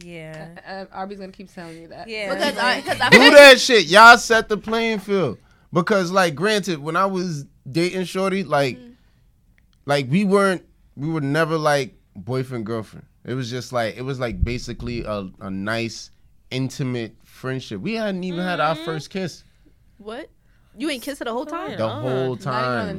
[0.00, 0.86] Yeah.
[0.92, 2.08] Uh, RB's gonna keep telling you that.
[2.08, 2.34] Yeah.
[2.34, 3.86] Because I, because I Do that shit.
[3.86, 5.38] Y'all set the playing field.
[5.72, 8.92] Because like granted, when I was dating Shorty, like Mm-hmm.
[9.86, 10.64] like we weren't
[10.96, 13.06] we were never like boyfriend girlfriend.
[13.24, 16.10] It was just like it was like basically a, a nice
[16.50, 17.80] intimate friendship.
[17.80, 18.84] We hadn't even had our Mm-hmm.
[18.84, 19.44] first kiss
[19.98, 20.28] what?
[20.76, 21.76] You ain't kissed her the whole time?
[21.78, 22.98] the whole Not even on the time.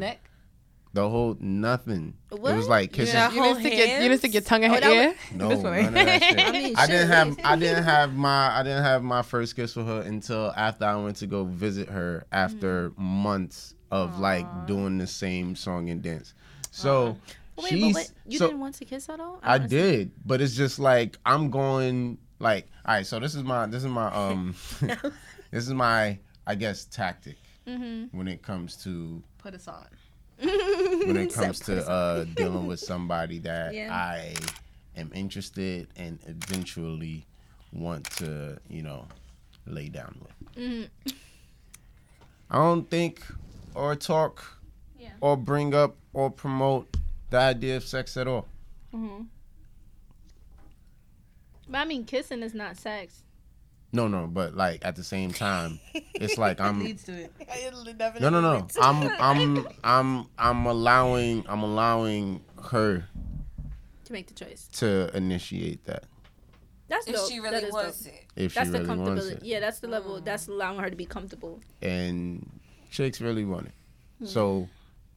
[0.94, 1.04] Neck.
[1.04, 2.14] The whole nothing.
[2.32, 3.16] It was like kissing.
[3.16, 3.32] Yeah.
[3.32, 5.16] You didn't stick your you didn't stick your tongue in Oh, her that ear.
[5.36, 6.40] No, none of that shit.
[6.48, 9.76] I mean, I didn't have I didn't have my I didn't have my first kiss
[9.76, 12.98] with her until after I went to go visit her after Mm.
[12.98, 16.34] months of like doing the same song and dance.
[16.72, 17.18] So
[17.58, 18.12] Wait, she's but what?
[18.28, 19.40] You so didn't want to kiss at all.
[19.44, 23.06] I don't did, but it's just like I'm going like all right.
[23.06, 24.56] So this is my this is my um
[25.52, 27.38] this is my I guess tactic
[27.68, 28.18] Mm-hmm.
[28.18, 29.86] when it comes to Put us on.
[30.44, 33.94] When it comes to uh, dealing with somebody that Yeah.
[33.94, 34.36] I
[34.96, 37.26] am interested and eventually
[37.72, 39.08] want to, you know,
[39.66, 40.56] lay down with.
[40.64, 41.12] Mm-hmm.
[42.52, 43.26] I don't think
[43.74, 44.60] or talk
[45.00, 45.10] Yeah.
[45.22, 46.98] or bring up or promote
[47.30, 48.48] the idea of sex at all.
[51.70, 53.24] But I mean, kissing is not sex.
[53.96, 55.80] No, no, but like at the same time,
[56.16, 57.32] it's like I'm Leads to it.
[58.20, 58.68] no, no, no.
[58.82, 62.42] I'm I'm I'm I'm allowing I'm allowing
[62.72, 63.06] her
[64.06, 64.68] To make the choice.
[64.80, 66.06] to initiate that
[66.88, 67.30] That's If dope.
[67.32, 68.14] she really is wants dope.
[68.14, 68.26] it.
[68.36, 69.38] if That's she the really wants comfortability.
[69.38, 69.44] it.
[69.46, 70.20] Yeah, that's the level.
[70.22, 71.62] That's allowing her to be comfortable.
[71.82, 72.50] and
[72.90, 73.74] chicks really want it.
[74.20, 74.26] Hmm.
[74.26, 74.70] So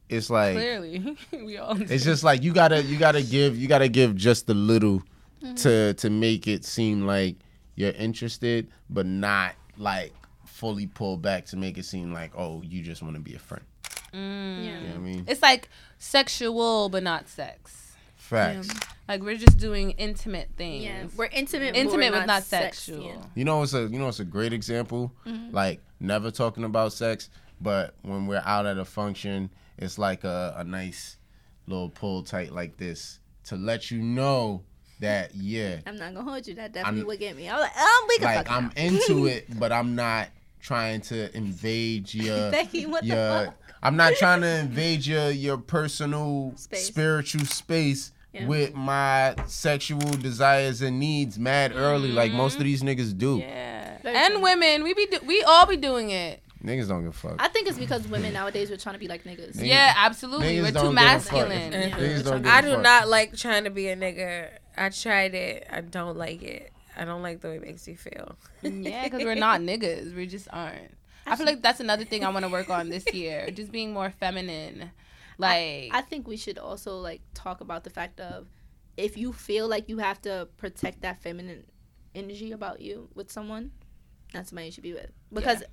[0.09, 1.81] it's like Clearly, we all.
[1.81, 5.01] it's just like you gotta you gotta give you gotta give just a little
[5.43, 5.53] Mm-hmm.
[5.53, 7.35] to to make it seem like
[7.77, 10.13] you're interested, but not like
[10.45, 13.39] fully pull back to make it seem like oh you just want to be a
[13.39, 13.63] friend.
[14.11, 14.19] Yeah.
[14.19, 15.23] You know what I mean?
[15.27, 17.93] It's like sexual, but not sex.
[18.15, 18.67] Facts.
[19.07, 20.83] Like we're just doing intimate things.
[20.83, 21.73] Yeah, we're intimate.
[21.73, 23.05] but intimate, we're but not sex, sexual.
[23.05, 23.21] yeah.
[23.35, 25.13] You know it's a you know it's a great example.
[25.25, 25.55] Mm-hmm.
[25.55, 27.29] Like never talking about sex,
[27.61, 31.17] but when we're out at a function, it's like a, a nice
[31.67, 34.63] little pull tight like this to let you know
[34.99, 36.55] that yeah, I'm not gonna hold you.
[36.55, 37.47] That definitely I'm- would get me.
[37.49, 38.81] I was like, oh, we can like fuck I'm now.
[38.83, 40.29] into it, but I'm not
[40.61, 43.45] trying to invade your Becky, what the your.
[43.45, 43.55] fuck?
[43.83, 46.87] I'm not trying to invade your your personal Space.
[46.87, 48.47] spiritual space Yeah.
[48.47, 52.65] with my sexual desires and needs mad early, like most of mm-hmm.
[52.65, 53.37] these niggas do.
[53.37, 53.97] Yeah.
[54.03, 56.41] And women, we be do- we all be doing it.
[56.63, 57.35] Niggas don't give a fuck.
[57.37, 59.55] I think it's because women nowadays we're trying to be like niggas.
[59.57, 60.55] Niggas- Yeah, absolutely.
[60.57, 60.93] niggas We're too give a fuck.
[60.93, 61.71] masculine.
[61.71, 64.49] Niggas don't give I a do not like trying to be a nigga.
[64.77, 65.67] I tried it.
[65.71, 66.71] I don't like it.
[66.95, 68.37] I don't like the way it makes you feel.
[68.61, 70.15] Yeah, because we're not niggas.
[70.15, 70.95] We just aren't.
[71.25, 73.49] I feel like that's another thing I want to work on this year.
[73.51, 74.91] Just being more feminine.
[75.37, 78.47] Like, I think we should also like talk about the fact of
[78.95, 81.65] if you feel like you have to protect that feminine
[82.15, 83.71] energy about you with someone,
[84.33, 85.11] that's somebody you should be with.
[85.31, 85.63] Because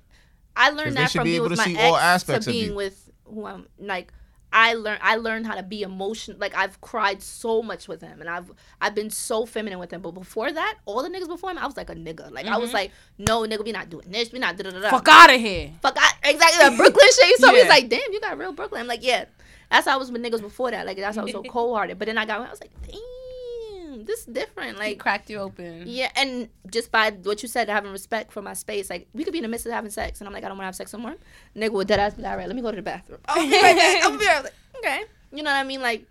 [0.55, 2.51] I learned that from be being able with to my see ex all aspects to
[2.51, 2.75] of being you.
[2.75, 4.13] with who I'm like.
[4.57, 6.37] I learned I learned how to be emotional.
[6.39, 8.49] Like I've cried so much with him, and I've
[8.79, 10.01] I've been so feminine with him.
[10.01, 12.31] But before that, all the niggas before him, I was like a nigga.
[12.31, 14.31] Like I was like, no nigga, we not doing this.
[14.31, 14.89] We not da da da.
[14.91, 15.71] fuck out of here.
[15.81, 17.27] fuck I, exactly the Brooklyn shit.
[17.27, 17.59] You saw Yeah.
[17.59, 18.79] he's like, damn, you got real Brooklyn.
[18.79, 19.25] I'm like, yeah.
[19.69, 20.85] That's how I was with niggas before that.
[20.85, 21.99] Like that's how I was so cold hearted.
[21.99, 23.01] But then I got I was like, damn,
[24.05, 24.77] this is different.
[24.77, 25.83] Like, Like cracked you open.
[25.85, 29.33] yeah, and just by what you said, having respect for my space, like we could
[29.33, 30.75] be in the midst of having sex, and I'm like, I don't want to have
[30.75, 31.15] sex no more.
[31.55, 33.19] Nigga would dead ass be like, all right, let me go to the bathroom.
[33.27, 34.03] Oh, I'll be right back.
[34.03, 34.53] I'll be right back.
[34.77, 35.81] Okay, you know what I mean?
[35.81, 36.05] Like,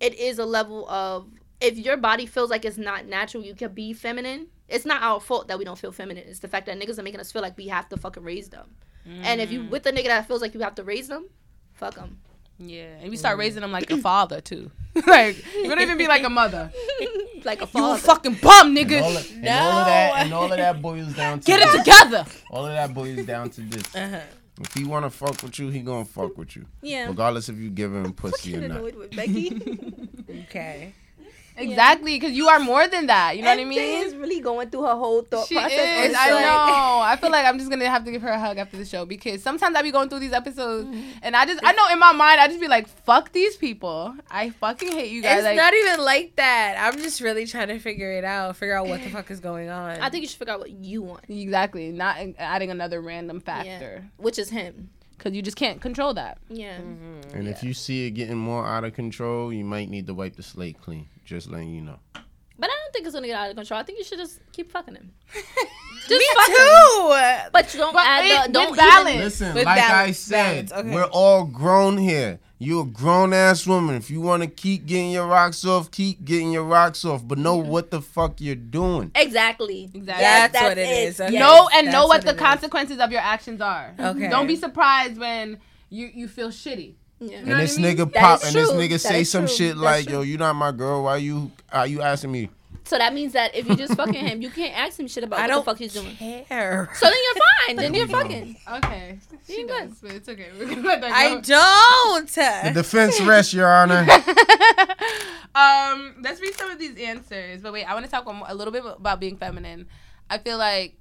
[0.00, 1.26] it is a level of
[1.60, 4.48] if your body feels like it's not natural, you can be feminine.
[4.68, 6.24] It's not our fault that we don't feel feminine.
[6.26, 8.48] It's the fact that niggas are making us feel like we have to fucking raise
[8.48, 8.74] them.
[9.06, 9.70] And if you mm.
[9.70, 11.28] with a nigga that feels like you have to raise them,
[11.74, 12.18] fuck them.
[12.58, 14.70] Yeah, and we start raising them like a father too.
[15.06, 16.70] like we don't even be like a mother.
[17.44, 19.16] Like a You a fucking bum, And all, nigga.
[19.18, 21.74] of, and all of that, and all of that boils down to Get this.
[21.74, 22.24] it together.
[22.50, 23.94] All of that boils down to this.
[23.94, 24.20] Uh-huh.
[24.62, 27.06] If he wanna fuck with you, he gonna fuck with you, yeah.
[27.06, 28.78] regardless if you give him pussy or Getting not.
[28.78, 30.08] annoyed with Becky.
[30.48, 30.94] Okay.
[31.56, 33.36] Exactly, because you are more than that.
[33.36, 34.04] You know what I MJ mean?
[34.04, 36.10] is really going through her whole thought She process.
[36.10, 36.16] is.
[36.16, 37.00] I like- know.
[37.04, 39.04] I feel like I'm just gonna have to give her a hug after the show
[39.04, 41.18] because sometimes I be going through these episodes mm-hmm.
[41.22, 44.14] and I just I know in my mind I just be like, fuck these people.
[44.30, 45.38] I fucking hate you guys.
[45.38, 46.76] It's like, not even like that.
[46.78, 49.68] I'm just really trying to figure it out, figure out what the fuck is going
[49.68, 50.00] on.
[50.00, 51.92] I think you should figure out what you want, exactly.
[51.92, 54.90] Not adding another random factor which is him.
[55.16, 56.38] Because you just can't control that.
[56.48, 56.78] Yeah.
[56.78, 57.36] Mm-hmm.
[57.36, 60.36] And if you see it getting more out of control, you might need to wipe
[60.36, 61.08] the slate clean.
[61.24, 61.98] Just letting you know.
[62.56, 63.80] But I don't think it's gonna get out of control.
[63.80, 65.10] I think you should just keep fucking him.
[66.06, 66.54] Just Me fuck him.
[66.56, 67.50] too.
[67.52, 69.18] But you don't But add it- the don't with even- balance.
[69.20, 70.94] Listen, With like I said, balance, okay.
[70.94, 72.40] we're all grown here.
[72.58, 73.96] You're a grown ass woman.
[73.96, 77.26] If you want to keep getting your rocks off, keep getting your rocks off.
[77.26, 77.70] But know mm-hmm.
[77.70, 79.10] what the fuck you're doing.
[79.14, 79.90] Exactly.
[79.92, 80.22] Exactly.
[80.22, 81.20] Yes, That's what it is.
[81.20, 81.38] Okay.
[81.38, 82.40] know and That's know what, what the it is.
[82.40, 83.92] consequences of your actions are.
[83.98, 84.18] Mm-hmm.
[84.18, 84.28] Okay.
[84.28, 85.58] Don't be surprised when
[85.90, 86.94] you you feel shitty.
[87.20, 87.38] Yeah.
[87.38, 87.96] And know this I mean?
[87.96, 89.56] nigga pop is and this nigga That say some true.
[89.56, 90.16] shit That's like, true.
[90.16, 91.04] "Yo, you're not my girl.
[91.04, 92.50] Why you are you asking me?"
[92.86, 95.38] So that means that if you just fucking him, you can't ask him shit about
[95.40, 96.14] I what don't the fuck he's doing.
[96.16, 96.90] care.
[96.94, 97.76] So then you're fine.
[97.82, 98.56] then you're fucking.
[98.74, 99.18] Okay.
[99.46, 99.88] She You good.
[99.88, 100.48] does, but it's okay.
[100.58, 101.40] We're gonna let that I go.
[101.40, 102.28] don't.
[102.28, 104.00] The defense rests, Your Honor.
[105.54, 107.62] um, let's read some of these answers.
[107.62, 109.86] But wait, I want to talk a little bit about being feminine.
[110.28, 110.94] I feel like,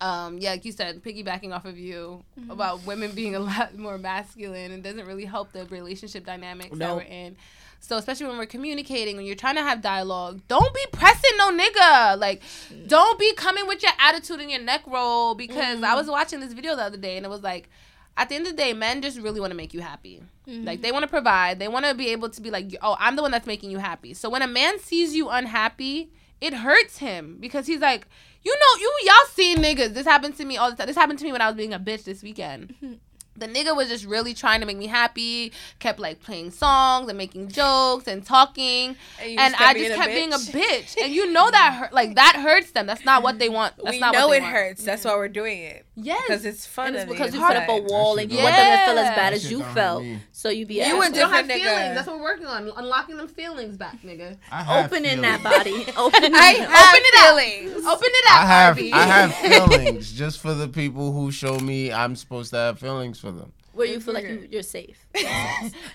[0.00, 3.96] um, yeah, like you said, piggybacking off of you about women being a lot more
[3.98, 7.36] masculine and doesn't really help the relationship dynamics that we're in.
[7.84, 11.50] So especially when we're communicating, when you're trying to have dialogue, don't be pressing no
[11.50, 12.18] nigga.
[12.18, 12.42] Like,
[12.72, 12.88] mm.
[12.88, 15.34] don't be coming with your attitude and your neck roll.
[15.34, 15.96] Because I mm-hmm.
[15.96, 17.68] was watching this video the other day and it was like,
[18.16, 20.22] at the end of the day, men just really want to make you happy.
[20.48, 20.64] Mm-hmm.
[20.64, 21.58] Like they want to provide.
[21.58, 23.78] They want to be able to be like, oh, I'm the one that's making you
[23.78, 24.14] happy.
[24.14, 28.06] So when a man sees you unhappy, it hurts him because he's like,
[28.42, 29.94] you know, you y'all see niggas.
[29.94, 30.86] This happened to me all the time.
[30.86, 32.74] This happened to me when I was being a bitch this weekend.
[32.82, 32.94] Mm-hmm.
[33.36, 35.52] The nigga was just really trying to make me happy.
[35.80, 39.94] Kept like playing songs and making jokes and talking, And and just I just a
[39.96, 40.94] kept being a bitch.
[40.96, 41.02] bitch.
[41.02, 42.86] And you know that hurt, like that hurts them.
[42.86, 43.74] That's not what they want.
[43.82, 44.54] That's we not know what they it want.
[44.54, 44.84] hurts.
[44.84, 45.83] That's why we're doing it.
[45.96, 46.88] Yes, Because it's fun.
[46.88, 49.16] And it's because you put up a wall and you want them to feel as
[49.16, 50.04] bad as you felt.
[50.32, 51.94] So you be You asking- and You don't have Different feelings.
[51.94, 52.72] That's what we're working on.
[52.76, 54.36] Unlocking them feelings back, nigga.
[54.50, 55.22] I have opening feelings.
[55.22, 55.86] that body.
[55.96, 57.38] Opening I have Open it up.
[57.38, 57.86] feelings.
[57.86, 58.32] Open it up.
[58.32, 58.92] I have Harvey.
[58.92, 63.20] I have feelings just for the people who show me I'm supposed to have feelings
[63.20, 63.52] for them.
[63.74, 65.06] Where you feel like you, you're safe.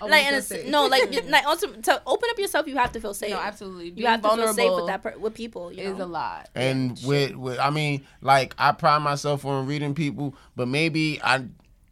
[0.02, 0.66] Oh, like, and safe.
[0.68, 3.30] no, like, you- like also to open up yourself, you have to feel safe.
[3.30, 3.90] no, absolutely.
[3.90, 5.72] You have to feel safe with that per- with people.
[5.72, 6.04] You is know?
[6.04, 6.48] a lot.
[6.54, 11.44] And with, with I mean, like I pride myself on reading people, but maybe I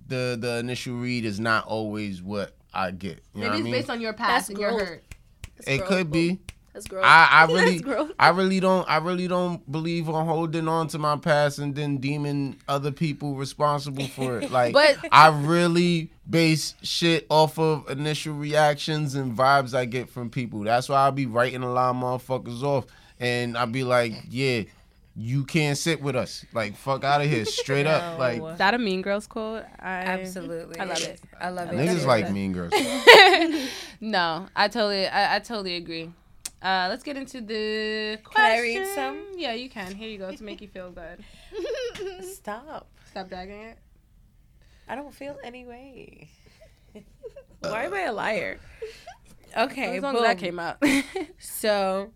[0.07, 3.23] the the initial read is not always what I get.
[3.35, 3.73] You know Maybe what I it's mean?
[3.73, 5.05] based on your past That's and your hurt.
[5.57, 6.13] That's it growth, could boo.
[6.13, 6.41] be.
[6.79, 7.05] That's growth.
[7.05, 8.15] I, I That's really.
[8.21, 11.97] I really don't I really don't believe on holding on to my past and then
[11.99, 14.53] deeming other people responsible for it.
[14.53, 20.31] Like But- I really base shit off of initial reactions and vibes I get from
[20.31, 20.61] people.
[20.61, 22.87] That's why I'll be writing a lot of motherfuckers off
[23.19, 24.63] and I'll be like, yeah,
[25.17, 26.45] you can't sit with us.
[26.53, 27.99] Like fuck out of here, straight up.
[28.21, 29.65] Like Is that a Mean Girls quote?
[29.81, 30.79] I, Absolutely.
[30.79, 31.21] I love it.
[31.41, 31.75] I love it.
[31.75, 32.07] niggas too.
[32.07, 32.73] like Mean Girls.
[34.01, 36.13] No, I totally, I, I totally agree.
[36.61, 38.19] Uh, let's get into the.
[38.35, 39.23] Can I read some?
[39.37, 39.95] Yeah, you can.
[39.95, 41.25] Here you go to make you feel good.
[42.25, 42.89] Stop.
[43.11, 43.79] Stop dragging it.
[44.89, 46.29] I don't feel any way.
[47.61, 48.59] Why am I a liar?
[49.57, 50.83] Okay, as long as that came out.
[51.39, 52.13] So,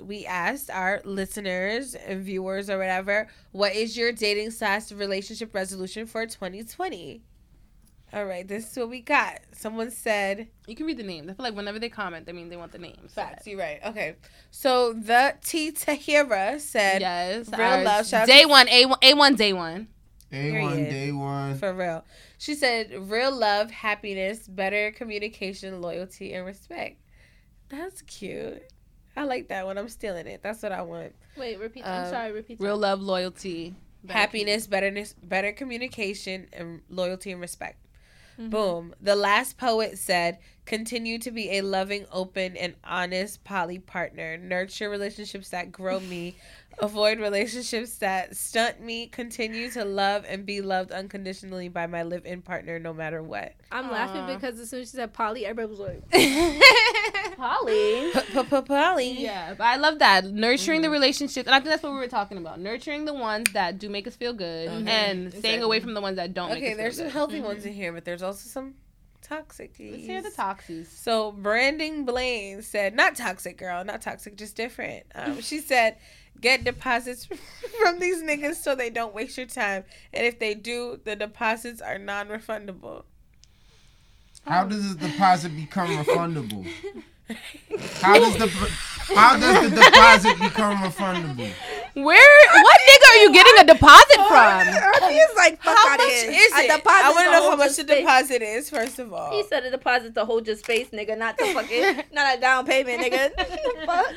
[0.00, 6.06] we asked our listeners and viewers or whatever, what is your dating slash relationship resolution
[6.06, 7.22] for 2020?
[8.14, 9.38] All right, this is what we got.
[9.52, 11.30] Someone said, You can read the names.
[11.30, 13.12] I feel like whenever they comment, they mean they want the names.
[13.14, 13.80] facts, you're right.
[13.86, 14.16] Okay.
[14.50, 17.48] So the T Tahira said, Yes.
[17.56, 19.88] Real love, shout Day to- one, A one, A one, day one.
[20.30, 21.56] Day one, day one.
[21.58, 22.04] for real.
[22.38, 26.98] She said, real love, happiness, better communication, loyalty, and respect.
[27.68, 28.62] That's cute.
[29.14, 29.76] I like that one.
[29.76, 30.42] I'm stealing it.
[30.42, 31.14] That's what I want.
[31.36, 31.82] Wait, repeat.
[31.82, 32.32] Um, I'm sorry.
[32.32, 32.60] Repeat.
[32.60, 33.74] Real love, loyalty,
[34.08, 37.76] happiness, betterness, better communication, and loyalty and respect.
[38.38, 38.50] Mm-hmm.
[38.50, 38.94] Boom.
[39.00, 44.36] The last poet said, continue to be a loving, open, and honest poly partner.
[44.36, 46.36] Nurture relationships that grow me.
[46.78, 49.06] Avoid relationships that stunt me.
[49.06, 53.54] Continue to love and be loved unconditionally by my live in partner no matter what.
[53.70, 53.92] I'm Aw.
[53.92, 56.02] laughing because as soon as she said poly, everybody was like,
[57.42, 58.12] Polly.
[58.66, 59.20] Poly.
[59.20, 60.92] Yeah, but I love that nurturing the mm-hmm.
[60.92, 63.88] relationships, and I think that's what we were talking about: nurturing the ones that do
[63.88, 64.86] make us feel good, mm-hmm.
[64.86, 66.50] and staying away from the ones that don't.
[66.50, 67.12] make Okay, us there's feel some good.
[67.12, 67.68] healthy ones mm-hmm.
[67.68, 68.74] in here, but there's also some
[69.22, 69.74] toxic.
[69.80, 70.86] Let's hear the toxies.
[70.86, 75.06] So Branding Blaine said, not toxic, girl, not toxic, just different.
[75.14, 75.96] Um, she said,
[76.40, 77.26] get deposits
[77.80, 81.80] from these niggas so they don't waste your time, and if they do, the deposits
[81.80, 83.02] are non-refundable.
[84.46, 86.68] How does the deposit become refundable?
[88.00, 88.48] How does the
[89.14, 91.50] how does the deposit become refundable?
[91.94, 92.38] Where?
[92.62, 94.66] What nigga are you getting a deposit from?
[95.12, 96.30] He's like, fuck How outta much here.
[96.30, 96.76] is I it?
[96.78, 99.30] deposit I want to to know how much the deposit is, first of all.
[99.32, 102.64] He said a deposit to hold your space, nigga, not to fucking, not a down
[102.64, 103.30] payment, nigga.
[103.86, 104.14] fuck.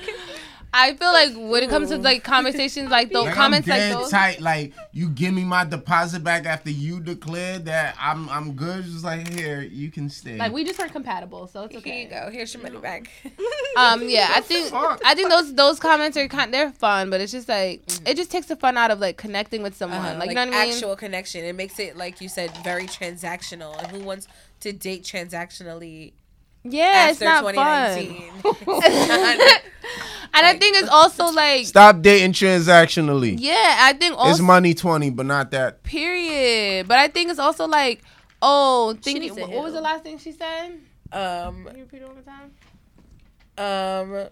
[0.74, 3.92] I feel like when it comes to like conversations like those Like, comments I'm like
[4.02, 4.12] those.
[4.12, 4.42] tight.
[4.42, 8.84] Like you give me my deposit back after you declared that I'm I'm good.
[8.84, 10.38] Just like here, you can stay.
[10.38, 12.04] Like we just weren't compatible, so it's okay Here okay.
[12.04, 12.30] you go.
[12.32, 13.10] Here's your money back.
[13.78, 14.72] Um, yeah, I think?
[14.74, 18.32] I think those those comments are kind they're fun, but it's just like it just
[18.32, 20.00] takes the fun out of like connecting with someone.
[20.00, 20.74] Uh, like, you know what I mean?
[20.74, 21.44] actual connection.
[21.44, 23.78] It makes it like you said, very transactional.
[23.78, 24.30] And who wants
[24.62, 26.14] to date transactionally
[26.66, 28.32] yeah, it's after not 2019?
[28.42, 29.40] fun.
[30.38, 33.38] And I think it's also like Stop dating transactionally.
[33.40, 35.82] yeah, I think also It's money twenty, but not that.
[35.84, 36.90] period.
[36.90, 38.04] But I think it's also like
[38.42, 40.74] oh, thinking what, what was the last thing she said?
[41.14, 42.52] um, Can you repeat it one more time?
[43.58, 44.28] um,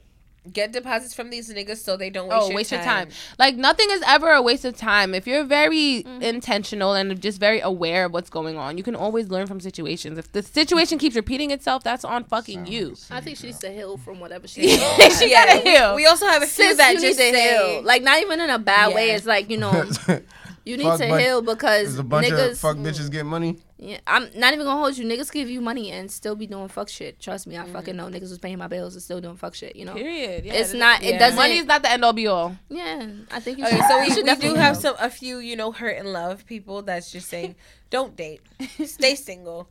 [0.51, 2.79] get deposits from these niggas so they don't waste, oh, your, waste time.
[2.79, 3.09] your time.
[3.39, 5.13] Like nothing is ever a waste of time.
[5.15, 6.21] If you're very Mm-hmm.
[6.21, 10.17] intentional and just very aware of what's going on, you can always learn from situations.
[10.17, 12.95] If the situation keeps repeating itself, that's on fucking you.
[13.09, 14.67] I think she needs to heal from whatever she
[15.19, 15.95] she gotta heal.
[15.95, 17.81] We also have a few Sis, that you just need to heal.
[17.83, 19.11] Like not even in a bad way.
[19.11, 19.71] It's like you know
[20.65, 22.51] you need Fuck to bud- heal because There's a bunch niggas.
[22.51, 23.57] of fuck bitches get money.
[23.85, 25.05] Yeah, I'm not even gonna hold you.
[25.05, 27.19] Niggas give you money and still be doing fuck shit.
[27.19, 27.73] Trust me, I Mm-hmm.
[27.73, 29.75] fucking know niggas was paying my bills and still doing fuck shit.
[29.75, 29.93] You know.
[29.93, 30.45] Period.
[30.45, 31.03] Yeah, It's not.
[31.03, 31.19] It yeah.
[31.19, 31.35] doesn't.
[31.35, 32.55] Money is not the end all be all.
[32.69, 33.85] yeah, I think you Okay, should.
[33.89, 34.81] so we, should we do have heal.
[34.81, 37.55] some a few, you know, hurt and love people that's just saying,
[37.89, 38.39] don't date,
[38.85, 39.67] stay single,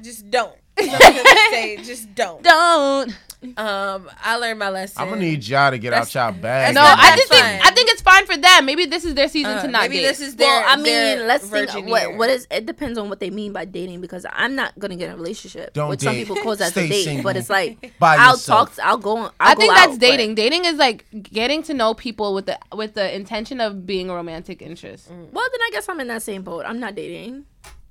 [0.00, 0.54] just don't.
[0.76, 2.42] That's what they say, just don't.
[2.42, 3.16] Don't.
[3.58, 5.00] Um, I learned my lesson.
[5.00, 6.74] I'm gonna need y'all to get out y'all bag.
[6.74, 7.44] No, I that just think.
[7.44, 8.64] I think it's fine for them.
[8.64, 10.06] Maybe this is their season Uh, to not maybe date.
[10.06, 10.48] this is their.
[10.48, 12.48] Well, I their mean, let's think virgin what what is.
[12.50, 15.16] It depends on what they mean by dating because I'm not gonna get in a
[15.16, 15.74] relationship.
[15.74, 17.24] Don't which some people call that Stay a date, single.
[17.24, 18.74] but it's like By I'll yourself.
[18.76, 18.84] talk.
[18.84, 19.16] I'll go.
[19.18, 20.34] I'll I go think out, that's but- dating.
[20.34, 24.14] Dating is like getting to know people with the with the intention of being a
[24.14, 25.08] romantic interest.
[25.10, 25.20] Well,
[25.52, 26.64] then I guess I'm in that same boat.
[26.66, 27.44] I'm not dating.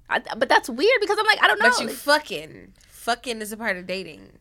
[0.09, 1.69] I, but that's weird because I'm like I don't know.
[1.69, 4.31] But you fucking, fucking is a part of dating.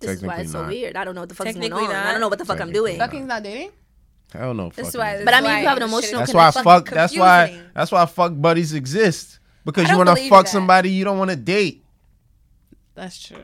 [0.00, 0.68] this is why it's so not.
[0.68, 0.96] weird.
[0.96, 1.92] I don't know what the fuck is going Technically on.
[1.92, 2.06] not.
[2.06, 2.98] I don't know what the fuck I'm doing.
[2.98, 3.70] Fucking's not dating.
[4.32, 4.70] Hell no.
[4.70, 5.14] That's fucking why.
[5.16, 5.24] is.
[5.24, 6.64] But I mean, why you have an this shit is emotional That's why connection.
[6.64, 6.90] fuck.
[6.90, 7.60] That's why.
[7.74, 9.38] That's why fuck buddies exist.
[9.64, 11.84] Because you want to fuck somebody you don't want to date.
[12.94, 13.38] That's true.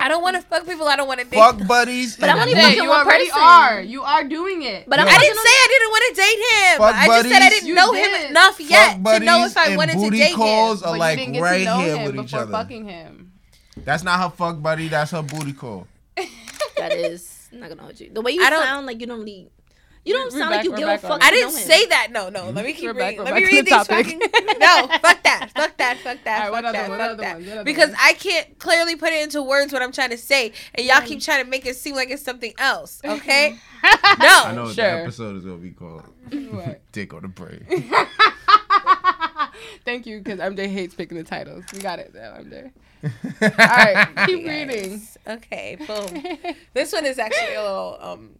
[0.00, 0.88] I don't want to fuck people.
[0.88, 1.36] I don't want to date.
[1.36, 2.16] Fuck buddies.
[2.16, 3.42] But I and wanna booty- fuck you one already person.
[3.42, 3.80] are.
[3.82, 4.88] You are doing it.
[4.88, 5.12] But I'm Yeah.
[5.14, 6.78] I didn't say I didn't want to date him.
[6.78, 8.20] Fuck I just said I didn't You know did.
[8.22, 10.88] him enough Fuck yet to know if I and wanted to date calls him.
[10.88, 12.50] are But like you didn't get right to know here him with each other.
[12.50, 13.32] fucking him.
[13.84, 14.88] That's not her fuck buddy.
[14.88, 15.86] That's her booty call.
[16.76, 18.10] That is I'm not gonna hold you.
[18.12, 19.50] The way you I don't- sound like you don't really.
[20.02, 21.22] You don't We're sound back- like you we're give a fuck.
[21.22, 22.08] I didn't say that.
[22.10, 22.48] No, no.
[22.50, 23.18] Let me keep We're reading.
[23.18, 24.06] we're Let me read these topic.
[24.06, 24.20] fucking.
[24.58, 25.50] No, fuck that.
[25.54, 25.98] Fuck that.
[25.98, 26.46] Fuck that.
[26.46, 26.88] All right, fuck that.
[26.88, 26.98] one?
[26.98, 27.40] Fuck that.
[27.56, 27.64] one?
[27.64, 27.98] Because one?
[28.00, 31.20] I can't clearly put it into words what I'm trying to say, and y'all keep
[31.20, 33.00] trying to make it seem like it's something else.
[33.10, 33.58] Okay?
[33.82, 34.42] No.
[34.44, 34.84] I know what Sure.
[34.84, 36.02] the episode is gonna be called.
[36.50, 36.80] What?
[36.92, 37.64] Dick on the brain.
[39.84, 41.64] Thank you, because MJ hates picking the titles.
[41.72, 42.70] We got it, though, MJ.
[43.42, 45.00] All right, keep reading.
[45.26, 45.76] Okay.
[45.86, 46.54] Boom.
[46.74, 48.30] this one is actually a little um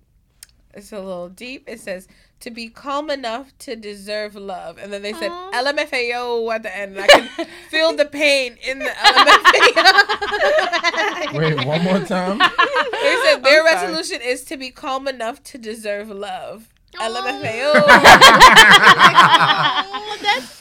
[0.74, 1.64] it's a little deep.
[1.66, 2.06] It says
[2.40, 4.78] to be calm enough to deserve love.
[4.78, 6.97] And then they said LMFAO at the end.
[6.97, 7.28] And I can
[7.70, 11.38] feel the pain in the LMFAO.
[11.38, 12.38] Wait, one more time.
[12.38, 13.86] they said their I'm Sorry.
[13.86, 16.68] resolution is to be calm enough to deserve love.
[16.98, 17.02] Oh.
[17.02, 17.84] LMFAO.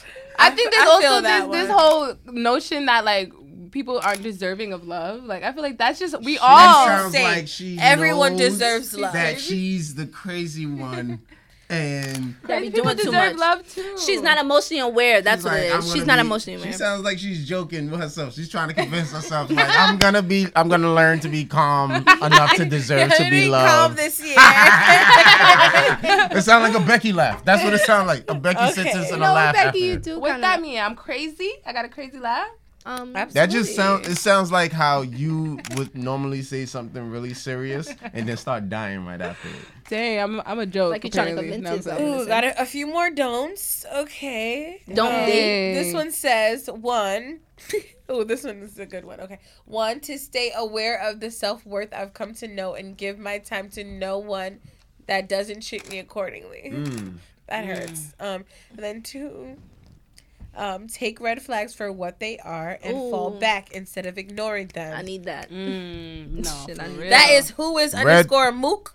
[0.42, 3.30] I think there's I also that this, this whole notion that like
[3.70, 5.24] people aren't deserving of love.
[5.24, 6.86] Like I feel like that's just we She all.
[6.86, 7.24] sounds Same.
[7.24, 9.12] like she Everyone deserves love.
[9.12, 11.20] That she's the crazy one,
[11.70, 13.40] and That be People doing too deserve much.
[13.40, 13.96] love too.
[14.04, 15.22] She's not emotionally aware.
[15.22, 15.84] That's she's what like, it I'm is.
[15.86, 16.78] gonna She's not be- emotionally She aware.
[16.78, 18.34] sounds like she's joking with herself.
[18.34, 21.92] She's trying to convince herself, like, I'm gonna be, I'm gonna learn to be calm
[21.92, 23.96] enough to deserve to be calm loved.
[23.98, 24.34] this year.
[26.32, 27.44] it sounds like a Becky laugh.
[27.44, 28.28] That's what it sounds like.
[28.28, 28.72] A Becky Okay.
[28.92, 29.78] sits You and know a what, laugh Becky, after.
[29.78, 30.78] you do What kind that mean?
[30.78, 31.52] I'm crazy.
[31.66, 32.48] I got a crazy laugh.
[32.86, 34.08] Um, That just sounds.
[34.08, 39.04] It sounds like how you would normally say something really serious and then start dying
[39.04, 39.54] right after it.
[39.88, 40.92] Dang, I'm I'm a joke.
[40.92, 42.00] Like you're trying to convince No, yourself.
[42.00, 43.84] Ooh, got a, a few more don'ts.
[43.94, 44.82] Okay.
[44.92, 45.74] Don't Um, date.
[45.74, 47.40] This one says one.
[48.08, 49.20] oh, this one is a good one.
[49.20, 49.38] Okay.
[49.66, 53.38] One, to stay aware of the self worth I've come to know and give my
[53.38, 54.60] time to no one
[55.06, 56.70] that doesn't treat me accordingly.
[56.72, 57.14] Mm.
[57.48, 58.14] That hurts.
[58.20, 59.56] Um, and then two,
[60.56, 64.96] um, take red flags for what they are and fall back instead of ignoring them.
[64.96, 65.50] I need that.
[65.50, 68.94] Mm, no, Shit, need that is who is Red- underscore mook.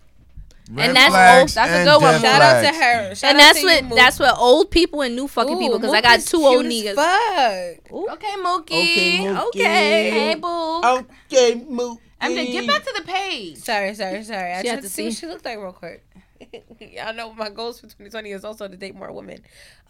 [0.72, 2.14] Red that's flags old- that's a and good one.
[2.14, 3.16] dead Shout out to her.
[3.16, 5.78] Shout and that's what you, that's what old people and new fucking Ooh, people.
[5.78, 6.96] Because I Mook got is two old cute niggas.
[6.96, 8.14] Fuck.
[8.14, 8.66] Okay, Mookie.
[8.72, 9.48] Okay, Mookie.
[9.50, 10.82] Okay, hey boo.
[10.82, 12.00] Okay, Mookie.
[12.22, 13.58] MJ, get back to the page.
[13.58, 14.54] Sorry, sorry, sorry.
[14.54, 16.04] I She tried had to to see what she looked like real quick.
[16.80, 19.42] Y'all know my goals for 2020 is also to date more women.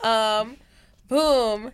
[0.03, 0.57] Um,
[1.07, 1.71] boom.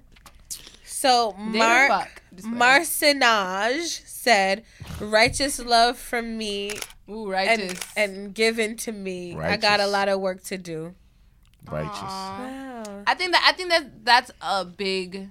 [0.84, 2.22] So Date or Mark fuck?
[2.36, 2.58] Just wait.
[2.58, 4.64] Marcinage said,
[5.00, 6.72] "Righteous love from me
[7.10, 7.80] Ooh, and righteous.
[7.98, 9.36] and given to me.
[9.38, 10.96] I got a lot of work to do."
[11.70, 12.02] Righteous.
[12.02, 13.04] Wow.
[13.08, 15.30] I think that I think that that's a big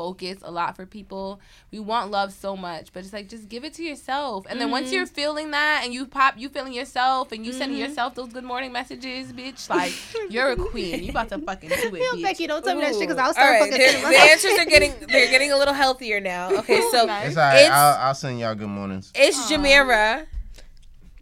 [0.00, 1.40] focus a lot for people.
[1.70, 4.46] We want love so much, but it's like just give it to yourself.
[4.48, 4.94] And then once mm-hmm.
[4.94, 7.90] you're feeling that and you pop you feeling yourself and you sending mm-hmm.
[7.90, 9.92] yourself those good morning messages, bitch, like
[10.30, 11.04] you're a queen.
[11.04, 12.22] You about to fucking do it, Yo, bitch.
[12.22, 14.18] Becky, don't tell me that shit because I'll All start right, fucking they're- sending the
[14.18, 16.50] answers are getting they're getting a little healthier now.
[16.60, 17.28] Okay, so Nice.
[17.28, 17.56] It's alright.
[17.56, 19.12] It's- I'll, I'll send y'all good mornings.
[19.14, 20.26] it's Jamira,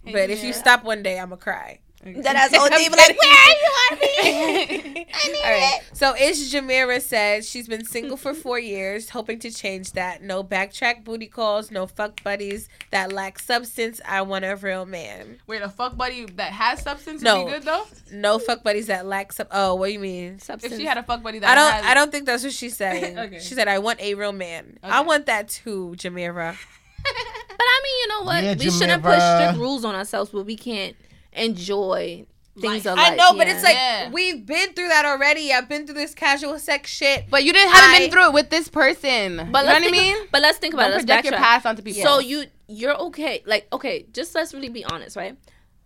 [0.04, 1.80] Hey, but if you stop one day, I'ma cry.
[2.04, 5.06] That ass old I'm be like, where are you, RB?
[5.14, 5.80] I need All right.
[5.82, 5.96] it.
[5.96, 10.22] So Ish Jamira says she's been single for four years, hoping to change that.
[10.22, 14.00] No backtrack booty calls, no fuck buddies that lack substance.
[14.06, 15.38] I want a real man.
[15.48, 17.44] Wait, a fuck buddy that has substance No.
[17.44, 17.84] would be good though.
[18.12, 19.48] No fuck buddies that lack sub.
[19.50, 20.38] Oh, what do you mean?
[20.48, 21.72] If she had a fuck buddy that I don't.
[21.72, 23.18] has, I don't think that's what she's saying.
[23.18, 23.40] Okay.
[23.40, 24.78] She said, "I want a real man.
[24.84, 26.56] I want that too, Jamira."
[27.04, 28.44] But I mean, you know what?
[28.44, 30.94] Yeah, we shouldn't put strict rules on ourselves but we can't
[31.38, 32.26] enjoy
[32.60, 33.16] things of I life.
[33.18, 33.54] know, but yeah.
[33.54, 34.10] it's like Yeah.
[34.10, 35.52] we've been through that already.
[35.52, 37.26] I've been through this casual sex shit.
[37.30, 39.36] But you didn't haven't I- been through it with this person.
[39.36, 40.16] But you know what let's I think, mean?
[40.32, 40.94] But let's think about Don't it.
[40.96, 41.38] Let's project your backtrack.
[41.38, 42.02] past onto people.
[42.02, 43.42] So you you're okay.
[43.46, 45.36] Like okay, just let's really be honest, right?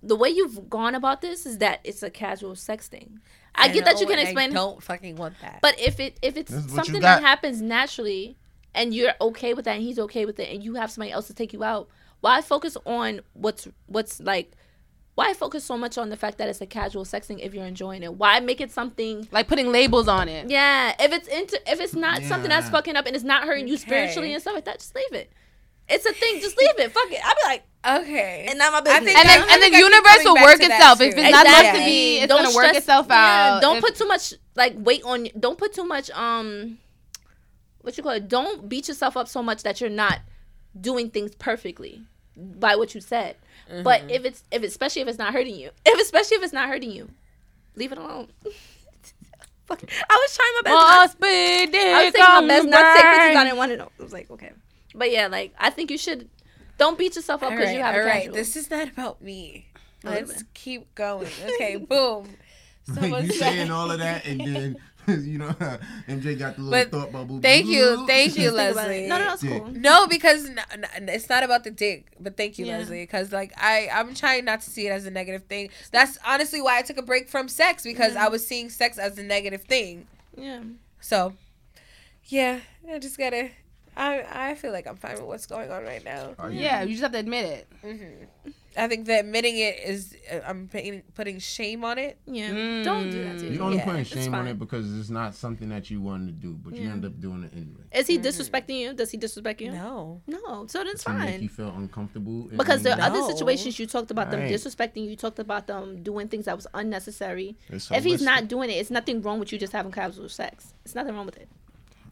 [0.02, 3.20] The way you've gone about this is that it's a casual sex thing.
[3.54, 5.58] I, get that you can and I explain, don't fucking want that.
[5.60, 8.38] but if it if it's This is what you something that happens naturally,
[8.74, 11.26] and you're okay with that, and he's okay with it, and you have somebody else
[11.26, 11.88] to take you out,
[12.22, 14.52] why focus on what's what's like?
[15.14, 17.66] Why focus so much on the fact that it's a casual sex thing if you're
[17.66, 18.14] enjoying it?
[18.14, 19.28] Why make it something?
[19.30, 20.48] like putting labels on it.
[20.50, 23.68] Yeah, if it's into if it's not something that's fucking up and it's not hurting
[23.68, 25.30] you spiritually and stuff like that, just leave it.
[25.88, 26.92] It's a thing, just leave it.
[26.92, 27.20] Fuck it.
[27.22, 29.04] I'd be like, okay, and not my I business.
[29.04, 31.00] think And then, and the universe will work itself.
[31.02, 33.60] If it's not meant to be, it's gonna work stress- itself yeah, out.
[33.62, 35.28] don't If- put too much like weight on.
[35.38, 36.78] Don't put too much um,
[37.82, 38.28] what you call it.
[38.28, 40.20] Don't beat yourself up so much that you're not
[40.80, 42.00] doing things perfectly
[42.36, 43.36] by what you said.
[43.72, 43.82] Mm-hmm.
[43.82, 46.68] But if it's if especially if it's not hurting you, if especially if it's not
[46.68, 47.08] hurting you,
[47.76, 48.28] leave it alone.
[49.66, 49.82] Fuck.
[50.10, 50.74] I was trying my best.
[50.74, 53.36] not- Must be dick I was taking my best not to take pictures.
[53.36, 53.88] I didn't want to know.
[53.98, 54.52] I was like, okay,
[54.94, 56.28] but yeah, like I think you should.
[56.78, 58.22] Don't beat yourself up because right, you have all a right.
[58.22, 58.34] casual.
[58.34, 59.68] This is not about me.
[60.04, 61.28] Let's keep going.
[61.54, 62.28] Okay, boom.
[62.84, 64.76] Someone you said- saying all of that and then
[65.08, 65.48] you know
[66.08, 67.40] MJ got the little But thought bubble.
[67.40, 68.74] Thank you, thank you, Think about it.
[68.76, 69.06] Leslie.
[69.08, 69.68] No, no, no, it's cool.
[69.72, 72.12] No, because n- n- it's not about the dick.
[72.20, 72.78] But thank you, Yeah.
[72.78, 73.02] Leslie.
[73.02, 75.70] Because like I, I'm trying not to see it as a negative thing.
[75.90, 79.18] That's honestly why I took a break from sex because I was seeing sex as
[79.18, 80.06] a negative thing.
[80.36, 80.62] Yeah.
[81.00, 81.34] So,
[82.26, 82.60] yeah,
[82.90, 83.50] I just gotta.
[83.96, 86.34] I I feel like I'm fine with what's going on right now.
[86.48, 86.60] You?
[86.60, 87.68] Yeah, you just have to admit it.
[87.82, 92.18] hmm I think that admitting it is uh, I'm putting putting shame on it.
[92.26, 92.82] Yeah.
[92.82, 95.68] Don't do that to You're only Yeah, putting shame on it because it's not something
[95.68, 97.82] that you wanted to do, but you end up doing it anyway.
[97.92, 98.94] Is he disrespecting you?
[98.94, 99.72] Does he disrespect you?
[99.72, 100.22] No.
[100.26, 100.66] No.
[100.68, 101.66] So that's To make you fine.
[101.66, 102.48] feel uncomfortable.
[102.48, 103.02] and- Because the No.
[103.04, 104.50] other situations you talked about them Right.
[104.52, 107.56] disrespecting you, you talked about them doing things that was unnecessary.
[107.68, 110.74] It's if he's not doing it, it's nothing wrong with you just having casual sex.
[110.84, 111.48] It's nothing wrong with it.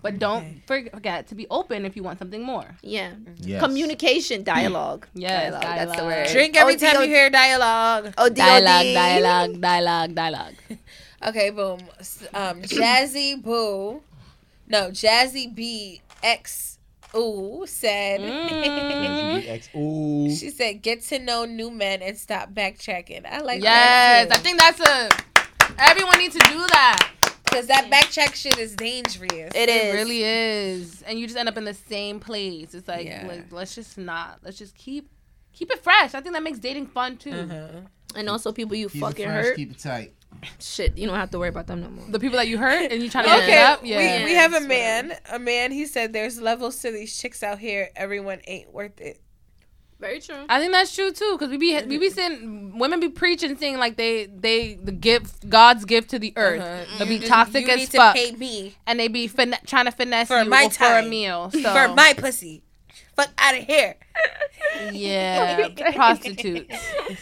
[0.03, 2.77] But don't forget to be open if you want something more.
[2.83, 3.13] Yeah.
[3.37, 3.63] Yes.
[3.63, 5.07] Communication, dialogue.
[5.15, 6.17] Yes, Dialogue, That's the dialogue.
[6.19, 6.29] word.
[6.33, 8.15] Drink every OD, time you hear dialogue.
[8.17, 10.55] Oh, Dialogue, dialogue, dialogue, dialogue.
[11.23, 11.81] Okay, boom.
[12.33, 14.03] Um, Jazzy Boo,
[14.67, 16.79] no, Jazzy B X
[17.15, 18.21] Ooh said.
[18.23, 19.77] Mm.
[19.77, 20.35] Ooh.
[20.35, 24.29] She said, "Get to know new men and stop backtracking." I like that.
[24.29, 25.09] Yes, I think that's a.
[25.79, 27.11] Everyone needs to do that.
[27.51, 29.53] Because that backtrack shit is dangerous.
[29.55, 29.95] It It is.
[29.95, 32.75] really is, and you just end up in the same place.
[32.75, 33.27] It's like, Yeah.
[33.27, 34.39] like let's just not.
[34.45, 35.11] Let's just keep
[35.53, 36.15] keep it fresh.
[36.15, 37.33] I think that makes dating fun too.
[37.33, 37.81] Uh-huh.
[38.17, 39.57] And also people you Keep fucking it fresh, hurt.
[39.57, 40.15] keep it tight.
[40.61, 42.07] Shit, you don't have to worry about them no more.
[42.09, 43.81] The people that you hurt and you try to make Okay, up.
[43.85, 45.09] Yeah, we, we have a it's whatever.
[45.09, 45.19] man.
[45.33, 45.73] A man.
[45.73, 47.91] He said, "There's levels to these chicks out here.
[47.97, 49.21] Everyone ain't worth it."
[50.01, 50.47] Very true.
[50.49, 53.77] I think that's true too, because we be we be saying women be preaching saying
[53.79, 56.63] like they they the gift God's gift to the earth.
[56.63, 56.99] Uh-huh.
[56.99, 59.57] They be You- toxic you as need fuck, to pay me and they be fin-
[59.67, 61.51] trying to finesse For you my or for a meal.
[61.53, 62.63] So for my pussy.
[63.15, 63.97] Fuck out of here.
[64.93, 66.75] yeah, prostitutes.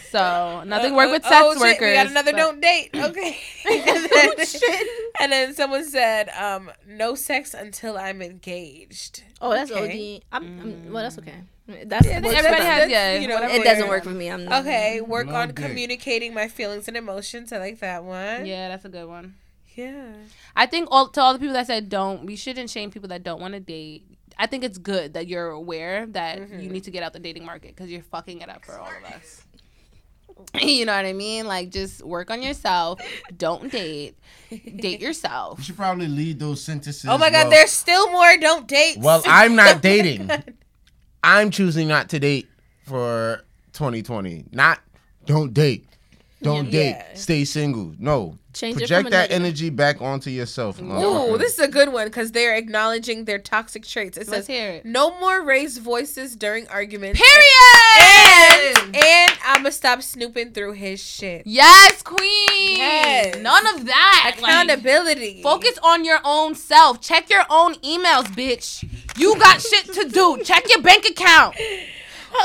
[0.09, 1.87] So nothing work with Uh, sex oh, shit, workers.
[1.89, 2.89] We got another but- don't date.
[2.95, 3.37] Okay.
[3.69, 4.29] and, then,
[5.19, 10.17] and then someone said, um, "No sex until I'm engaged." Oh, that's Okay.
[10.17, 10.23] OD.
[10.31, 11.41] I'm, I'm, well, that's okay.
[11.85, 12.89] That's Yeah, works everybody has- them.
[12.89, 14.29] yeah, you know, It doesn't work for me.
[14.29, 14.61] I'm not.
[14.61, 15.57] Okay, work Love on dick.
[15.57, 17.51] communicating my feelings and emotions.
[17.53, 18.45] I like that one.
[18.45, 19.35] Yeah, that's a good one.
[19.75, 20.11] Yeah.
[20.55, 23.23] I think all to all the people that said don't, we shouldn't shame people that
[23.23, 24.03] don't want to date.
[24.37, 26.59] I think it's good that you're aware that Mm-hmm.
[26.59, 28.87] you need to get out the dating market because you're fucking it up for all
[28.87, 29.43] of us.
[30.61, 31.45] you know what I mean?
[31.47, 33.01] Like, just work on yourself.
[33.37, 34.17] Don't date.
[34.49, 35.57] Date yourself.
[35.59, 37.05] You should probably lead those sentences.
[37.09, 38.97] Oh my God, well- there's still more don't dates.
[38.99, 40.29] Well, I'm not dating.
[41.23, 42.47] I'm choosing not to date
[42.85, 43.41] for
[43.73, 44.45] 2020.
[44.51, 44.79] Not
[45.25, 45.85] don't date.
[46.41, 46.71] Don't Yeah.
[46.71, 46.89] date.
[46.91, 47.13] Yeah.
[47.15, 47.93] Stay single.
[47.99, 48.37] No.
[48.53, 49.35] Change Project that negative.
[49.45, 50.81] energy back onto yourself.
[50.81, 54.17] Ooh, this is a good one because they're acknowledging their toxic traits.
[54.17, 54.85] It Let's says, hear it.
[54.85, 58.77] "No more raised voices during arguments." Period.
[58.77, 61.43] And, and I'ma stop snooping through his shit.
[61.45, 62.77] Yes, queen.
[62.77, 63.35] Yes.
[63.37, 64.37] None of that.
[64.41, 65.41] Like, Accountability.
[65.43, 67.01] Focus on your own self.
[67.01, 68.83] Check your own emails, bitch.
[69.19, 70.39] You got shit to do.
[70.43, 71.55] Check your bank account.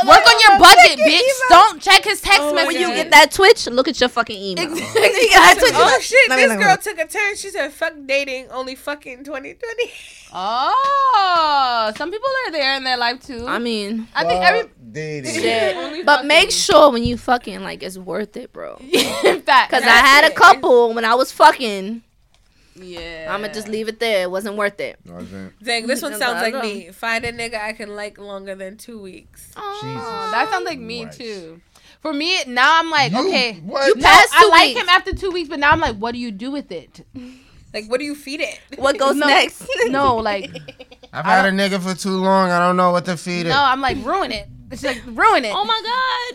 [0.07, 1.21] Work on your budget, bitch.
[1.51, 2.81] Don't check his text Oh my messages.
[2.81, 4.69] When you get that Twitch, look at your fucking email.
[5.77, 6.29] Oh shit!
[6.31, 7.37] Let This girl took a turn.
[7.37, 9.93] She said, "Fuck dating, only fucking 2020."
[10.33, 13.45] Oh, some people are there in their life too.
[13.47, 15.35] I mean, I think every dating.
[15.35, 16.07] shit.
[16.07, 18.77] But make sure when you fucking like it's worth it, bro.
[18.81, 20.37] in fact, Cause I That's had a it.
[20.37, 22.03] couple when I was fucking.
[22.77, 24.23] Yeah, I'ma just leave it there.
[24.23, 24.99] It wasn't worth it.
[25.07, 25.53] Wasn't.
[25.63, 26.91] Dang, this one sounds like me.
[26.91, 29.47] Find a nigga I can like longer than two weeks.
[29.47, 29.57] Jesus.
[29.59, 31.19] Oh, that sounds like me Christ.
[31.21, 31.61] too.
[32.01, 33.87] For me, now I'm like, You- okay, what?
[33.87, 34.81] You no, passed I two like weeks.
[34.83, 37.05] him after two weeks, but now I'm like, what do you do with it?
[37.73, 38.61] Like, what do you feed it?
[38.77, 39.27] What goes No.
[39.27, 39.67] next?
[39.87, 40.51] No, like,
[41.13, 42.51] I've had a nigga for too long.
[42.51, 43.51] I don't know what to feed it.
[43.51, 44.49] no, I'm like, ruin it.
[44.71, 45.53] It's like ruin it.
[45.55, 45.81] oh my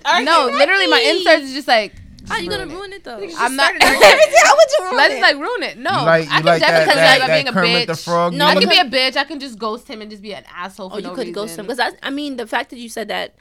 [0.06, 0.24] god.
[0.24, 1.94] no, literally, my inserts is just like.
[2.30, 2.76] How you gonna ruin it.
[2.76, 3.44] ruin it though?
[3.44, 3.74] I'm not.
[3.82, 5.22] How would you ruin Let's it?
[5.22, 5.78] like ruin it.
[5.78, 7.88] No, like I can like that, definitely that, like that being a Kermit bitch.
[7.88, 8.34] the Frog?
[8.34, 9.18] No, I can be a bitch.
[9.18, 11.10] I can just ghost him and just be an asshole oh, for Oh, you no
[11.14, 11.34] could reason.
[11.34, 13.36] ghost him because I, I mean, the fact that you said that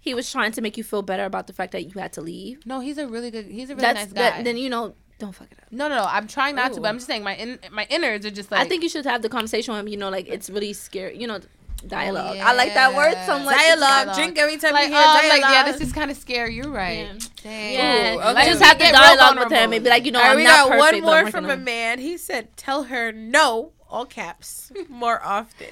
[0.00, 2.20] he was trying to make you feel better about the fact that you had to
[2.20, 2.64] leave.
[2.64, 3.46] No, he's a really good.
[3.46, 4.22] He's a really That's nice guy.
[4.36, 4.44] that.
[4.44, 5.72] Then you know, don't fuck it up.
[5.72, 6.04] no, no, no.
[6.04, 8.60] I'm trying not to, but I'm just saying my in, my innards are just like.
[8.60, 9.88] I think you should have the conversation with him.
[9.88, 11.18] You know, like it's really scary.
[11.18, 11.40] You know,
[11.86, 12.36] dialogue.
[12.38, 13.14] I like that word.
[13.26, 13.54] So I'm Dialogue.
[14.06, 14.16] dialogue.
[14.16, 15.40] Drink every time like, you hear oh, I'm dialogue.
[15.42, 16.54] like, yeah, this is kind of scary.
[16.54, 17.06] You're right.
[17.06, 17.18] Yeah.
[17.42, 17.72] Dang.
[17.74, 18.32] Yeah, Ooh, okay.
[18.34, 19.56] Like, just have the get real dialogue with vulnerable.
[19.56, 21.04] him and be like, you know, All right, I'm we not got perfect.
[21.04, 21.98] one more from a on man.
[22.00, 25.68] He said, "Tell her no, all caps, more often."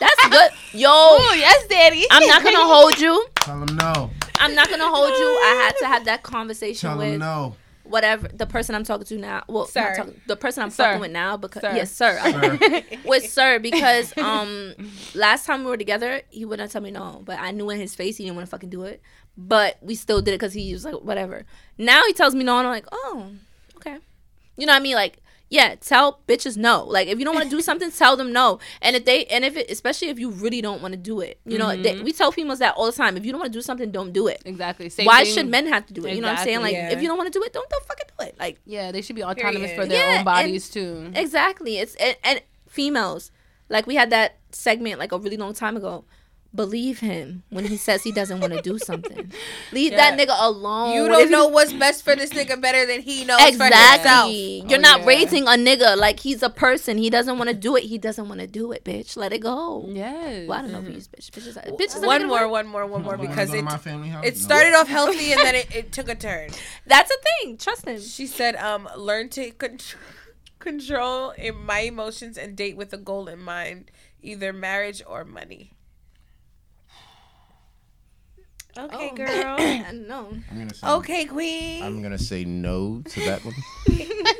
[0.00, 0.50] That's good.
[0.72, 2.04] Yo, Oh yes, daddy.
[2.10, 3.26] I'm not gonna hold you.
[3.36, 4.10] Tell him no.
[4.40, 5.24] I'm not gonna hold you.
[5.26, 7.56] I had to have that conversation Tell with him no.
[7.84, 9.44] Whatever the person I'm talking to now.
[9.48, 9.80] Well, Sir.
[9.80, 10.84] not talking, the person I'm Sir.
[10.84, 11.72] fucking with now because Sir.
[11.74, 12.18] yes, sir.
[12.22, 12.82] Sir.
[13.04, 14.74] with sir because um
[15.14, 17.94] last time we were together he wouldn't tell me no but i knew in his
[17.94, 19.00] face he didn't want to fucking do it
[19.36, 21.44] but we still did it because he was like whatever
[21.78, 23.30] now he tells me no and i'm like oh
[23.76, 23.98] okay
[24.56, 25.18] you know what i mean like
[25.50, 28.58] yeah tell bitches no like if you don't want to do something tell them no
[28.80, 31.38] and if they and if it especially if you really don't want to do it
[31.44, 32.04] you know they, mm-hmm.
[32.04, 34.12] we tell females that all the time if you don't want to do something don't
[34.12, 34.88] do it Exactly.
[34.88, 35.34] Same why thing.
[35.34, 37.08] should men have to do it you know what i'm saying like Exactly, if you
[37.08, 39.22] don't want to do it don't don't fucking do it like Yeah, they should be
[39.24, 39.76] autonomous Period.
[39.82, 41.12] for their Yeah, own and- bodies too.
[41.14, 41.78] Exactly.
[41.78, 43.30] It's and, and females.
[43.68, 46.04] Like we had that segment like a really long time ago.
[46.54, 49.32] Believe him when he says he doesn't want to do something.
[49.72, 50.94] Leave that nigga alone.
[50.94, 53.70] You don't know what's best for this nigga better than he knows for himself.
[53.96, 54.60] Exactly.
[54.68, 55.06] You're Oh, not yeah.
[55.06, 56.96] raising a nigga like he's a person.
[56.98, 57.82] He doesn't want to do it.
[57.84, 59.16] He doesn't want to do it, bitch.
[59.16, 59.84] Let it go.
[59.88, 60.48] Yes.
[60.48, 61.30] Well, I don't know if you use bitch.
[61.30, 64.08] Bitches, bitches are One making it more, one more, one more, because it my family
[64.10, 64.24] house?
[64.24, 66.50] it started off healthy and then it, it took a turn.
[66.86, 67.56] That's a thing.
[67.56, 68.00] Trust him.
[68.00, 69.78] She said, um, learn to con-
[70.60, 73.90] control in my emotions and date with a goal in mind,
[74.22, 75.72] either marriage or money.
[78.76, 79.14] Okay, Oh.
[79.14, 79.56] girl.
[79.92, 80.28] no.
[80.50, 81.82] I'm gonna say, okay, queen.
[81.82, 83.54] I'm gonna say no to that one.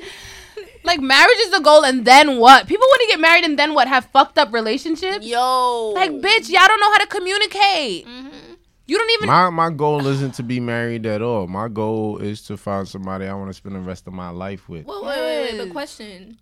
[0.85, 2.67] Like marriage is the goal, and then what?
[2.67, 3.89] People want to get married and then what?
[3.89, 5.25] Have fucked up relationships?
[5.25, 5.93] Yo.
[5.95, 8.07] Like, bitch, y'all don't know how to communicate.
[8.07, 8.53] Mm-hmm.
[8.87, 9.27] You don't even.
[9.27, 11.47] My my goal isn't to be married at all.
[11.47, 14.69] My goal is to find somebody I want to spend the rest of my life
[14.69, 14.85] with.
[14.85, 15.57] Wait, wait, wait, wait.
[15.59, 15.73] But Yes.
[15.73, 16.37] question: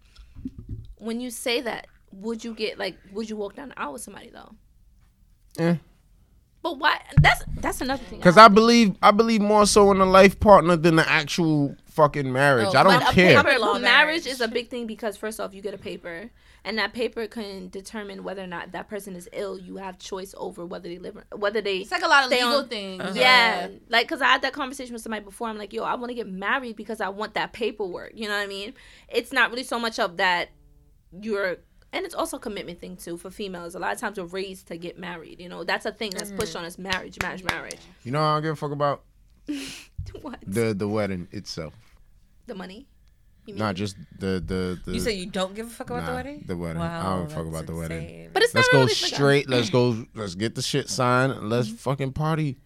[0.98, 2.98] When you say that, would you get like?
[3.12, 4.56] Would you walk down the aisle with somebody though?
[5.58, 5.76] Eh.
[6.62, 7.00] But why?
[7.20, 8.20] That's that's another thing.
[8.20, 12.32] Cause I believe I believe more so in a life partner than the actual fucking
[12.32, 12.68] marriage.
[12.72, 13.42] Oh, I don't But a care.
[13.42, 14.26] paper- Law marriage marriage.
[14.26, 16.30] is a big thing because first off, you get a paper,
[16.64, 19.58] and that paper can determine whether or not that person is ill.
[19.58, 21.78] You have choice over whether they live, whether they.
[21.78, 23.16] It's like a lot of Stay legal on- things.
[23.16, 25.48] yeah, like because I had that conversation with somebody before.
[25.48, 28.12] I'm like, yo, I want to get married because I want that paperwork.
[28.14, 28.72] You know what I mean?
[29.08, 30.50] It's not really so much of that
[31.20, 31.56] you're,
[31.92, 33.74] and it's also a commitment thing too for females.
[33.74, 35.40] A lot of times we're raised to get married.
[35.40, 36.60] You know, that's a thing that's pushed mm.
[36.60, 37.80] on us: marriage, marriage, marriage.
[38.04, 39.02] You know I don't give a fuck about
[40.22, 41.74] what the the wedding itself.
[42.46, 42.86] the money?
[43.46, 43.58] You mean?
[43.58, 44.92] Not just the the the.
[44.92, 46.44] you say you don't give a fuck about the wedding?
[46.46, 46.80] the wedding.
[46.80, 48.30] I don't fuck about the wedding.
[48.32, 49.48] but it's Let's not go really like straight.
[49.48, 50.06] Let's go.
[50.14, 51.50] Let's get the shit signed.
[51.50, 51.76] Let's mm-hmm.
[51.76, 52.58] fucking party.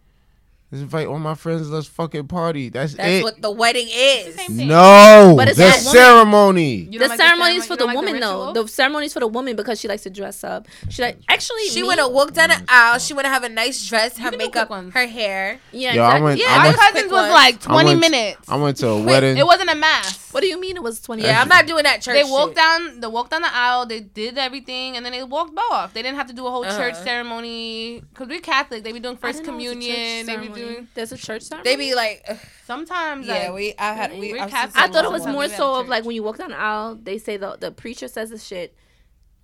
[0.72, 1.70] Let's invite all my friends.
[1.70, 2.70] Let's fucking party.
[2.70, 3.22] That's, That's it.
[3.22, 4.36] what the wedding is.
[4.48, 6.86] no, But it's the for ceremony.
[6.86, 8.52] The don't like ceremony is for the like woman though.
[8.52, 10.66] The ceremony is for the woman because she likes to dress up.
[10.88, 12.98] She like actually She me- want to walk down the aisle.
[12.98, 15.60] She want to have a nice dress, have can do makeup, quick her hair.
[15.70, 16.24] Yeah, Yo, I exactly.
[16.24, 16.46] went- yeah.
[16.48, 17.32] I My went- cousin's was ones.
[17.32, 18.48] like I 20 went- minutes.
[18.48, 19.36] I went to a wedding.
[19.36, 20.18] It wasn't a mass.
[20.32, 21.22] What do you mean it was twenty?
[21.22, 22.14] Yeah, I'm not doing that church.
[22.14, 22.56] They walked shit.
[22.56, 23.00] down.
[23.00, 23.86] They walked down the aisle.
[23.86, 25.94] They did everything, and then they walked off.
[25.94, 27.04] They didn't have to do a whole church Uh-huh.
[27.04, 28.82] ceremony because we're Catholic.
[28.82, 30.26] They be doing first communion.
[30.26, 31.70] They be doing There's a church ceremony.
[31.70, 33.26] They be like, ugh, sometimes.
[33.26, 33.74] yeah, like, we.
[33.78, 34.12] I had.
[34.18, 34.32] We.
[34.32, 34.74] We're I've Catholic.
[34.76, 36.96] seen I thought it was more so of like when you walk down the aisle,
[37.00, 38.74] they say the the preacher says the shit.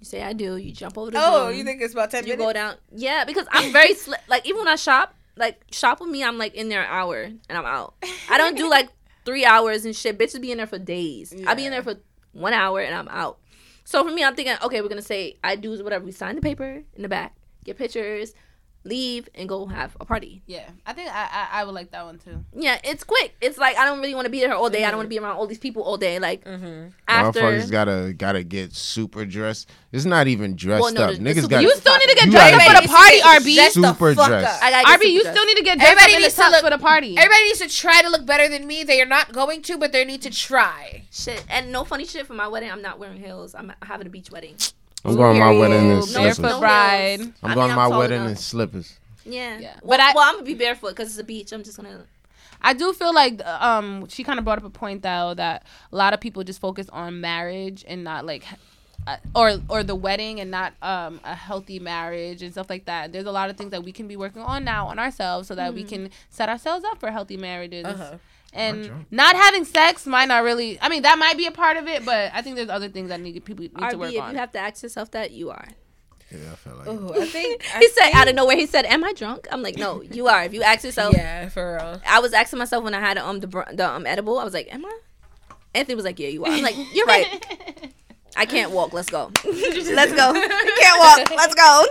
[0.00, 0.56] You say I do.
[0.56, 2.46] You jump over the Oh, broom, you think it's about ten you minutes?
[2.46, 2.74] go down?
[2.94, 6.38] Yeah, because I'm very sli- like even when I shop, like shop with me, I'm
[6.38, 7.94] like in there an hour and I'm out.
[8.28, 8.88] I don't do like
[9.24, 10.18] three hours and shit.
[10.18, 11.32] Bitches be in there for days.
[11.46, 11.94] I be in there for
[12.32, 13.38] one hour and I'm out.
[13.84, 16.04] So for me, I'm thinking, okay, we're gonna say I do whatever.
[16.04, 18.34] We sign the paper in the back, get pictures,
[18.84, 20.42] leave, and go have a party.
[20.46, 22.44] Yeah, I think I, I I would like that one too.
[22.54, 23.34] Yeah, it's quick.
[23.40, 24.84] It's like I don't really want to be there all day.
[24.84, 26.18] I don't want to be around all these people all day.
[26.18, 26.88] Like mm-hmm.
[27.08, 27.40] after.
[27.40, 29.70] Motherfuckers gotta gotta get super dressed.
[29.92, 31.10] It's not even dressed Well, no, up.
[31.12, 33.20] the- the Niggas got You still need to get dressed up for get the party,
[33.20, 33.70] RB.
[33.70, 34.56] super dressed.
[34.56, 34.62] up.
[34.62, 36.64] I gotta get RB, you still need to get dressed Everybody up needs to look-
[36.64, 37.16] for the party.
[37.18, 38.84] Everybody needs to try to look better than me.
[38.84, 41.02] They are not going to, but they need to try.
[41.10, 42.70] Shit, and no funny shit for my wedding.
[42.70, 43.54] I'm not wearing heels.
[43.54, 44.56] I'm having a beach wedding.
[45.04, 46.38] I'm going to my wedding in slippers.
[46.38, 47.20] barefoot bride.
[47.20, 48.98] I'm I going mean, to my tall wedding in slippers.
[49.24, 49.74] Yeah, Yeah.
[49.82, 51.52] Well, But I- well, I'm gonna be barefoot because it's a beach.
[51.52, 52.04] I'm just gonna.
[52.60, 55.96] I do feel like um she kind of brought up a point though that a
[55.96, 58.44] lot of people just focus on marriage and not like
[59.06, 63.12] uh, or or the wedding and not um a healthy marriage and stuff like that.
[63.12, 65.56] There's a lot of things that we can be working on now on ourselves so
[65.56, 67.84] that we can set ourselves up for healthy marriages.
[67.86, 68.16] Uh-huh.
[68.52, 70.78] And not having sex might not really.
[70.80, 73.08] I mean, that might be a part of it, but I think there's other things
[73.08, 74.28] that need people need to RB, work if on.
[74.28, 75.66] If you have to ask yourself that, you are.
[76.30, 77.62] Yeah, I felt like Ooh, I think.
[77.74, 78.56] I He said think- out of nowhere.
[78.56, 81.48] He said, "Am I drunk?" I'm like, "No, you are." If you ask yourself, Yeah,
[81.48, 82.00] for real.
[82.06, 84.38] I was asking myself when I had um the the um edible.
[84.38, 84.98] I was like, "Am I?"
[85.74, 87.46] Anthony was like, "Yeah, you are." I'm like, "You're right."
[88.36, 88.92] I can't walk.
[88.92, 89.30] Let's go.
[89.44, 90.32] Let's go.
[90.80, 91.30] Can't walk.
[91.36, 91.84] Let's go.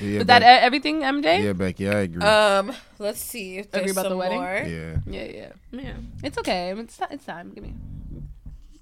[0.00, 1.44] yeah, Is that e- everything, MJ?
[1.44, 2.22] yeah, Becky, I agree.
[2.22, 4.40] Um, let's see if Agree there's about the wedding?
[4.40, 4.62] more.
[4.66, 4.96] yeah.
[5.06, 5.48] Yeah, yeah.
[5.70, 5.92] yeah.
[6.24, 6.70] It's okay.
[6.70, 7.52] I mean, It's, it's time.
[7.54, 7.74] Give me.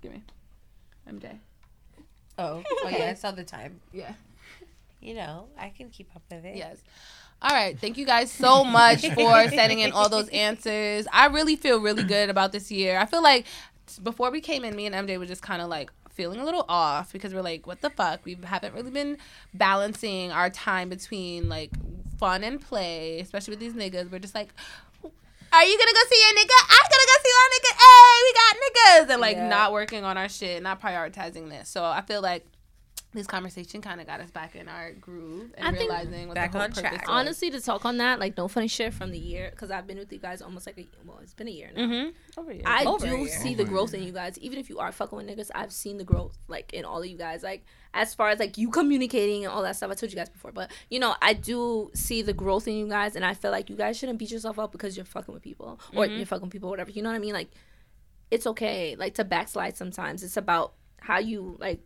[0.00, 0.22] Give me.
[1.08, 1.38] MJ.
[2.38, 3.80] Oh, oh yeah, it's all the time.
[3.92, 4.12] Yeah.
[5.00, 6.56] You know, I can keep up with it.
[6.56, 6.78] Yes.
[7.42, 7.78] All right.
[7.78, 11.06] Thank you guys so much for sending in all those answers.
[11.12, 12.98] I really feel really good about this year.
[12.98, 13.44] I feel like
[14.02, 15.90] before we came in, me and MJ were just kind of like
[16.20, 18.20] feeling a little off because we're like, what the fuck?
[18.26, 19.16] We haven't really been
[19.54, 21.70] balancing our time between like
[22.18, 24.10] fun and play, especially with these niggas.
[24.12, 24.50] We're just like,
[25.02, 26.58] are you gonna go see your nigga?
[26.68, 27.72] I'm gonna go see my nigga.
[27.80, 28.56] Hey, we got
[29.08, 29.48] niggas, and like Yeah.
[29.48, 31.70] not working on our shit, not prioritizing this.
[31.70, 32.44] So I feel like
[33.12, 36.36] this conversation kind of got us back in our groove and I think realizing what
[36.36, 36.92] back the whole on track.
[36.92, 37.00] was.
[37.08, 39.98] Honestly, to talk on that, like no funny shit from the year, because I've been
[39.98, 41.82] with you guys almost like a well, it's been a year now.
[41.82, 42.40] Mm-hmm.
[42.40, 42.62] Over here.
[42.64, 43.28] I Over a do year.
[43.28, 44.38] see the growth in you guys.
[44.38, 47.06] Even if you are fucking with niggas, I've seen the growth like in all of
[47.06, 47.42] you guys.
[47.42, 47.64] Like
[47.94, 49.90] as far as like you communicating and all that stuff.
[49.90, 52.86] I told you guys before, but you know, I do see the growth in you
[52.88, 55.42] guys, and I feel like you guys shouldn't beat yourself up because you're fucking with
[55.42, 56.16] people or Mm-hmm.
[56.18, 56.92] you're fucking with people, or whatever.
[56.92, 57.34] You know what I mean?
[57.34, 57.50] Like
[58.30, 60.22] it's okay, like to backslide sometimes.
[60.22, 61.80] It's about how you like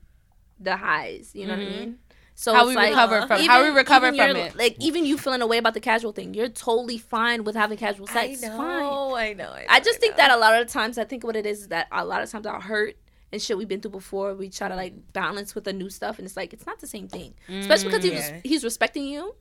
[0.60, 1.31] the highs.
[1.35, 1.98] You know what I mean?
[2.36, 2.59] So Mm-hmm.
[2.60, 4.56] How we like, recover from- how we recover from it.
[4.56, 7.78] Like even you feeling a way about the casual thing, you're totally fine with having
[7.78, 8.43] casual I sex.
[8.43, 8.66] know, Fine.
[8.66, 9.51] I know.
[9.51, 9.66] I know.
[9.68, 10.24] I just think know.
[10.24, 12.31] that a lot of times, I think what it is is that a lot of
[12.31, 12.97] times our hurt
[13.32, 14.35] and shit we've been through before.
[14.35, 16.89] We try to like balance with the new stuff, and it's like it's not the
[16.89, 17.35] same thing.
[17.48, 18.40] Especially because he was, Yeah.
[18.43, 19.36] he's respecting you,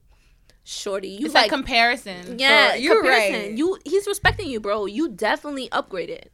[0.64, 1.10] shorty.
[1.10, 2.38] You It's like like comparison.
[2.40, 3.42] yeah, So, you're comparison.
[3.42, 3.58] right.
[3.58, 4.86] You he's respecting you, bro.
[4.86, 6.26] You definitely upgraded.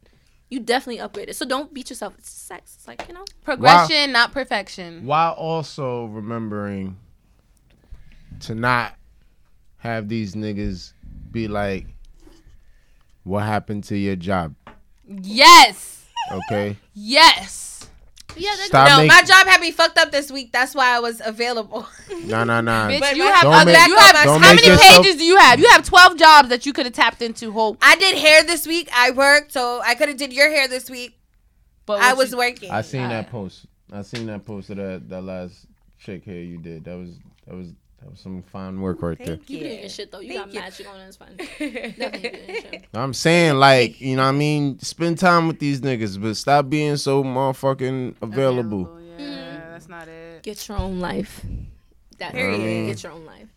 [0.50, 1.34] You definitely upgraded.
[1.36, 2.14] So don't beat yourself.
[2.18, 2.74] It's sex.
[2.76, 3.24] It's like you know.
[3.44, 5.06] Progression, not perfection.
[5.06, 6.96] While also remembering
[8.40, 8.94] to not
[9.78, 10.92] have these niggas
[11.30, 11.86] be like,
[13.24, 14.54] what happened to your job?
[15.06, 16.06] Yes.
[16.32, 16.76] Okay?
[16.94, 17.88] Yes.
[18.36, 20.52] Yeah, that's Stop no, make- my job had me fucked up this week.
[20.52, 21.86] That's why I was available.
[22.24, 22.88] Nah, nah, nah.
[22.90, 25.36] Bitch, you have Don't other, make- you have don't how many yourself- pages do you
[25.38, 25.58] have?
[25.58, 28.66] You have 12 jobs that you could have tapped into whole I did hair this
[28.66, 28.88] week.
[28.94, 31.18] I worked, so I could have did your hair this week.
[31.86, 32.70] but I was you- working.
[32.70, 33.24] I seen Alright.
[33.26, 33.66] that post.
[33.92, 35.66] I seen that post of that that last
[35.98, 36.84] chick hair you did.
[36.84, 37.10] That was
[37.46, 37.68] that was
[38.00, 39.38] that was some fine work right there.
[39.46, 40.20] you doing your shit though.
[40.20, 40.60] You Thank got you.
[40.60, 41.00] magic on.
[41.00, 41.36] It's fine.
[41.36, 42.84] Definitely doing your shit.
[42.94, 44.78] I'm saying like, you know what I mean?
[44.80, 48.98] Spend time with these niggas, but stop being so motherfucking available.
[49.18, 50.42] Yeah, that's not it.
[50.42, 51.44] Get your own life.
[52.18, 52.60] That's Period.
[52.60, 52.86] it.
[52.86, 53.48] Get your own life.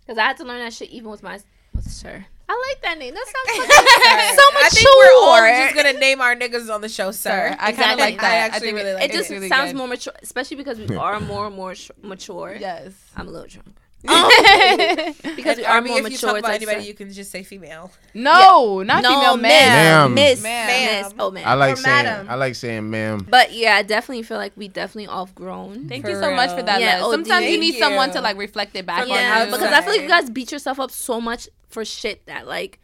[0.00, 1.38] Because I had to learn that shit even with my
[1.74, 2.24] with sir.
[2.48, 3.14] I like that name.
[3.14, 5.64] That sounds fucking so I much think we're all mature.
[5.66, 7.56] just gonna name our niggas on the show, sir.
[7.60, 8.24] I kind of like that.
[8.24, 9.78] I I, actually think really it- like it it's just really sounds good.
[9.78, 12.56] more mature, especially because we are more and more sh- mature.
[12.60, 12.92] Yes.
[13.16, 13.76] I'm a little drunk.
[14.08, 15.12] Oh.
[15.22, 16.30] Because Because we are more if you mature.
[16.30, 16.86] talk about anybody, sir.
[16.86, 17.90] you can just say female.
[18.14, 19.68] No, not female miss, man.
[20.10, 20.14] Ma'am.
[20.14, 21.02] miss, Ma'am.
[21.04, 21.14] miss.
[21.18, 21.44] Oh man.
[21.46, 22.26] I like Or saying madam.
[22.30, 23.26] I like saying ma'am.
[23.28, 25.88] but yeah, I definitely feel like we definitely off grown.
[25.88, 26.80] Thank For you so much for that.
[26.80, 27.04] Yeah, Les.
[27.04, 29.44] Oh, Sometimes you Thank need someone to like reflect it back From on the Yeah,
[29.44, 29.50] you.
[29.52, 32.78] because I feel like you guys beat yourself up so much for shit that like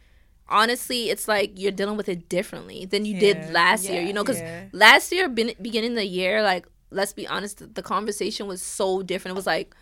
[0.49, 3.19] honestly it's like you're dealing with it differently than you Yeah.
[3.19, 4.01] did last year.
[4.01, 4.65] You know, because Yeah.
[4.71, 9.01] last year, beginning of the year, like let's be honest, the- the conversation was so
[9.01, 9.33] different.
[9.33, 9.75] It was like.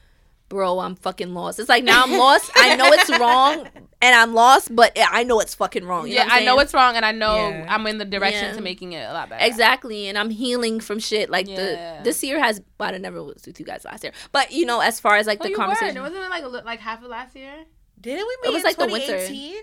[0.48, 1.60] Bro, I'm fucking lost.
[1.60, 2.52] It's like now I'm lost.
[2.56, 3.68] I know it's wrong,
[4.00, 6.08] and I'm lost, but I know it's fucking wrong.
[6.08, 7.66] You yeah, know what I'm I know it's wrong, and I know Yeah.
[7.68, 8.54] I'm in the direction Yeah.
[8.54, 9.44] to making it a lot better.
[9.44, 11.32] Exactly, and I'm healing from shit.
[11.32, 11.98] Like Yeah.
[11.98, 14.14] the this year has, but I never was with you guys last year.
[14.32, 16.14] But you know, as far as like Oh, the you conversation, weren't.
[16.14, 17.66] Wasn't it like a, like half of last year?
[18.00, 19.08] Didn't we meet it was in like the winter.
[19.28, 19.56] 2018?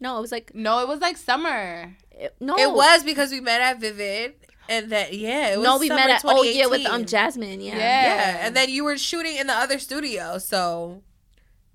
[0.00, 1.94] no, it was like No, it was like summer.
[2.10, 4.34] it, no, It was because we met at Vivid,
[4.68, 7.76] and that yeah, it was no, we met at oh yeah with um Jasmine, yeah.
[7.76, 7.78] Yeah.
[7.78, 11.02] yeah, and then you were shooting in the other studio, so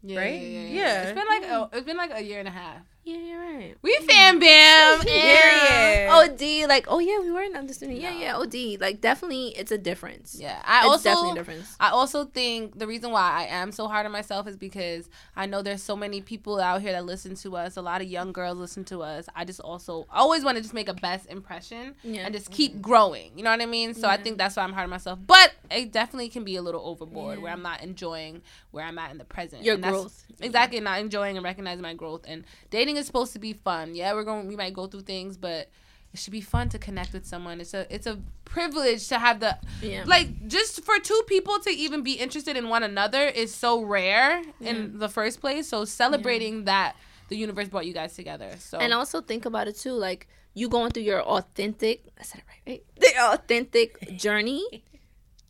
[0.01, 0.41] Yeah, Right?
[0.41, 1.01] Yeah, yeah, Yeah.
[1.03, 2.81] It's been like oh, it's been like a year and a half.
[3.05, 3.75] Yeah, you're right.
[3.81, 4.99] We fan bam.
[5.01, 6.09] Period.
[6.09, 7.97] Oh, OD, like, oh yeah, we were in the studio.
[7.97, 8.55] Yeah, yeah, OD.
[8.55, 10.37] Oh, like, definitely, it's a difference.
[10.39, 11.75] Yeah, I it's also definitely a difference.
[11.81, 15.47] I also think the reason why I am so hard on myself is because I
[15.47, 17.75] know there's so many people out here that listen to us.
[17.75, 19.27] A lot of young girls listen to us.
[19.35, 22.21] I just also always want to just make a best impression Yeah.
[22.21, 22.55] and just mm-hmm.
[22.55, 23.31] keep growing.
[23.35, 23.93] You know what I mean?
[23.95, 25.19] So I think that's why I'm hard on myself.
[25.25, 29.11] But it definitely can be a little overboard where I'm not enjoying where I'm at
[29.11, 29.63] in the present.
[29.63, 30.19] Your And that's- growth.
[30.39, 32.25] Exactly, not enjoying and recognizing my growth.
[32.27, 33.95] And dating is supposed to be fun.
[33.95, 35.69] Yeah, we're going we might go through things, but
[36.13, 37.59] it should be fun to connect with someone.
[37.59, 40.03] It's a it's a privilege to have the Yeah.
[40.05, 44.41] like just for two people to even be interested in one another is so rare
[44.61, 45.67] in the first place.
[45.69, 46.95] So celebrating that
[47.29, 48.51] the universe brought you guys together.
[48.59, 52.41] So And also think about it too, like you going through your authentic, I said
[52.41, 52.83] it right, right?
[52.99, 54.83] The authentic journey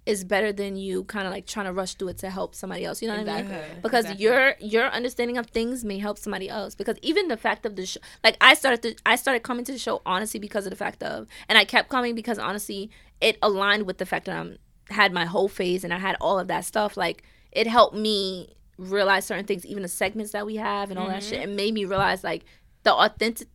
[0.05, 2.84] is better than you kind of like trying to rush through it to help somebody
[2.84, 3.01] else.
[3.01, 3.45] You know what I mean?
[3.81, 4.25] Because Exactly.
[4.25, 6.75] your your understanding of things may help somebody else.
[6.75, 9.71] Because even the fact of the show, like I started to, I started coming to
[9.71, 12.89] the show honestly because of the fact of, and I kept coming because honestly
[13.21, 14.57] it aligned with the fact that I'm
[14.89, 16.97] had my hoe phase and I had all of that stuff.
[16.97, 17.23] Like
[17.53, 21.23] it helped me realize certain things, even the segments that we have and all that
[21.23, 21.39] shit.
[21.41, 22.43] It made me realize like
[22.84, 23.47] the authentic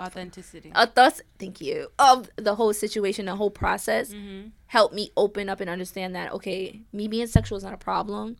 [0.00, 0.72] authenticity.
[0.74, 4.14] uh, thus thank you of the whole situation the whole process
[4.72, 8.38] helped me open up and understand that okay me being sexual is not a problem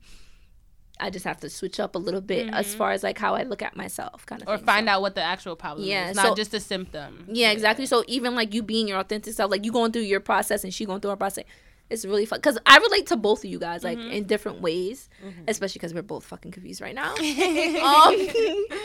[0.99, 2.79] i just have to switch up a little bit as mm-hmm.
[2.79, 4.65] far as like how i look at myself kind of or thing.
[4.65, 7.27] find So- out what the actual problem Yeah, is, not so- just a symptom.
[7.29, 10.21] yeah exactly so even like you being your authentic self like you going through your
[10.21, 11.45] process and she going through her process
[11.91, 14.13] it's really fun because I relate to both of you guys like mm-hmm.
[14.13, 15.43] in different ways, mm-hmm.
[15.47, 17.15] especially because we're both fucking confused right now.
[17.17, 18.29] um,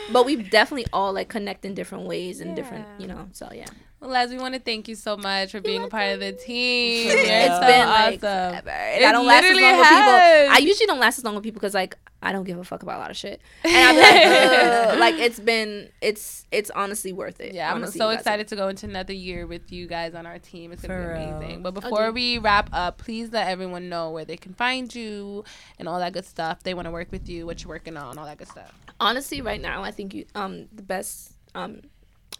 [0.12, 3.28] but we definitely all like connect in different ways and different, you know.
[3.32, 3.64] So yeah,
[4.00, 6.30] Well, Les, we want to thank you so much for being a part of the
[6.32, 7.08] team.
[7.08, 8.52] You're it's so been like awesome.
[8.52, 8.70] forever.
[8.70, 10.02] And It I don't last as literally long with people.
[10.02, 10.48] has.
[10.50, 12.82] I usually don't last as long with people because like I don't give a fuck
[12.84, 13.40] about a lot of shit.
[13.64, 17.54] And I'm like, like it's been it's it's honestly worth it.
[17.54, 20.14] Yeah, I'm so you guys are- excited to go into another year with you guys
[20.14, 20.70] on our team.
[20.70, 21.36] It's gonna For be real.
[21.36, 21.62] amazing.
[21.62, 22.10] But before Okay.
[22.14, 25.42] we wrap up, please let everyone know where they can find you
[25.78, 26.62] and all that good stuff.
[26.62, 28.72] They want to work with you, what you're working on, all that good stuff.
[29.00, 31.80] honestly right now i think you um the best um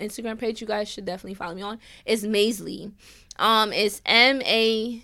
[0.01, 2.93] instagram page you guys should definitely follow me on is Maisley.
[3.39, 5.03] um it's m-a-z-e-e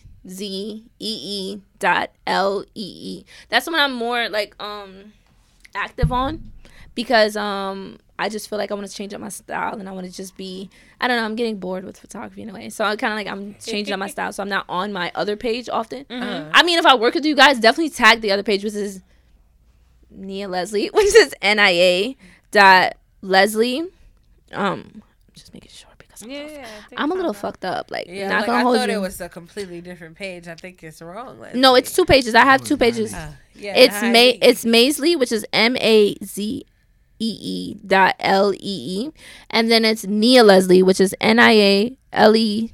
[1.78, 5.12] dot l-e-e that's when i'm more like um
[5.74, 6.50] active on
[6.94, 9.92] because um I just feel like I want to change up my style and I
[9.92, 12.70] want to just be I don't know, I'm getting bored with photography in a way.
[12.70, 15.10] So I kind of like I'm changing up my style so I'm not on my
[15.14, 16.06] other page often.
[16.08, 16.50] Uh-huh.
[16.52, 19.02] I mean, if I work with you guys, definitely tag the other page which is
[20.10, 22.14] Nia Leslie, which is NIA
[22.52, 23.88] dot Leslie.
[24.54, 25.02] Um
[25.34, 26.66] just make it short because I'm, a little- Yeah,
[26.96, 27.90] I'm a little fucked up.
[27.90, 28.96] Like Yeah, not like, gonna I hold thought you.
[28.96, 30.46] it was a completely different page.
[30.46, 31.40] I think it's wrong.
[31.40, 31.60] Leslie.
[31.60, 32.34] no, it's two pages.
[32.36, 33.12] I have two pages.
[33.12, 34.10] Uh, yeah, it's hi.
[34.12, 36.64] May it's Maisley, which is M A Z
[37.20, 39.10] E E dot L E E,
[39.50, 42.72] and then it's Nia Leslie, which is N I A L E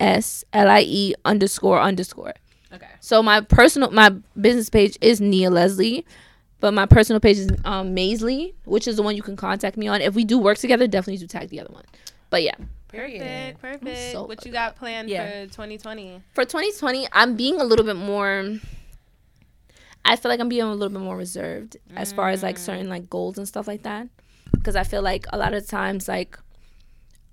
[0.00, 2.34] S L I E underscore underscore.
[2.72, 2.86] Okay.
[3.00, 6.04] So my personal my business page is Nia Leslie,
[6.60, 9.88] but my personal page is um, Maisley, which is the one you can contact me
[9.88, 10.00] on.
[10.00, 11.84] If we do work together, definitely do tag the other one.
[12.28, 12.54] But yeah,
[12.88, 13.20] Period.
[13.60, 13.82] Perfect.
[13.84, 14.12] Perfect.
[14.12, 15.44] so what you got planned Yeah.
[15.44, 16.22] for 2020?
[16.34, 18.58] for 2020, I'm being a little bit more.
[20.04, 22.88] I feel like I'm being a little bit more reserved as far as like certain
[22.88, 24.08] like goals and stuff like that,
[24.52, 26.38] because I feel like a lot of times like,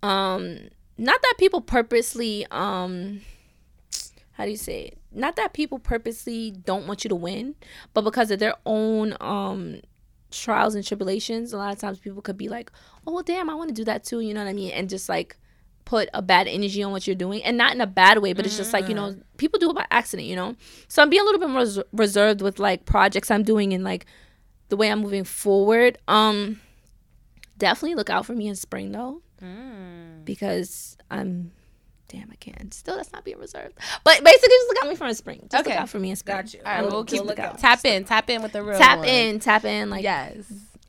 [0.04, 0.58] um,
[0.98, 3.22] not that people purposely um,
[4.34, 4.98] how do you say it?
[5.18, 7.56] Not that people purposely don't want you to win,
[7.94, 9.81] but because of their own um
[10.31, 12.72] trials and tribulations, a lot of times people could be like,
[13.06, 14.72] "Oh, well, damn, I want to do that too," you know what I mean?
[14.72, 15.38] And just like
[15.85, 18.45] put a bad energy on what you're doing and not in a bad way but
[18.45, 20.53] it's just like you know people do it by accident you know?
[20.89, 23.85] So i'm being a little bit more res- reserved with like projects i'm doing and
[23.85, 24.06] like
[24.68, 26.60] the way i'm moving forward um
[27.57, 29.22] definitely look out for me in spring though.
[30.26, 31.53] Because i'm
[32.08, 33.74] damn i can't still that's not being reserved
[34.04, 35.72] but basically just look out me for a spring just Okay.
[35.74, 36.60] look out for me in spring Got you.
[36.66, 37.60] All right, We'll- we'll keep we'll look out.
[37.60, 39.08] tap in, tap in with the real tap one.
[39.08, 40.36] in tap in like Yes.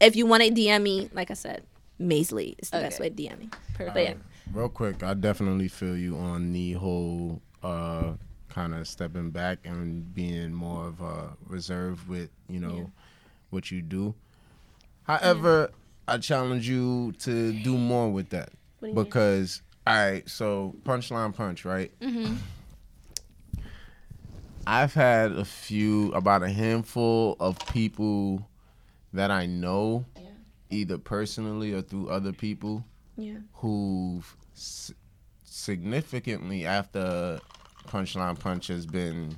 [0.00, 1.62] if you want to dm me like i said
[2.00, 3.94] Maisley is the best way to dm me Perfect.
[3.94, 4.14] but yeah
[4.50, 8.14] Real quick, I definitely feel you on the whole uh,
[8.48, 12.90] kind of stepping back and being more of a reserve with you know
[13.50, 14.14] what you do.
[15.02, 15.70] However,
[16.06, 19.04] I challenge you to do more with that What do you mean?
[19.88, 21.90] All right, so punchline punch, right?
[22.00, 22.34] Mm-hmm.
[24.66, 28.46] I've had a few, about a handful of people
[29.14, 30.04] that I know,
[30.70, 32.84] either personally or through other people,
[33.16, 34.92] yeah who've s-
[35.44, 37.40] significantly after
[37.88, 39.36] punchline punch has been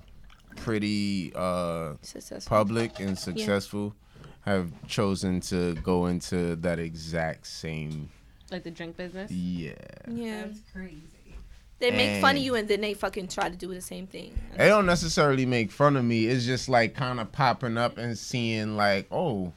[0.56, 3.94] pretty uh successful public and successful
[4.42, 8.10] have chosen to go into that exact same
[8.50, 9.30] Like the drink business.
[9.30, 9.72] yeah
[10.08, 11.02] yeah crazy.
[11.78, 14.38] They make fun of you and then they fucking try to do the same thing.
[14.56, 18.18] they don't necessarily make fun of me it's just like kind of popping up and
[18.18, 19.52] seeing like oh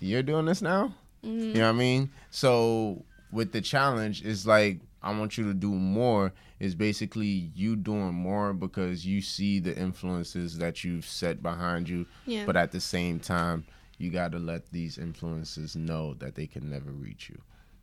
[0.00, 0.92] you're doing this now
[1.22, 3.02] you know what i mean so
[3.32, 8.12] with the challenge it's like i want you to do more is basically you doing
[8.14, 12.44] more because you see the influences that you've set behind you Yeah.
[12.46, 13.64] but at the same time
[13.98, 17.38] you got to let these influences know that they can never reach you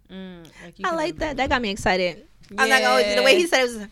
[0.09, 1.37] Like I like that.
[1.37, 2.25] That got me excited.
[2.57, 3.87] I'm not gonna the way he said it was.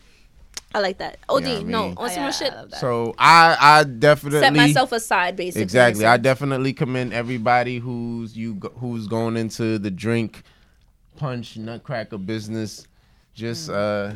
[0.74, 1.18] I like that.
[1.28, 2.52] Od, Yeah, I no, mean- on some Yeah, shit.
[2.52, 2.80] I love that.
[2.80, 5.62] so i i definitely Set myself aside, basically.
[5.62, 6.04] Exactly.
[6.04, 10.42] I definitely commend everybody who's you who's going into the drink
[11.16, 12.86] punch nutcracker business.
[13.34, 14.14] Just uh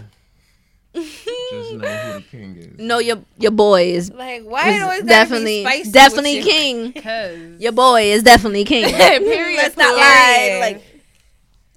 [0.94, 2.78] just know who the king is.
[2.78, 7.56] no, your your boy is Like, why it always gotta definitely be definitely king.
[7.60, 8.85] Your boy is definitely king.
[8.94, 9.56] period.
[9.56, 9.98] Let's not Period.
[10.01, 10.59] lie.
[10.60, 10.82] Like,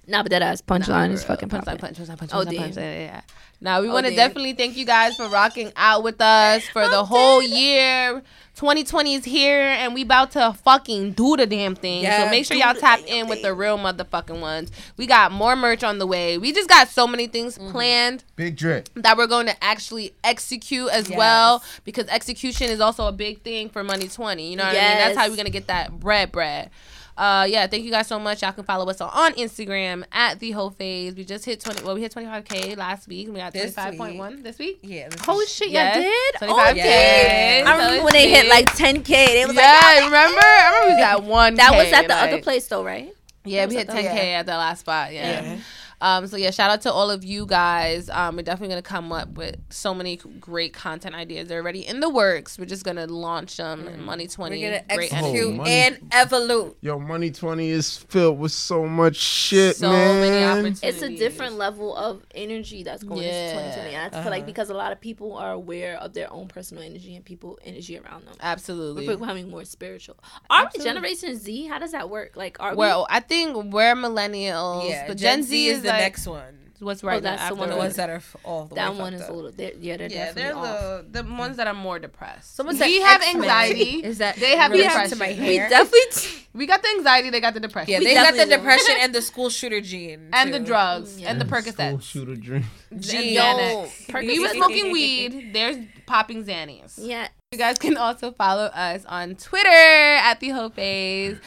[0.06, 1.78] nah, but that ass punchline is fucking punch popping.
[1.80, 2.74] that punch, punch that Oh, punch that punch.
[2.74, 2.84] damn.
[2.84, 3.20] Yeah, yeah, yeah.
[3.60, 7.04] Now we want to definitely thank you guys for rocking out with us for the
[7.04, 8.22] whole year.
[8.56, 12.04] 2020 is here and we about to fucking do the damn thing.
[12.04, 14.70] so make sure y'all tap damn in with the real motherfucking ones.
[14.96, 16.38] We got more merch on the way.
[16.38, 17.70] We just got so many things Mm-hmm.
[17.72, 18.90] planned Big drip.
[18.96, 21.18] that we're going to actually execute as Yes.
[21.18, 24.72] well because execution is also a big thing for money 20 you know what i
[24.74, 25.30] mean that's how Yes.
[25.30, 26.70] we're going to get that bread bread
[27.16, 30.50] uh yeah thank you guys so much y'all can follow us on instagram at the
[30.50, 33.54] Hoe Phase we just hit 20 well we hit 25k last week and we got
[33.54, 35.08] 25.1 this week Yeah.
[35.10, 35.94] this Holy is- shit, Yes.
[35.96, 36.02] y'all
[36.50, 36.56] did?
[36.56, 36.70] 25K.
[36.72, 37.62] okay.
[37.62, 39.06] I So remember it's when they hit like 10k.
[39.06, 42.40] They was yeah like, remember i remember we got one that was at the other
[42.42, 43.12] place though, right?
[43.44, 45.42] yeah we hit 10k the- at the last spot yeah.
[45.42, 45.56] Yeah.
[46.04, 48.10] Um, so yeah, shout out to all of you guys.
[48.10, 51.48] Um, we're definitely gonna come up with so many great content ideas.
[51.48, 52.58] They're already in the works.
[52.58, 54.60] We're just gonna launch them in Money Twenty.
[54.62, 55.70] We're gonna great execute Oh, money.
[55.70, 56.74] and evolute.
[56.82, 60.20] Yo, Money 20 is filled with so much shit, So man.
[60.20, 60.82] many opportunities.
[60.82, 63.32] It's a different level of energy that's going Yeah.
[63.32, 63.94] into 2020.
[63.94, 64.30] And I feel Uh-huh.
[64.30, 67.58] like because a lot of people are aware of their own personal energy and people
[67.64, 68.34] energy around them.
[68.42, 69.06] Absolutely.
[69.08, 70.16] We're becoming more spiritual.
[70.50, 71.66] Are we Generation Z?
[71.68, 72.36] How does that work?
[72.36, 75.06] Like, are Well, I think we're millennials, Yeah.
[75.08, 76.58] but Gen, Z, is, the like, next one.
[76.80, 78.74] What's oh, right Oh, that's now the after one The ones that are all the
[78.74, 79.30] that way one is up.
[79.30, 79.52] a little.
[79.52, 82.56] They're, yeah, they're Yeah, definitely they're the the ones that are more depressed.
[82.56, 83.42] Someone we said have X-Men.
[83.42, 84.04] anxiety.
[84.04, 85.10] Is that they have related depression.
[85.10, 85.68] to my We hair?
[85.68, 86.30] definitely.
[86.54, 87.30] We got the anxiety.
[87.30, 87.90] They got the depression.
[87.92, 88.50] Yeah, We they got the do.
[88.50, 90.66] depression and the school shooter gene and the too.
[90.66, 92.02] drugs and the School Percocets.
[92.02, 92.64] shooter dream.
[92.96, 93.38] Gene.
[93.38, 94.26] And Xanax.
[94.26, 95.50] We were smoking weed.
[95.52, 96.94] There's popping Xannies.
[96.98, 97.28] yeah.
[97.52, 101.38] You guys can also follow us on Twitter at the Hoe Phase.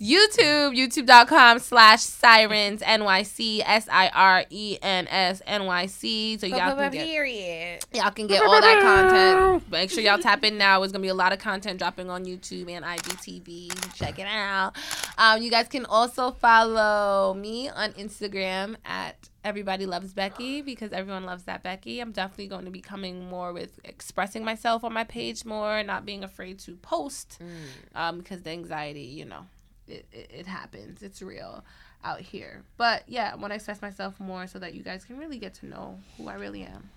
[0.00, 6.36] YouTube, youtube.com slash sirens NYC, S I R E N S N Y C.
[6.36, 7.84] So y'all can get Period.
[7.94, 9.70] Y'all can get all that content.
[9.70, 10.82] Make sure y'all tap in now.
[10.82, 13.94] It's gonna be a lot of content dropping on YouTube and IGTV.
[13.94, 14.76] Check it out.
[15.16, 21.24] Um, you guys can also follow me on Instagram at Everybody Loves Becky because everyone
[21.24, 22.00] loves that Becky.
[22.00, 26.04] I'm definitely going to be coming more with expressing myself on my page more, not
[26.04, 27.38] being afraid to post
[27.94, 29.46] um, because the anxiety, you know,
[29.88, 31.02] it, it, it happens.
[31.02, 31.64] It's real
[32.04, 32.62] out here.
[32.76, 35.54] But yeah, I want to express myself more so that you guys can really get
[35.54, 36.90] to know who I really am.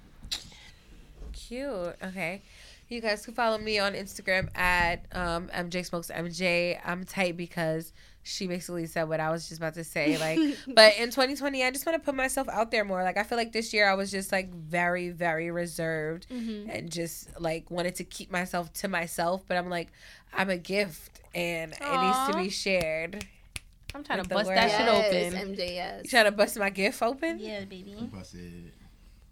[1.33, 1.95] Cute.
[2.03, 2.41] Okay.
[2.87, 6.79] You guys can follow me on Instagram at um, MJ Smokes MJ.
[6.83, 10.17] I'm tight because she basically said what I was just about to say.
[10.17, 13.03] Like, but in 2020, I just want to put myself out there more.
[13.03, 16.69] Like, I feel like this year I was just like very, very reserved mm-hmm.
[16.69, 19.43] and just like wanted to keep myself to myself.
[19.47, 19.89] But I'm like,
[20.33, 23.25] I'm a gift and it needs to be shared.
[23.95, 24.71] I'm trying to bust that word.
[24.71, 25.55] shit Yes, open.
[25.55, 26.03] MJS.
[26.03, 27.39] You trying to bust my gift open?
[27.39, 27.95] Yeah, baby.
[28.11, 28.73] Bust it.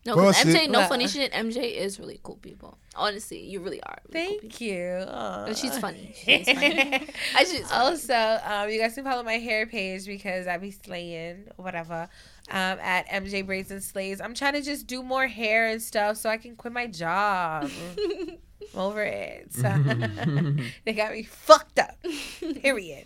[0.08, 1.32] No, 'cause Bust MJ, no Well- funny shit.
[1.34, 2.78] MJ is really cool people.
[2.96, 3.98] Honestly, you really are.
[4.10, 5.06] Really cool Thank you.
[5.08, 5.46] Aw.
[5.46, 5.54] people.
[5.62, 6.14] She's funny.
[6.16, 7.08] She's funny.
[7.36, 11.50] I just also, um, you guys can follow my hair page because I be slaying
[11.58, 12.08] whatever.
[12.50, 14.22] Um, at MJ Braids and Slays.
[14.22, 17.70] I'm trying to just do more hair and stuff so I can quit my job.
[18.00, 18.38] I'm
[18.74, 19.54] over it.
[19.54, 19.64] So
[20.86, 21.98] they got me fucked up.
[22.62, 23.06] Period.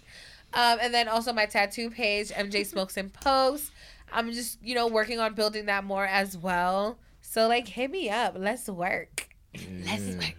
[0.53, 3.71] Um, and then also my tattoo page, MJ Smokes and Posts.
[4.11, 6.99] I'm just, you know, working on building that more as well.
[7.21, 8.35] So like hit me up.
[8.37, 9.29] Let's work.
[9.85, 10.35] Let's work.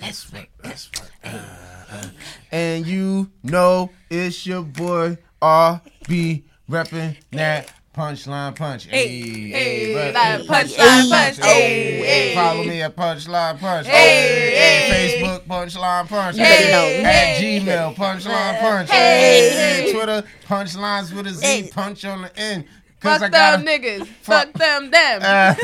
[0.00, 0.48] Let's work.
[0.64, 1.10] Let's work.
[1.24, 1.38] Uh,
[1.90, 2.08] uh.
[2.50, 8.84] And you know it's your boy RB repping that punchline punch.
[8.86, 10.14] Hey, hey, hey, rep-
[10.46, 11.36] punchline punch.
[11.36, 12.34] Hey, Hey, hey, hey.
[12.34, 13.86] follow me at punchline punch.
[13.86, 16.36] Hey, hey, Facebook punchline punch.
[16.38, 17.06] Hey, know.
[17.06, 18.90] At Gmail punchline punch.
[18.90, 19.82] Hey.
[19.84, 22.64] Hey, Twitter punchlines with a Z punch on the end.
[23.00, 24.06] Fuck I them niggas.
[24.06, 25.20] Fuck them them.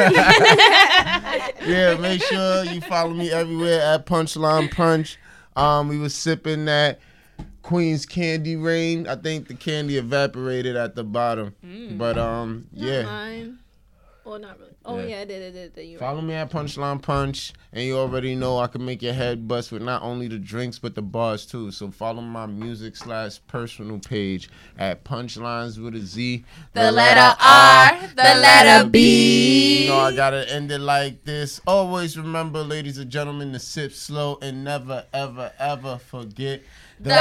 [1.66, 5.18] yeah, make sure you follow me everywhere at Punchline Punch.
[5.54, 7.00] Um, we was sipping that
[7.66, 9.08] Queen's Candy Rain.
[9.08, 11.52] I think the candy evaporated at the bottom,
[11.98, 13.02] but um, yeah.
[13.02, 13.58] Mine.
[14.24, 14.70] Well, not really.
[14.84, 15.06] Oh Yeah.
[15.06, 15.42] yeah, I did.
[15.42, 15.72] I did.
[15.72, 15.86] I did.
[15.88, 19.48] You Follow me at Punchline Punch, and you already know I can make your head
[19.48, 21.72] bust with not only the drinks but the bars too.
[21.72, 24.48] So follow my music slash personal page
[24.78, 26.44] at Punchlines with a Z.
[26.72, 29.86] The letter R, the letter B.
[29.86, 31.60] You know I gotta end it like this.
[31.66, 36.62] Always remember, ladies and gentlemen, to sip slow and never, ever, ever forget
[37.00, 37.12] the,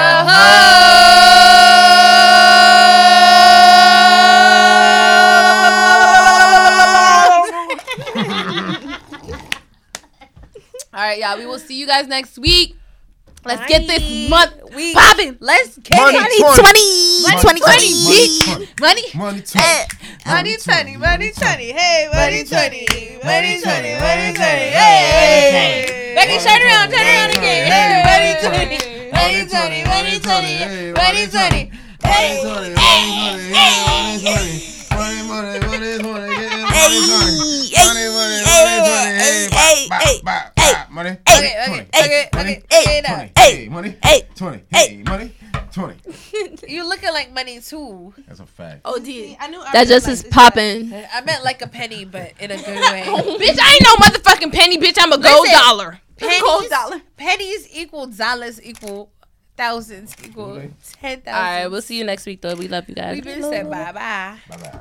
[10.93, 11.37] All right, y'all.
[11.37, 12.77] We will see you guys next week.
[13.43, 15.37] Let's get this month We popping.
[15.39, 16.39] Let's get Money it.
[16.39, 16.65] 20.
[17.43, 19.01] 20, 20, 20, 20, Money.
[19.13, 19.61] money 20.
[20.25, 21.71] Money 20, money 20.
[21.71, 23.19] Hey, money 20.
[23.23, 24.45] Money 20, money 20.
[24.73, 26.13] Hey.
[26.15, 27.69] Becky, turn around, turn around again.
[27.69, 28.94] Hey, money 20.
[29.15, 30.93] Money 20, money 20.
[30.93, 31.71] Money 20.
[32.03, 33.19] Hey, Money 20, money
[34.75, 34.95] 20, money 20.
[34.95, 36.35] Money, money, money 20.
[36.35, 37.75] Get that money 20.
[37.75, 39.55] Money, money, money 20.
[39.55, 40.91] Hey, bop, bop, bop, bop.
[40.91, 41.09] Money.
[41.09, 43.15] Okay, okay, okay, okay, okay, now.
[43.15, 43.31] 20.
[43.37, 43.95] Hey, money.
[44.03, 44.21] Hey.
[44.35, 44.61] 20.
[44.71, 45.31] Hey, money.
[45.73, 45.95] 20.
[46.67, 48.13] You looking like money too.
[48.27, 48.81] That's a fact.
[48.85, 49.35] Oh, dude.
[49.39, 50.93] I knew That just is popping.
[50.93, 53.03] I meant like a penny, but in a good way.
[53.07, 54.97] Bitch, I ain't no motherfucking penny, bitch.
[54.99, 55.59] I'm a gold Listen.
[55.59, 55.99] dollar.
[56.17, 57.01] Pennies, Gold dollar.
[57.17, 59.11] pennies equal dollars equal
[59.57, 60.61] thousands equal
[61.01, 61.33] ten thousand.
[61.33, 62.55] All right, we'll see you next week, though.
[62.55, 63.15] We love you guys.
[63.15, 64.37] We've been said bye bye.
[64.49, 64.79] Bye bye.